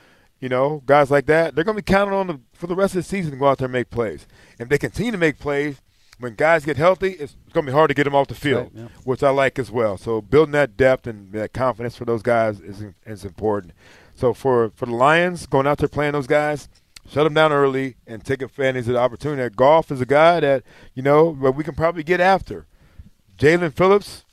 you 0.41 0.49
know, 0.49 0.83
guys 0.87 1.11
like 1.11 1.27
that, 1.27 1.55
they're 1.55 1.65
going 1.65 1.77
to 1.77 1.83
be 1.83 1.93
counted 1.93 2.15
on 2.15 2.27
the, 2.27 2.41
for 2.53 2.67
the 2.67 2.77
rest 2.77 2.95
of 2.95 3.03
the 3.03 3.09
season 3.09 3.33
to 3.33 3.37
go 3.37 3.49
out 3.49 3.59
there 3.59 3.67
and 3.67 3.73
make 3.73 3.91
plays. 3.91 4.27
If 4.59 4.69
they 4.69 4.79
continue 4.79 5.13
to 5.13 5.19
make 5.19 5.39
plays, 5.39 5.81
when 6.19 6.35
guys 6.35 6.65
get 6.65 6.77
healthy, 6.77 7.11
it's 7.13 7.37
going 7.53 7.65
to 7.67 7.71
be 7.71 7.75
hard 7.75 7.89
to 7.89 7.95
get 7.95 8.05
them 8.05 8.15
off 8.15 8.27
the 8.29 8.35
field, 8.35 8.71
Right, 8.75 8.83
yeah. 8.85 8.89
which 9.05 9.23
I 9.23 9.31
like 9.31 9.59
as 9.59 9.71
well. 9.71 9.97
So 9.97 10.21
building 10.21 10.53
that 10.53 10.77
depth 10.77 11.07
and 11.07 11.33
that 11.33 11.53
confidence 11.53 11.97
for 11.97 12.05
those 12.05 12.23
guys 12.23 12.61
is 12.61 12.85
is 13.07 13.25
important. 13.25 13.73
So 14.15 14.35
for 14.35 14.71
for 14.75 14.87
the 14.87 14.95
Lions 14.95 15.47
going 15.47 15.67
out 15.67 15.79
there 15.79 15.89
playing 15.89 16.13
those 16.13 16.27
guys, 16.27 16.69
shut 17.09 17.25
them 17.25 17.35
down 17.35 17.53
early 17.53 17.97
and 18.07 18.25
take 18.25 18.43
advantage 18.43 18.87
of 18.89 18.95
the 18.95 18.99
opportunity. 18.99 19.43
That 19.43 19.57
Goff 19.57 19.91
is 19.93 20.01
a 20.01 20.07
guy 20.07 20.41
that 20.41 20.65
you 20.95 21.03
know, 21.03 21.33
but 21.33 21.53
we 21.53 21.63
can 21.65 21.75
probably 21.75 22.03
get 22.03 22.21
after. 22.21 22.67
Jaelan 23.39 23.73
Phillips, 23.73 24.25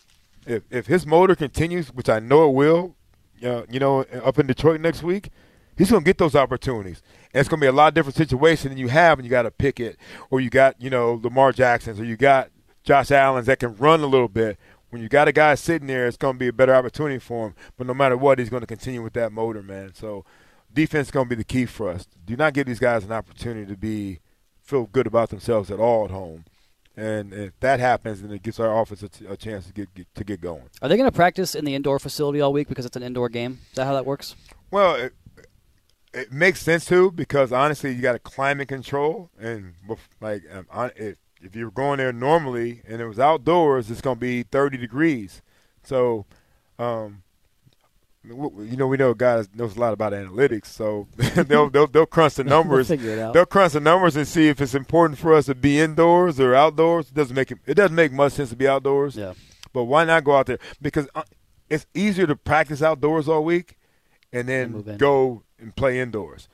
if 0.47 0.63
if 0.71 0.87
his 0.87 1.05
motor 1.05 1.35
continues, 1.35 1.89
which 1.89 2.09
I 2.09 2.19
know 2.19 2.49
it 2.49 2.53
will, 2.53 2.95
uh, 3.43 3.63
you 3.69 3.79
know, 3.79 4.01
up 4.23 4.39
in 4.39 4.47
Detroit 4.47 4.81
next 4.81 5.03
week, 5.03 5.29
he's 5.77 5.91
going 5.91 6.03
to 6.03 6.05
get 6.05 6.17
those 6.17 6.35
opportunities. 6.35 7.01
And 7.33 7.39
it's 7.39 7.49
going 7.49 7.59
to 7.59 7.65
be 7.65 7.69
a 7.69 7.71
lot 7.71 7.89
of 7.89 7.93
different 7.93 8.15
situation 8.15 8.69
than 8.69 8.77
you 8.77 8.87
have 8.87 9.17
when 9.17 9.25
you 9.25 9.31
got 9.31 9.45
a 9.45 9.51
Pickett 9.51 9.97
or 10.29 10.39
you 10.39 10.49
got, 10.49 10.81
you 10.81 10.89
know, 10.89 11.19
Lamar 11.23 11.51
Jacksons 11.51 11.99
or 11.99 12.05
you 12.05 12.17
got 12.17 12.49
Josh 12.83 13.11
Allen's 13.11 13.47
that 13.47 13.59
can 13.59 13.75
run 13.75 14.01
a 14.01 14.07
little 14.07 14.27
bit. 14.29 14.57
When 14.89 15.01
you 15.01 15.09
got 15.09 15.27
a 15.27 15.33
guy 15.33 15.55
sitting 15.55 15.87
there, 15.87 16.07
it's 16.07 16.17
going 16.17 16.35
to 16.35 16.39
be 16.39 16.47
a 16.47 16.53
better 16.53 16.73
opportunity 16.73 17.19
for 17.19 17.47
him. 17.47 17.55
But 17.75 17.87
no 17.87 17.93
matter 17.93 18.15
what, 18.15 18.39
he's 18.39 18.49
going 18.49 18.61
to 18.61 18.67
continue 18.67 19.01
with 19.01 19.13
that 19.13 19.31
motor, 19.31 19.61
man. 19.61 19.93
So 19.93 20.23
defense 20.71 21.07
is 21.07 21.11
going 21.11 21.25
to 21.25 21.29
be 21.29 21.35
the 21.35 21.43
key 21.43 21.65
for 21.65 21.89
us. 21.89 22.07
Do 22.25 22.37
not 22.37 22.53
give 22.53 22.67
these 22.67 22.79
guys 22.79 23.03
an 23.03 23.11
opportunity 23.11 23.65
to 23.65 23.77
be 23.77 24.19
feel 24.61 24.85
good 24.85 25.07
about 25.07 25.29
themselves 25.29 25.69
at 25.69 25.79
all 25.79 26.05
at 26.05 26.11
home. 26.11 26.45
And 26.97 27.33
if 27.33 27.59
that 27.59 27.79
happens, 27.79 28.21
then 28.21 28.31
it 28.31 28.41
gives 28.41 28.59
our 28.59 28.81
offense 28.81 29.03
a, 29.03 29.09
t- 29.09 29.25
a 29.25 29.35
chance 29.35 29.67
to 29.67 29.73
get, 29.73 29.93
get 29.93 30.07
to 30.15 30.23
get 30.23 30.39
going. 30.39 30.63
Are 30.81 30.87
they 30.87 30.95
going 30.95 31.09
to 31.09 31.15
practice 31.15 31.53
in 31.53 31.65
the 31.65 31.75
indoor 31.75 31.99
facility 31.99 32.39
all 32.39 32.53
week 32.53 32.69
because 32.69 32.85
it's 32.85 32.95
an 32.95 33.03
indoor 33.03 33.27
game? 33.27 33.59
Is 33.71 33.75
that 33.75 33.85
how 33.85 33.93
that 33.93 34.05
works? 34.05 34.35
Well, 34.71 34.95
it, 34.95 35.13
it 36.15 36.31
makes 36.31 36.61
sense 36.61 36.85
too 36.85 37.11
because 37.11 37.51
honestly, 37.51 37.93
you 37.93 38.01
got 38.01 38.15
a 38.15 38.19
climate 38.19 38.67
control, 38.67 39.29
and 39.39 39.73
like 40.21 40.43
um, 40.51 40.91
if 40.95 41.17
if 41.41 41.55
you're 41.55 41.71
going 41.71 41.97
there 41.97 42.13
normally 42.13 42.81
and 42.87 43.01
it 43.01 43.07
was 43.07 43.19
outdoors, 43.19 43.91
it's 43.91 44.01
going 44.01 44.15
to 44.15 44.19
be 44.19 44.43
30 44.43 44.77
degrees. 44.77 45.41
So, 45.83 46.25
um, 46.79 47.21
you 48.23 48.75
know, 48.75 48.87
we 48.87 48.97
know 48.97 49.13
guys 49.13 49.47
knows 49.53 49.77
a 49.77 49.79
lot 49.79 49.93
about 49.93 50.13
analytics, 50.13 50.67
so 50.67 51.07
they'll, 51.17 51.69
they'll 51.69 51.87
they'll 51.87 52.05
crunch 52.07 52.35
the 52.35 52.43
numbers. 52.43 52.89
out. 52.91 53.33
They'll 53.33 53.45
crunch 53.45 53.73
the 53.73 53.79
numbers 53.81 54.15
and 54.15 54.27
see 54.27 54.47
if 54.47 54.59
it's 54.61 54.73
important 54.73 55.19
for 55.19 55.33
us 55.33 55.45
to 55.45 55.53
be 55.53 55.79
indoors 55.79 56.39
or 56.39 56.55
outdoors. 56.55 57.09
It 57.09 57.13
doesn't 57.13 57.35
make 57.35 57.51
it, 57.51 57.59
it 57.67 57.75
doesn't 57.75 57.95
make 57.95 58.11
much 58.11 58.33
sense 58.33 58.49
to 58.49 58.55
be 58.55 58.67
outdoors. 58.67 59.15
Yeah. 59.15 59.33
But 59.73 59.83
why 59.83 60.05
not 60.05 60.23
go 60.23 60.37
out 60.37 60.47
there? 60.47 60.59
Because 60.81 61.07
uh, 61.13 61.23
it's 61.69 61.85
easier 61.93 62.25
to 62.25 62.35
practice 62.35 62.81
outdoors 62.81 63.27
all 63.27 63.43
week 63.43 63.77
and 64.31 64.47
then 64.49 64.97
go 64.97 65.43
and 65.65 65.75
play 65.75 65.99
indoors. 65.99 66.47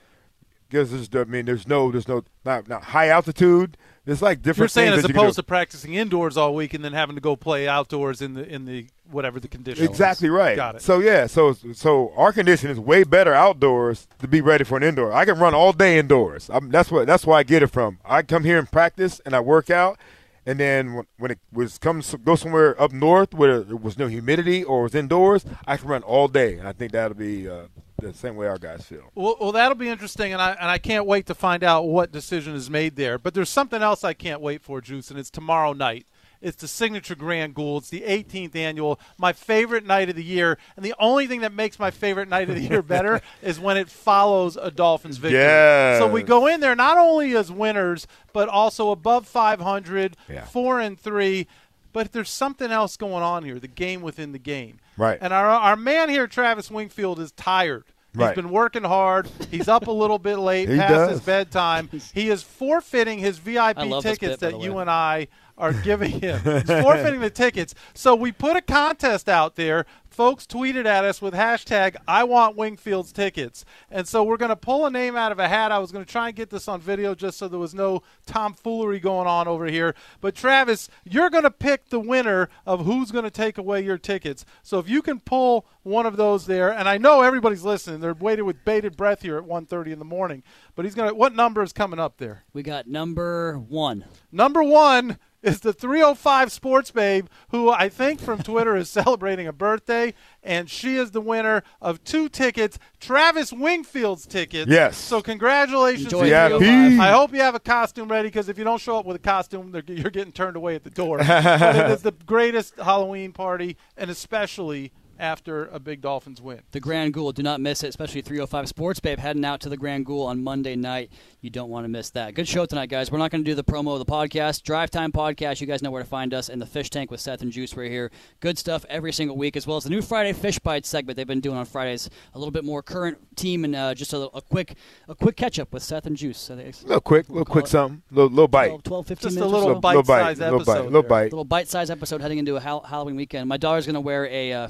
Because 0.68 0.91
there's, 0.91 1.09
I 1.14 1.30
mean, 1.30 1.45
there's 1.45 1.68
no, 1.68 1.91
there's 1.91 2.07
no, 2.07 2.24
not, 2.45 2.68
not 2.68 2.86
high 2.86 3.09
altitude. 3.09 3.78
There's 4.05 4.22
like 4.22 4.41
different. 4.41 4.57
You're 4.59 4.68
saying 4.70 4.93
as 4.93 5.03
you 5.03 5.09
opposed 5.09 5.36
to 5.36 5.43
practicing 5.43 5.93
indoors 5.93 6.36
all 6.36 6.55
week 6.55 6.74
and 6.74 6.84
then 6.84 6.93
having 6.93 7.16
to 7.16 7.22
go 7.22 7.36
play 7.36 7.68
outdoors 7.68 8.20
in 8.22 8.34
the 8.34 8.47
in 8.47 8.66
the 8.66 8.88
whatever 9.12 9.39
the 9.39 9.47
condition. 9.47 9.86
Exactly 9.86 10.28
is. 10.28 10.32
right. 10.32 10.55
Got 10.55 10.76
it. 10.78 10.82
So 10.82 10.99
yeah, 10.99 11.28
so 11.28 11.53
so 11.74 12.12
our 12.16 12.34
condition 12.34 12.72
is 12.72 12.80
way 12.80 13.03
better 13.03 13.32
outdoors 13.32 14.07
to 14.18 14.28
be 14.28 14.41
ready 14.41 14.64
for 14.64 14.76
an 14.76 14.82
indoor. 14.82 15.14
I 15.14 15.26
can 15.26 15.38
run 15.38 15.53
all 15.53 15.72
day 15.72 15.99
indoors. 15.99 16.49
I'm, 16.51 16.72
that's 16.72 16.89
what 16.89 17.05
that's 17.05 17.28
where 17.28 17.38
I 17.38 17.43
get 17.43 17.62
it 17.62 17.68
from. 17.68 17.99
I 18.03 18.24
come 18.24 18.43
here 18.43 18.57
and 18.57 18.72
practice 18.72 19.22
and 19.24 19.36
I 19.36 19.39
work 19.39 19.70
out, 19.70 19.99
and 20.47 20.59
then 20.59 20.95
when, 20.95 21.05
when 21.20 21.32
it 21.32 21.39
was 21.53 21.78
comes 21.78 22.16
go 22.24 22.36
somewhere 22.36 22.82
up 22.82 22.91
north 22.91 23.36
where 23.36 23.59
there 23.59 23.78
was 23.78 23.99
no 23.99 24.07
humidity 24.07 24.64
or 24.64 24.82
was 24.82 24.95
indoors, 24.95 25.45
I 25.68 25.78
can 25.78 25.88
run 25.88 26.01
all 26.01 26.28
day, 26.28 26.57
and 26.57 26.68
I 26.68 26.72
think 26.72 26.91
that'll 26.93 27.16
be 27.16 27.47
uh, 27.47 27.68
the 28.02 28.14
same 28.14 28.36
way 28.36 28.47
our 28.47 28.58
guys 28.58 28.86
feel. 28.86 29.12
Well, 29.16 29.38
well, 29.39 29.52
that'll 29.52 29.76
be 29.76 29.88
interesting, 29.89 30.34
and 30.34 30.41
I 30.41 30.52
and 30.52 30.70
I 30.70 30.78
can't 30.78 31.06
wait 31.06 31.26
to 31.28 31.36
find 31.36 31.64
out 31.64 31.88
what 31.88 32.12
decision 32.12 32.56
is 32.56 32.70
made 32.70 32.95
there. 32.95 33.18
But 33.18 33.34
there's 33.34 33.49
something 33.49 33.82
else 33.82 34.04
I 34.04 34.14
can't 34.14 34.41
wait 34.41 34.62
for, 34.62 34.82
Juice, 34.82 35.10
and 35.10 35.20
it's 35.20 35.30
tomorrow 35.30 35.74
night. 35.74 36.06
It's 36.41 36.58
the 36.58 36.68
signature 36.68 37.14
Grand 37.14 37.54
Ghoul. 37.54 37.78
It's 37.78 37.91
the 37.91 38.02
18th 38.02 38.56
annual, 38.56 38.99
my 39.20 39.32
favorite 39.32 39.86
night 39.86 40.10
of 40.10 40.16
the 40.16 40.24
year. 40.24 40.58
And 40.76 40.84
the 40.84 40.95
only 40.99 41.28
thing 41.28 41.41
that 41.41 41.54
makes 41.54 41.78
my 41.78 41.91
favorite 41.91 42.30
night 42.30 42.49
of 42.49 42.56
the 42.56 42.64
year 42.64 42.82
better 42.95 43.22
is 43.43 43.60
when 43.60 43.78
it 43.78 43.89
follows 43.89 44.58
a 44.58 44.72
Dolphins 44.72 45.18
victory. 45.18 45.38
Yes. 45.39 45.99
So 45.99 46.08
we 46.08 46.24
go 46.24 46.47
in 46.47 46.60
there 46.60 46.76
not 46.76 46.97
only 46.97 47.36
as 47.36 47.52
winners, 47.52 48.08
but 48.34 48.49
also 48.49 48.89
above 48.89 49.28
500, 49.28 50.18
Yeah. 50.28 50.45
four 50.45 50.80
and 50.80 50.99
three. 50.99 51.45
But 51.93 52.12
there's 52.12 52.30
something 52.32 52.72
else 52.72 52.97
going 52.97 53.22
on 53.22 53.43
here, 53.43 53.60
the 53.60 53.68
game 53.68 54.02
within 54.02 54.32
the 54.32 54.39
game. 54.39 54.80
Right. 55.02 55.18
And 55.20 55.34
our, 55.34 55.49
our 55.49 55.76
man 55.76 56.10
here, 56.10 56.28
Travis 56.28 56.70
Wingfield, 56.70 57.20
is 57.20 57.32
tired. 57.32 57.86
He's 58.14 58.20
Right. 58.20 58.36
been 58.36 58.49
working 58.52 58.84
hard. 58.84 59.28
He's 59.49 59.68
up 59.68 59.88
a 59.88 59.91
little 59.91 60.20
bit 60.20 60.38
late, 60.38 60.68
past 60.78 60.89
does. 60.93 61.10
his 61.12 61.20
bedtime. 61.22 61.89
He 62.14 62.30
is 62.30 62.43
forfeiting 62.43 63.18
his 63.18 63.39
VIP 63.39 63.78
I 63.80 63.84
love 63.84 64.04
this 64.04 64.20
tickets 64.20 64.39
bit, 64.41 64.52
that 64.52 64.62
you 64.62 64.78
and 64.78 64.89
I 64.91 65.28
are 65.58 65.74
giving 65.74 66.20
him. 66.20 66.39
He's 66.43 66.64
forfeiting 66.64 67.22
the 67.22 67.30
tickets. 67.30 67.76
So 67.93 68.16
we 68.16 68.32
put 68.32 68.56
a 68.56 68.62
contest 68.62 69.30
out 69.30 69.56
there. 69.56 69.86
Folks 70.10 70.45
tweeted 70.45 70.86
at 70.86 71.06
us 71.06 71.22
with 71.22 71.34
hashtag 71.34 71.95
I 72.06 72.26
want 72.26 72.58
Wingfield's 72.58 73.14
tickets. 73.14 73.64
And 73.89 74.06
so 74.06 74.24
we're 74.24 74.38
going 74.38 74.49
to 74.49 74.58
pull 74.58 74.86
a 74.86 74.91
name 74.91 75.16
out 75.16 75.32
of 75.32 75.39
a 75.39 75.47
hat. 75.47 75.72
I 75.72 75.80
was 75.80 75.93
going 75.93 76.04
to 76.04 76.12
try 76.12 76.28
and 76.28 76.36
get 76.36 76.49
this 76.49 76.68
on 76.68 76.82
video 76.82 77.16
just 77.16 77.38
so 77.38 77.47
there 77.47 77.58
was 77.58 77.74
no 77.74 78.04
tomfoolery 78.26 78.99
going 78.99 79.28
on 79.28 79.47
over 79.47 79.68
here. 79.68 79.95
But 80.20 80.36
Travis, 80.36 80.89
you're 81.06 81.30
going 81.30 81.45
to 81.45 81.52
pick 81.52 81.89
the 81.89 81.99
winner 81.99 82.49
of 82.66 82.86
who's 82.86 83.12
going 83.12 83.24
to 83.24 83.32
take 83.32 83.58
away 83.58 83.84
your 83.86 83.97
tickets. 83.97 84.43
So 84.64 84.80
if 84.80 84.89
you 84.89 85.02
can 85.02 85.22
pull 85.22 85.66
one 85.84 86.06
of 86.06 86.18
those 86.18 86.45
there, 86.45 86.72
and 86.72 86.88
I 86.88 86.97
know 86.97 87.22
everybody's 87.22 87.64
listening. 87.64 88.02
They're 88.02 88.14
waiting 88.14 88.45
with 88.45 88.64
bated 88.66 88.97
breath 88.97 89.22
here 89.22 89.38
at 89.38 89.45
1:30 89.45 89.93
in 89.93 89.99
the 89.99 90.06
morning. 90.06 90.43
But 90.76 90.86
he's 90.86 90.95
going 90.95 91.10
to 91.10 91.16
what 91.16 91.34
number 91.34 91.64
is 91.64 91.74
coming 91.74 91.99
up 91.99 92.18
there? 92.18 92.43
We 92.54 92.64
got 92.64 92.88
number 92.88 93.58
one. 93.58 94.06
Number 94.32 94.62
one 94.62 95.18
is 95.42 95.62
the 95.62 95.74
305 95.74 96.52
Sports 96.52 96.92
Babe, 96.92 97.28
who 97.50 97.70
I 97.70 97.89
think 97.89 98.20
from 98.20 98.44
Twitter 98.44 98.76
is 98.76 98.89
celebrating 99.02 99.48
a 99.48 99.54
birthday, 99.54 100.14
and 100.44 100.70
she 100.70 100.96
is 100.96 101.12
the 101.12 101.22
winner 101.22 101.64
of 101.82 102.04
two 102.04 102.30
tickets, 102.30 102.78
Travis 103.00 103.52
Wingfield's 103.52 104.26
tickets. 104.26 104.70
Yes. 104.70 104.98
So 104.98 105.22
congratulations. 105.22 106.06
Enjoy 106.06 106.24
to 106.24 106.54
the 106.54 106.60
305. 106.60 107.00
I 107.00 107.12
hope 107.12 107.34
you 107.34 107.42
have 107.42 107.56
a 107.56 107.60
costume 107.60 108.10
ready 108.10 108.28
because 108.28 108.50
if 108.50 108.58
you 108.58 108.64
don't 108.64 108.82
show 108.82 108.98
up 108.98 109.06
with 109.06 109.16
a 109.16 109.20
costume, 109.20 109.74
you're 109.88 110.10
getting 110.10 110.34
turned 110.34 110.56
away 110.56 110.76
at 110.76 110.84
the 110.84 110.89
door. 110.89 111.18
but 111.28 111.76
it 111.76 111.92
is 111.92 112.02
the 112.02 112.14
greatest 112.26 112.76
Halloween 112.78 113.32
party, 113.32 113.78
and 113.98 114.10
especially 114.10 114.92
after 115.22 115.67
a 115.67 115.80
big 115.80 116.01
Dolphins 116.01 116.41
win. 116.41 116.61
The 116.72 116.80
Grand 116.80 117.13
Ghoul. 117.13 117.32
Do 117.32 117.43
not 117.43 117.61
miss 117.61 117.84
it, 117.84 117.88
especially 117.89 118.22
305 118.22 118.67
Sports 118.67 118.99
Babe 118.99 119.19
heading 119.19 119.45
out 119.45 119.61
to 119.61 119.69
the 119.69 119.78
Grand 119.78 120.05
Ghoul 120.05 120.26
on 120.26 120.43
Monday 120.43 120.76
night. 120.76 121.11
You 121.39 121.49
don't 121.49 121.69
want 121.69 121.86
to 121.86 121.89
miss 121.89 122.09
that. 122.11 122.34
Good 122.34 122.47
show 122.47 122.65
tonight, 122.65 122.88
guys. 122.89 123.11
We're 123.11 123.19
not 123.19 123.32
going 123.32 123.43
to 123.43 123.49
do 123.49 123.55
the 123.55 123.63
promo 123.63 123.93
of 123.93 123.99
the 123.99 124.05
podcast. 124.11 124.63
Drive 124.63 124.89
Time 124.91 125.11
Podcast. 125.11 125.61
You 125.61 125.67
guys 125.67 125.82
know 125.82 125.91
where 125.91 126.03
to 126.03 126.09
find 126.09 126.34
us. 126.34 126.49
And 126.49 126.61
the 126.61 126.65
Fish 126.65 126.89
Tank 126.89 127.11
with 127.11 127.22
Seth 127.22 127.41
and 127.41 127.51
Juice 127.51 127.76
right 127.78 127.89
here. 127.89 128.11
Good 128.39 128.57
stuff 128.57 128.86
every 128.89 129.13
single 129.13 129.38
week, 129.38 129.55
as 129.55 129.65
well 129.67 129.78
as 129.78 129.84
the 129.84 129.89
new 129.91 130.01
Friday 130.01 130.34
Fish 130.34 130.59
Bite 130.59 130.86
segment 130.86 131.15
they've 131.17 131.28
been 131.28 131.39
doing 131.39 131.57
on 131.57 131.65
Fridays. 131.65 132.09
A 132.34 132.39
little 132.39 132.51
bit 132.51 132.65
more 132.65 132.82
current 132.82 133.17
team 133.38 133.63
and 133.63 133.76
uh, 133.76 133.93
just 133.93 134.13
a, 134.13 134.22
a 134.36 134.41
quick 134.41 134.76
a 135.07 135.15
quick 135.15 135.36
catch 135.38 135.59
up 135.59 135.72
with 135.72 135.84
Seth 135.84 136.05
and 136.05 136.17
Juice. 136.17 136.49
A 136.49 136.55
little 136.55 136.99
quick, 137.01 137.30
little 137.30 137.45
quick 137.45 137.67
something, 137.67 138.01
little 138.11 138.30
little 138.30 138.47
bite. 138.47 138.67
12, 138.69 138.84
12 138.84 139.07
15 139.07 139.24
Just 139.30 139.38
a 139.38 139.39
minutes 139.39 139.53
or 139.53 139.59
little 139.59 139.76
so. 139.76 139.80
bite-sized 139.82 140.07
bite, 140.39 140.45
little 140.45 140.59
bite, 140.59 140.72
episode 140.72 140.86
little 140.86 141.03
bite. 141.03 141.24
little 141.24 141.45
bite-sized 141.45 141.91
episode 141.91 142.22
heading 142.22 142.38
into 142.39 142.55
a 142.55 142.59
Hal- 142.59 142.82
Halloween 142.82 143.15
weekend. 143.15 143.47
My 143.47 143.57
daughter's 143.57 143.86
gonna 143.86 144.01
wear 144.01 144.26
a 144.28 144.53
uh, 144.53 144.67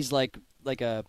'50s 0.00 0.12
like 0.12 0.38
like 0.64 0.80
a 0.80 1.04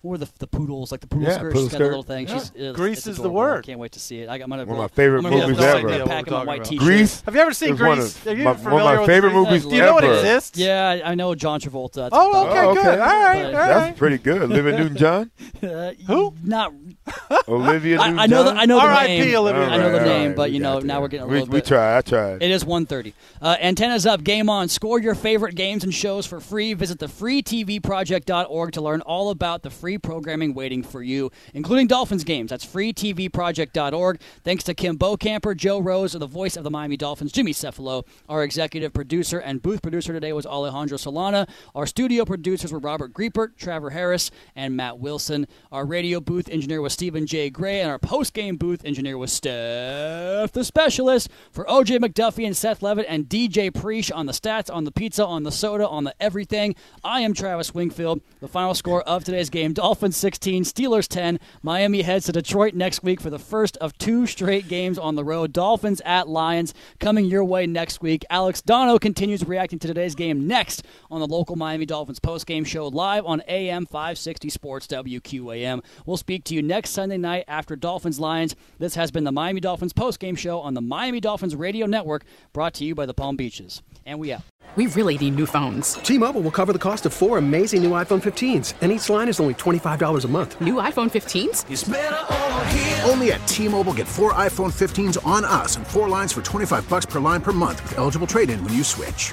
what 0.00 0.12
were 0.12 0.18
the 0.18 0.28
the 0.38 0.46
poodles 0.46 0.92
like 0.92 1.00
the 1.00 1.08
poodle 1.08 1.26
Yeah, 1.28 1.34
skirt? 1.38 1.52
poodle 1.52 1.68
She's 1.68 1.72
got 1.72 1.80
a 1.80 1.84
little 1.86 2.02
thing. 2.04 2.28
Yeah. 2.28 2.34
She's 2.38 2.50
it's- 2.54 2.76
Grease 2.76 2.98
it's 2.98 3.06
is 3.08 3.16
the 3.16 3.22
adorable. 3.22 3.36
word. 3.36 3.64
I 3.64 3.66
can't 3.66 3.80
wait 3.80 3.92
to 3.92 3.98
see 4.00 4.20
it. 4.20 4.28
I 4.28 4.38
got 4.38 4.44
I'm 4.44 4.50
gonna 4.50 4.64
One 4.64 4.76
of 4.76 4.82
my 4.82 4.88
favorite 4.88 5.18
I'm 5.18 5.24
gonna 5.24 5.36
movies 5.48 5.58
get 5.58 5.74
a 5.74 5.78
ever. 5.78 5.88
pack 6.06 6.26
What 6.26 6.32
of 6.34 6.46
my 6.46 6.52
white 6.52 6.64
t-shirt. 6.64 6.84
Grease. 6.84 7.20
Have 7.22 7.34
you 7.34 7.40
ever 7.40 7.52
seen 7.52 7.74
is 7.74 7.80
one 7.80 7.98
Grease? 7.98 8.16
of 8.16 8.26
Are 8.28 8.34
you 8.36 8.44
my- 8.44 8.54
familiar 8.54 8.72
one 8.74 8.80
of 8.80 8.94
my 8.94 9.00
with 9.00 9.06
favorite 9.08 9.30
Grease? 9.32 9.44
movies 9.48 9.64
Do 9.66 9.74
you 9.74 9.82
know 9.82 9.98
it 9.98 10.04
exists? 10.04 10.56
Yeah, 10.58 10.88
I, 11.04 11.10
I 11.10 11.14
know 11.16 11.34
John 11.34 11.60
Travolta. 11.60 11.92
That's 11.94 12.14
Oh, 12.14 12.46
okay, 12.46 12.60
Oh, 12.60 12.74
good. 12.74 12.86
All 13.00 13.06
right, 13.06 13.42
But- 13.42 13.54
all 13.54 13.66
That's 13.68 13.98
pretty 13.98 14.18
good. 14.18 14.48
Living 14.48 14.76
Newton-John, 14.76 15.30
Uh, 15.64 15.90
Who? 16.06 16.32
Not. 16.44 16.72
Olivia 17.48 18.00
I, 18.00 18.24
I 18.24 18.26
know 18.26 18.44
the 18.44 18.50
I 18.50 18.66
know 18.66 18.80
the 18.80 19.02
name. 19.06 19.36
Olivia 19.36 19.62
I 19.62 19.76
know 19.76 19.92
the 19.92 19.98
right, 19.98 20.06
name, 20.06 20.34
but 20.34 20.50
you 20.50 20.60
know 20.60 20.80
now 20.80 21.00
we're 21.00 21.08
getting 21.08 21.24
a 21.24 21.28
we, 21.28 21.38
little 21.40 21.52
we 21.52 21.58
bit. 21.58 21.66
tried. 21.66 21.98
I 21.98 22.00
tried. 22.02 22.42
It 22.42 22.50
is 22.50 22.64
1.30. 22.64 23.12
Uh, 23.40 23.56
antennas 23.60 24.06
up, 24.06 24.24
game 24.24 24.48
on. 24.48 24.68
Score 24.68 25.00
your 25.00 25.14
favorite 25.14 25.54
games 25.54 25.84
and 25.84 25.94
shows 25.94 26.26
for 26.26 26.40
free. 26.40 26.74
Visit 26.74 26.98
thefreetvproject.org 26.98 28.72
to 28.72 28.80
learn 28.80 29.00
all 29.02 29.30
about 29.30 29.62
the 29.62 29.70
free 29.70 29.98
programming 29.98 30.54
waiting 30.54 30.82
for 30.82 31.02
you, 31.02 31.30
including 31.54 31.86
Dolphins 31.86 32.24
games. 32.24 32.50
That's 32.50 32.64
freetvproject.org. 32.66 34.20
Thanks 34.44 34.64
to 34.64 34.74
Kim 34.74 34.98
Bokamper, 34.98 35.56
Joe 35.56 35.80
Rose, 35.80 36.12
the 36.12 36.26
voice 36.26 36.56
of 36.56 36.64
the 36.64 36.70
Miami 36.70 36.96
Dolphins, 36.96 37.32
Jimmy 37.32 37.52
Cefalo. 37.52 38.04
Our 38.28 38.42
executive 38.42 38.92
producer 38.92 39.38
and 39.38 39.62
booth 39.62 39.82
producer 39.82 40.12
today 40.12 40.32
was 40.32 40.46
Alejandro 40.46 40.98
Solana. 40.98 41.48
Our 41.74 41.86
studio 41.86 42.24
producers 42.24 42.72
were 42.72 42.78
Robert 42.78 43.12
Griepert, 43.12 43.56
Trevor 43.56 43.90
Harris, 43.90 44.30
and 44.56 44.76
Matt 44.76 44.98
Wilson. 44.98 45.46
Our 45.70 45.84
radio 45.86 46.20
booth 46.20 46.48
engineer 46.48 46.80
was 46.80 46.92
Stephen 46.98 47.28
J. 47.28 47.48
Gray, 47.48 47.80
and 47.80 47.88
our 47.88 47.98
post-game 48.00 48.56
booth 48.56 48.84
engineer 48.84 49.16
was 49.16 49.32
Steph, 49.32 50.50
the 50.50 50.64
specialist. 50.64 51.28
For 51.52 51.64
OJ 51.66 52.00
McDuffie 52.00 52.44
and 52.44 52.56
Seth 52.56 52.80
Levit 52.80 53.04
and 53.06 53.26
DJ 53.26 53.72
Preach 53.72 54.10
on 54.10 54.26
the 54.26 54.32
stats, 54.32 54.68
on 54.68 54.82
the 54.82 54.90
pizza, 54.90 55.24
on 55.24 55.44
the 55.44 55.52
soda, 55.52 55.86
on 55.86 56.02
the 56.02 56.14
everything, 56.18 56.74
I 57.04 57.20
am 57.20 57.34
Travis 57.34 57.72
Wingfield. 57.72 58.20
The 58.40 58.48
final 58.48 58.74
score 58.74 59.02
of 59.02 59.22
today's 59.22 59.48
game, 59.48 59.74
Dolphins 59.74 60.16
16, 60.16 60.64
Steelers 60.64 61.06
10. 61.06 61.38
Miami 61.62 62.02
heads 62.02 62.26
to 62.26 62.32
Detroit 62.32 62.74
next 62.74 63.04
week 63.04 63.20
for 63.20 63.30
the 63.30 63.38
first 63.38 63.76
of 63.76 63.96
two 63.98 64.26
straight 64.26 64.66
games 64.66 64.98
on 64.98 65.14
the 65.14 65.22
road. 65.22 65.52
Dolphins 65.52 66.02
at 66.04 66.26
Lions 66.26 66.74
coming 66.98 67.26
your 67.26 67.44
way 67.44 67.64
next 67.68 68.02
week. 68.02 68.24
Alex 68.28 68.60
Donno 68.60 68.98
continues 68.98 69.46
reacting 69.46 69.78
to 69.78 69.86
today's 69.86 70.16
game 70.16 70.48
next 70.48 70.84
on 71.12 71.20
the 71.20 71.28
local 71.28 71.54
Miami 71.54 71.86
Dolphins 71.86 72.18
post-game 72.18 72.64
show 72.64 72.88
live 72.88 73.24
on 73.24 73.40
AM 73.46 73.86
560 73.86 74.48
Sports 74.50 74.88
WQAM. 74.88 75.84
We'll 76.04 76.16
speak 76.16 76.42
to 76.46 76.56
you 76.56 76.62
next 76.62 76.87
Sunday 76.88 77.18
night 77.18 77.44
after 77.46 77.76
Dolphins 77.76 78.18
Lions. 78.18 78.56
This 78.78 78.94
has 78.94 79.10
been 79.10 79.24
the 79.24 79.32
Miami 79.32 79.60
Dolphins 79.60 79.92
post-game 79.92 80.36
show 80.36 80.60
on 80.60 80.74
the 80.74 80.80
Miami 80.80 81.20
Dolphins 81.20 81.54
Radio 81.54 81.86
Network, 81.86 82.24
brought 82.52 82.74
to 82.74 82.84
you 82.84 82.94
by 82.94 83.06
the 83.06 83.14
Palm 83.14 83.36
Beaches. 83.36 83.82
And 84.04 84.18
we 84.18 84.32
out. 84.32 84.42
We 84.76 84.86
really 84.88 85.16
need 85.18 85.34
new 85.34 85.46
phones. 85.46 85.94
T-Mobile 85.94 86.42
will 86.42 86.50
cover 86.50 86.72
the 86.72 86.78
cost 86.78 87.06
of 87.06 87.14
four 87.14 87.38
amazing 87.38 87.82
new 87.82 87.90
iPhone 87.92 88.22
15s, 88.22 88.74
and 88.80 88.92
each 88.92 89.08
line 89.08 89.28
is 89.28 89.40
only 89.40 89.54
$25 89.54 90.24
a 90.24 90.28
month. 90.28 90.60
New 90.60 90.74
iPhone 90.74 91.10
15s? 91.10 93.08
Only 93.08 93.32
at 93.32 93.46
T-Mobile, 93.48 93.94
get 93.94 94.06
four 94.06 94.34
iPhone 94.34 94.72
15s 94.72 95.24
on 95.26 95.44
us 95.44 95.76
and 95.76 95.86
four 95.86 96.08
lines 96.08 96.32
for 96.32 96.42
25 96.42 96.88
bucks 96.88 97.06
per 97.06 97.18
line 97.18 97.40
per 97.40 97.52
month 97.52 97.82
with 97.82 97.96
eligible 97.96 98.26
trade-in 98.26 98.62
when 98.62 98.74
you 98.74 98.84
switch. 98.84 99.32